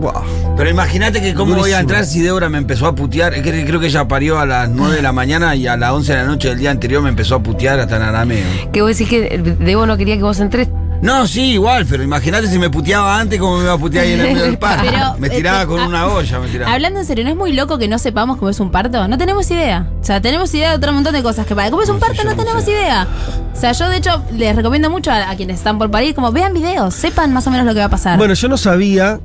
Buah. 0.00 0.22
Pero 0.56 0.70
imagínate 0.70 1.20
que 1.20 1.34
cómo 1.34 1.54
voy 1.54 1.72
a 1.72 1.80
entrar 1.80 2.04
si 2.04 2.20
Débora 2.22 2.48
me 2.48 2.58
empezó 2.58 2.86
a 2.86 2.94
putear. 2.94 3.34
Es 3.34 3.42
que 3.42 3.64
Creo 3.64 3.78
que 3.78 3.86
ella 3.86 4.08
parió 4.08 4.38
a 4.40 4.46
las 4.46 4.68
9 4.70 4.96
de 4.96 5.02
la 5.02 5.12
mañana 5.12 5.54
y 5.54 5.66
a 5.66 5.76
las 5.76 5.90
11 5.92 6.12
de 6.12 6.18
la 6.18 6.24
noche 6.24 6.48
del 6.48 6.58
día 6.58 6.70
anterior 6.70 7.02
me 7.02 7.10
empezó 7.10 7.34
a 7.36 7.42
putear 7.42 7.78
hasta 7.78 7.96
en 7.96 8.02
arameo. 8.02 8.46
Que 8.72 8.82
vos 8.82 8.90
decís 8.96 9.08
que 9.08 9.38
Debo 9.60 9.86
no 9.86 9.96
quería 9.96 10.16
que 10.16 10.22
vos 10.22 10.40
entres. 10.40 10.68
No, 11.02 11.26
sí, 11.26 11.52
igual, 11.52 11.86
pero 11.88 12.02
imagínate 12.02 12.46
si 12.46 12.58
me 12.58 12.68
puteaba 12.68 13.18
antes, 13.18 13.38
cómo 13.38 13.56
me 13.56 13.64
iba 13.64 13.72
a 13.72 13.78
putear 13.78 14.04
ahí 14.04 14.12
en 14.12 14.20
el 14.20 14.26
medio 14.34 14.42
del. 14.42 14.58
Pero, 14.58 15.16
me 15.18 15.30
tiraba 15.30 15.62
eh, 15.62 15.66
con 15.66 15.80
ah, 15.80 15.86
una 15.86 16.06
olla, 16.08 16.38
me 16.40 16.48
tiraba. 16.48 16.74
Hablando 16.74 17.00
en 17.00 17.06
serio, 17.06 17.24
¿no 17.24 17.30
es 17.30 17.36
muy 17.36 17.54
loco 17.54 17.78
que 17.78 17.88
no 17.88 17.98
sepamos 17.98 18.36
cómo 18.36 18.50
es 18.50 18.60
un 18.60 18.70
parto? 18.70 19.08
No 19.08 19.16
tenemos 19.16 19.50
idea. 19.50 19.88
O 19.98 20.04
sea, 20.04 20.20
tenemos 20.20 20.52
idea 20.54 20.70
de 20.70 20.76
otro 20.76 20.92
montón 20.92 21.14
de 21.14 21.22
cosas 21.22 21.46
que 21.46 21.54
para 21.54 21.70
cómo 21.70 21.82
es 21.82 21.88
un 21.88 21.94
No 21.96 22.00
parto 22.00 22.22
no 22.22 22.30
no 22.30 22.36
tenemos 22.36 22.64
sé. 22.64 22.72
idea. 22.72 23.08
O 23.50 23.56
sea, 23.56 23.72
yo 23.72 23.88
de 23.88 23.96
hecho 23.96 24.22
les 24.36 24.54
recomiendo 24.54 24.90
mucho 24.90 25.10
a, 25.10 25.30
a 25.30 25.36
quienes 25.36 25.56
están 25.56 25.78
por 25.78 25.90
parir 25.90 26.14
como 26.14 26.32
vean 26.32 26.52
videos, 26.52 26.92
sepan 26.94 27.32
más 27.32 27.46
o 27.46 27.50
menos 27.50 27.64
lo 27.64 27.72
que 27.72 27.80
va 27.80 27.86
a 27.86 27.90
pasar. 27.90 28.18
Bueno, 28.18 28.34
yo 28.34 28.48
no 28.48 28.58
sabía. 28.58 29.20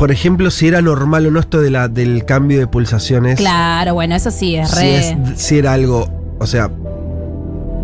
Por 0.00 0.10
ejemplo, 0.10 0.50
si 0.50 0.66
era 0.66 0.80
normal 0.82 1.26
o 1.26 1.30
no 1.30 1.38
esto 1.38 1.60
de 1.60 1.70
la, 1.70 1.86
del 1.88 2.24
cambio 2.24 2.58
de 2.58 2.66
pulsaciones. 2.66 3.36
claro, 3.38 3.94
bueno, 3.94 4.14
eso 4.16 4.30
sí, 4.30 4.56
es 4.56 4.70
Si, 4.70 4.76
re. 4.76 4.98
es- 4.98 5.16
si 5.36 5.58
era 5.58 5.74
algo. 5.74 6.08
O 6.40 6.46
sea. 6.46 6.70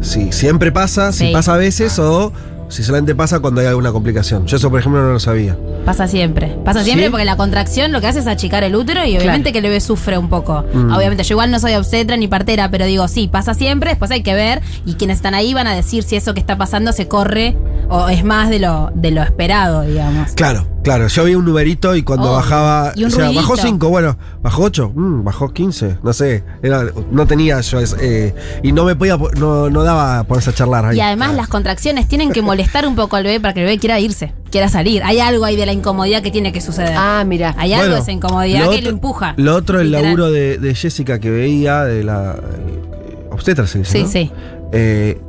Si 0.01 0.33
siempre 0.33 0.73
pasa, 0.73 1.13
si 1.13 1.27
Sí. 1.29 1.33
pasa 1.33 1.55
a 1.55 1.57
veces 1.59 1.99
o 1.99 2.33
si 2.69 2.83
solamente 2.83 3.15
pasa 3.15 3.41
cuando 3.41 3.61
hay 3.61 3.67
alguna 3.67 3.93
complicación. 3.93 4.47
Yo 4.47 4.57
eso, 4.57 4.71
por 4.71 4.81
ejemplo, 4.81 5.01
no 5.03 5.13
lo 5.13 5.21
sabía. 5.21 5.57
Pasa 5.85 6.07
siempre. 6.09 6.57
Pasa 6.65 6.83
siempre 6.85 7.07
¿Sí? 7.07 7.11
porque 7.11 7.25
la 7.25 7.37
contracción 7.37 7.93
lo 7.93 8.01
que 8.01 8.09
hace 8.09 8.19
es 8.21 8.27
achicar 8.27 8.65
el 8.65 8.75
útero 8.77 9.05
y 9.05 9.17
obviamente 9.17 9.53
que 9.53 9.59
el 9.59 9.65
bebé 9.65 9.81
sufre 9.81 10.19
un 10.19 10.29
poco. 10.29 10.65
Mm. 10.75 10.93
Obviamente, 10.93 11.23
yo 11.23 11.35
igual 11.35 11.51
no 11.51 11.61
soy 11.61 11.75
obstetra 11.75 12.17
ni 12.17 12.29
partera, 12.29 12.71
pero 12.71 12.87
digo, 12.87 13.07
sí, 13.09 13.29
pasa 13.29 13.55
siempre, 13.55 13.91
después 13.91 14.11
hay 14.11 14.23
que 14.23 14.35
ver 14.35 14.63
y 14.85 14.95
quienes 14.95 15.19
están 15.19 15.35
ahí 15.35 15.55
van 15.55 15.67
a 15.67 15.75
decir 15.75 16.03
si 16.03 16.17
eso 16.17 16.35
que 16.35 16.41
está 16.41 16.57
pasando 16.59 16.93
se 16.93 17.07
corre 17.09 17.57
o 17.89 18.09
es 18.09 18.25
más 18.25 18.51
de 18.51 18.59
lo, 18.59 18.91
de 18.95 19.11
lo 19.11 19.23
esperado, 19.23 19.83
digamos. 19.83 20.33
Claro, 20.33 20.67
claro. 20.83 21.07
Yo 21.09 21.25
vi 21.25 21.35
un 21.35 21.45
numerito 21.45 21.95
y 21.95 22.03
cuando 22.03 22.31
Oh, 22.31 22.35
bajaba. 22.35 22.93
y 22.97 23.05
un 23.05 23.09
o 23.09 23.11
sea, 23.11 23.27
ruidito. 23.27 23.43
bajó 23.43 23.57
5, 23.57 23.89
bueno, 23.89 24.19
bajó 24.43 24.63
8, 24.65 24.93
bajó 24.95 25.53
15, 25.53 25.99
no 26.03 26.13
sé. 26.13 26.43
Era, 26.63 26.85
no 27.13 27.27
tenía 27.27 27.61
yo. 27.61 27.79
es- 27.81 27.97
eh, 28.01 28.35
y 28.63 28.73
no 28.73 28.85
me 28.85 28.97
podía. 28.97 29.17
po- 29.17 29.31
No, 29.39 29.71
no 29.71 29.83
daba 29.85 30.25
ponerse 30.25 30.51
a 30.51 30.53
charlar 30.55 30.85
ahí. 30.87 30.97
Y 30.97 31.01
además 31.01 31.35
las 31.35 31.49
contracciones 31.49 32.09
tienen 32.09 32.33
que 32.33 32.43
molestar 32.43 32.87
un 32.87 32.97
poco 32.97 33.17
al 33.17 33.25
bebé 33.25 33.41
para 33.41 33.55
que 33.55 33.61
el 33.61 33.67
bebé 33.67 33.79
quiera 33.79 34.01
irse, 34.01 34.33
quiera 34.51 34.69
salir. 34.69 35.03
Hay 35.05 35.21
algo 35.21 35.45
ahí 35.45 35.57
de 35.57 35.67
la 35.67 35.73
incomodidad 35.73 36.23
que 36.23 36.31
tiene 36.31 36.53
que 36.53 36.61
suceder. 36.61 36.95
Ah, 36.97 37.23
mira. 37.27 37.55
Hay 37.59 37.73
algo 37.73 37.95
de 37.95 38.01
esa 38.01 38.13
incomodidad 38.13 38.65
lo 38.65 38.71
que 38.71 38.77
otro- 38.79 38.85
lo 38.91 38.91
empuja. 38.97 39.35
Lo 39.37 39.55
otro, 39.55 39.81
el 39.81 39.87
literal. 39.93 40.05
laburo 40.05 40.31
de, 40.33 40.59
de 40.59 40.75
Jessica 40.75 41.19
que 41.21 41.31
veía, 41.31 41.85
de 41.85 42.03
la. 42.05 42.35
eh, 42.35 43.29
obstetra 43.31 43.67
se 43.67 43.79
dice. 43.81 43.93
Sí, 43.93 44.03
¿no? 44.03 44.09
Sí. 44.09 44.31
Eh, 44.73 45.21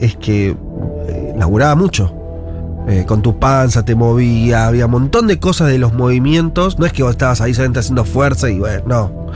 es 0.00 0.16
que 0.16 0.56
eh, 1.08 1.34
laburaba 1.36 1.74
mucho. 1.74 2.14
eh, 2.88 3.04
con 3.06 3.20
tu 3.20 3.38
panza 3.38 3.84
te 3.84 3.94
movía, 3.94 4.66
había 4.66 4.86
un 4.86 4.92
montón 4.92 5.26
de 5.26 5.38
cosas 5.38 5.68
de 5.68 5.76
los 5.78 5.92
movimientos. 5.92 6.78
No 6.78 6.86
es 6.86 6.92
que 6.92 7.02
vos 7.02 7.10
estabas 7.12 7.40
ahí 7.42 7.52
solamente 7.52 7.80
haciendo 7.80 8.04
fuerza 8.06 8.48
y 8.48 8.58
bueno, 8.58 8.82
no. 8.86 9.26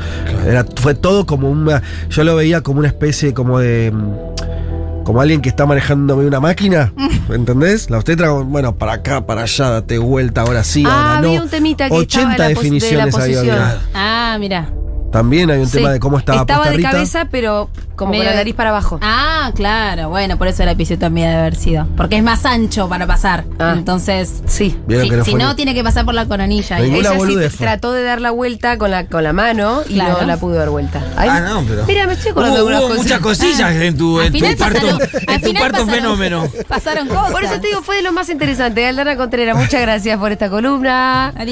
Era, 0.47 0.65
fue 0.77 0.95
todo 0.95 1.27
como 1.27 1.51
una. 1.51 1.83
Yo 2.09 2.25
lo 2.25 2.35
veía 2.37 2.63
como 2.63 2.79
una 2.79 2.89
especie 2.89 3.35
como 3.35 3.59
de. 3.59 3.91
mm, 3.93 5.05
Como 5.05 5.21
alguien 5.21 5.41
que 5.43 5.49
está 5.51 5.67
manejando 5.67 6.17
una 6.17 6.39
máquina, 6.41 6.93
¿entendés? 7.29 7.91
La 7.91 7.97
obstetra, 7.99 8.31
bueno, 8.31 8.77
para 8.77 8.93
acá, 8.95 9.27
para 9.27 9.43
allá, 9.43 9.69
date 9.69 9.99
vuelta, 9.99 10.43
ahora 10.43 10.63
sí, 10.65 10.85
Ah, 10.87 11.09
ahora 11.17 11.21
no. 11.21 11.29
había 11.29 11.43
un 11.43 11.49
temita 11.51 11.89
que 11.89 11.95
80 11.95 12.31
estaba 12.33 12.49
la 12.49 12.55
pos- 12.55 12.63
de 12.65 12.71
la 12.71 13.05
definiciones 13.09 13.15
había. 13.17 13.81
Ah, 13.95 14.37
mira. 14.41 14.69
También 15.13 15.51
hay 15.51 15.61
un 15.61 15.67
Sí. 15.69 15.77
tema 15.79 15.91
de 15.91 16.01
cómo 16.01 16.19
estaba, 16.19 16.41
Estaba 16.41 16.71
de 16.71 16.81
cabeza, 16.83 17.27
pero 17.31 17.69
como 17.97 18.13
Medio 18.13 18.25
con 18.25 18.31
la 18.33 18.37
nariz 18.37 18.55
para 18.55 18.71
abajo. 18.71 18.99
Ah, 19.03 19.53
claro. 19.55 20.09
Bueno, 20.09 20.39
por 20.39 20.49
eso 20.49 20.63
el 20.63 20.71
episodio 20.71 20.99
también 20.99 21.29
debe 21.29 21.41
haber 21.41 21.55
sido. 21.55 21.87
Porque 21.97 22.17
es 22.17 22.23
más 22.25 22.45
ancho 22.47 22.89
para 22.89 23.07
pasar. 23.07 23.45
Ah. 23.59 23.75
Entonces, 23.77 24.43
Sí. 24.47 24.71
Si, 24.71 24.77
que 24.89 25.17
no 25.17 25.25
si 25.25 25.31
fue 25.33 25.41
no, 25.41 25.51
ni- 25.51 25.55
tiene 25.57 25.75
que 25.75 25.85
pasar 25.85 26.05
por 26.05 26.15
la 26.15 26.27
coronilla. 26.27 26.79
Ella 26.81 27.13
sí 27.51 27.57
trató 27.59 27.93
de 27.93 28.03
dar 28.03 28.21
la 28.21 28.31
vuelta 28.31 28.79
con 28.79 28.91
la, 28.91 29.07
con 29.07 29.23
la 29.23 29.33
mano 29.33 29.83
y 29.89 29.95
Claro. 29.95 30.19
no 30.23 30.27
la 30.27 30.37
pudo 30.39 30.55
dar 30.55 30.71
vuelta. 30.71 31.01
Ay, 31.17 31.29
Ah, 31.31 31.41
no, 31.41 31.63
pero. 31.69 31.85
Mira, 31.87 32.07
me 32.07 32.15
estoy 32.15 32.31
acordando 32.33 32.57
de 32.57 32.63
Hubo, 32.63 32.69
algunas 32.71 32.81
hubo 32.81 32.89
cosas. 32.89 33.03
muchas 33.05 33.21
cosillas 33.21 33.73
en 33.77 33.97
tu, 33.99 34.21
en 34.21 34.33
tu 34.33 34.39
parto, 34.41 34.65
pasaron- 34.65 35.01
en 35.29 35.43
tu 35.43 35.53
parto 35.53 35.73
pasaron- 35.79 35.91
fenómeno. 35.91 36.49
Pasaron 36.67 37.09
cosas. 37.09 37.31
Por 37.33 37.45
eso 37.45 37.61
te 37.61 37.69
digo, 37.69 37.83
fue 37.83 37.97
de 37.97 38.03
lo 38.03 38.13
más 38.13 38.29
interesante. 38.31 38.87
Aldana 38.87 39.17
Contreras, 39.17 39.57
muchas 39.57 39.81
gracias 39.83 40.19
por 40.19 40.33
esta 40.33 40.49
columna. 40.49 41.29
Adiós. 41.29 41.47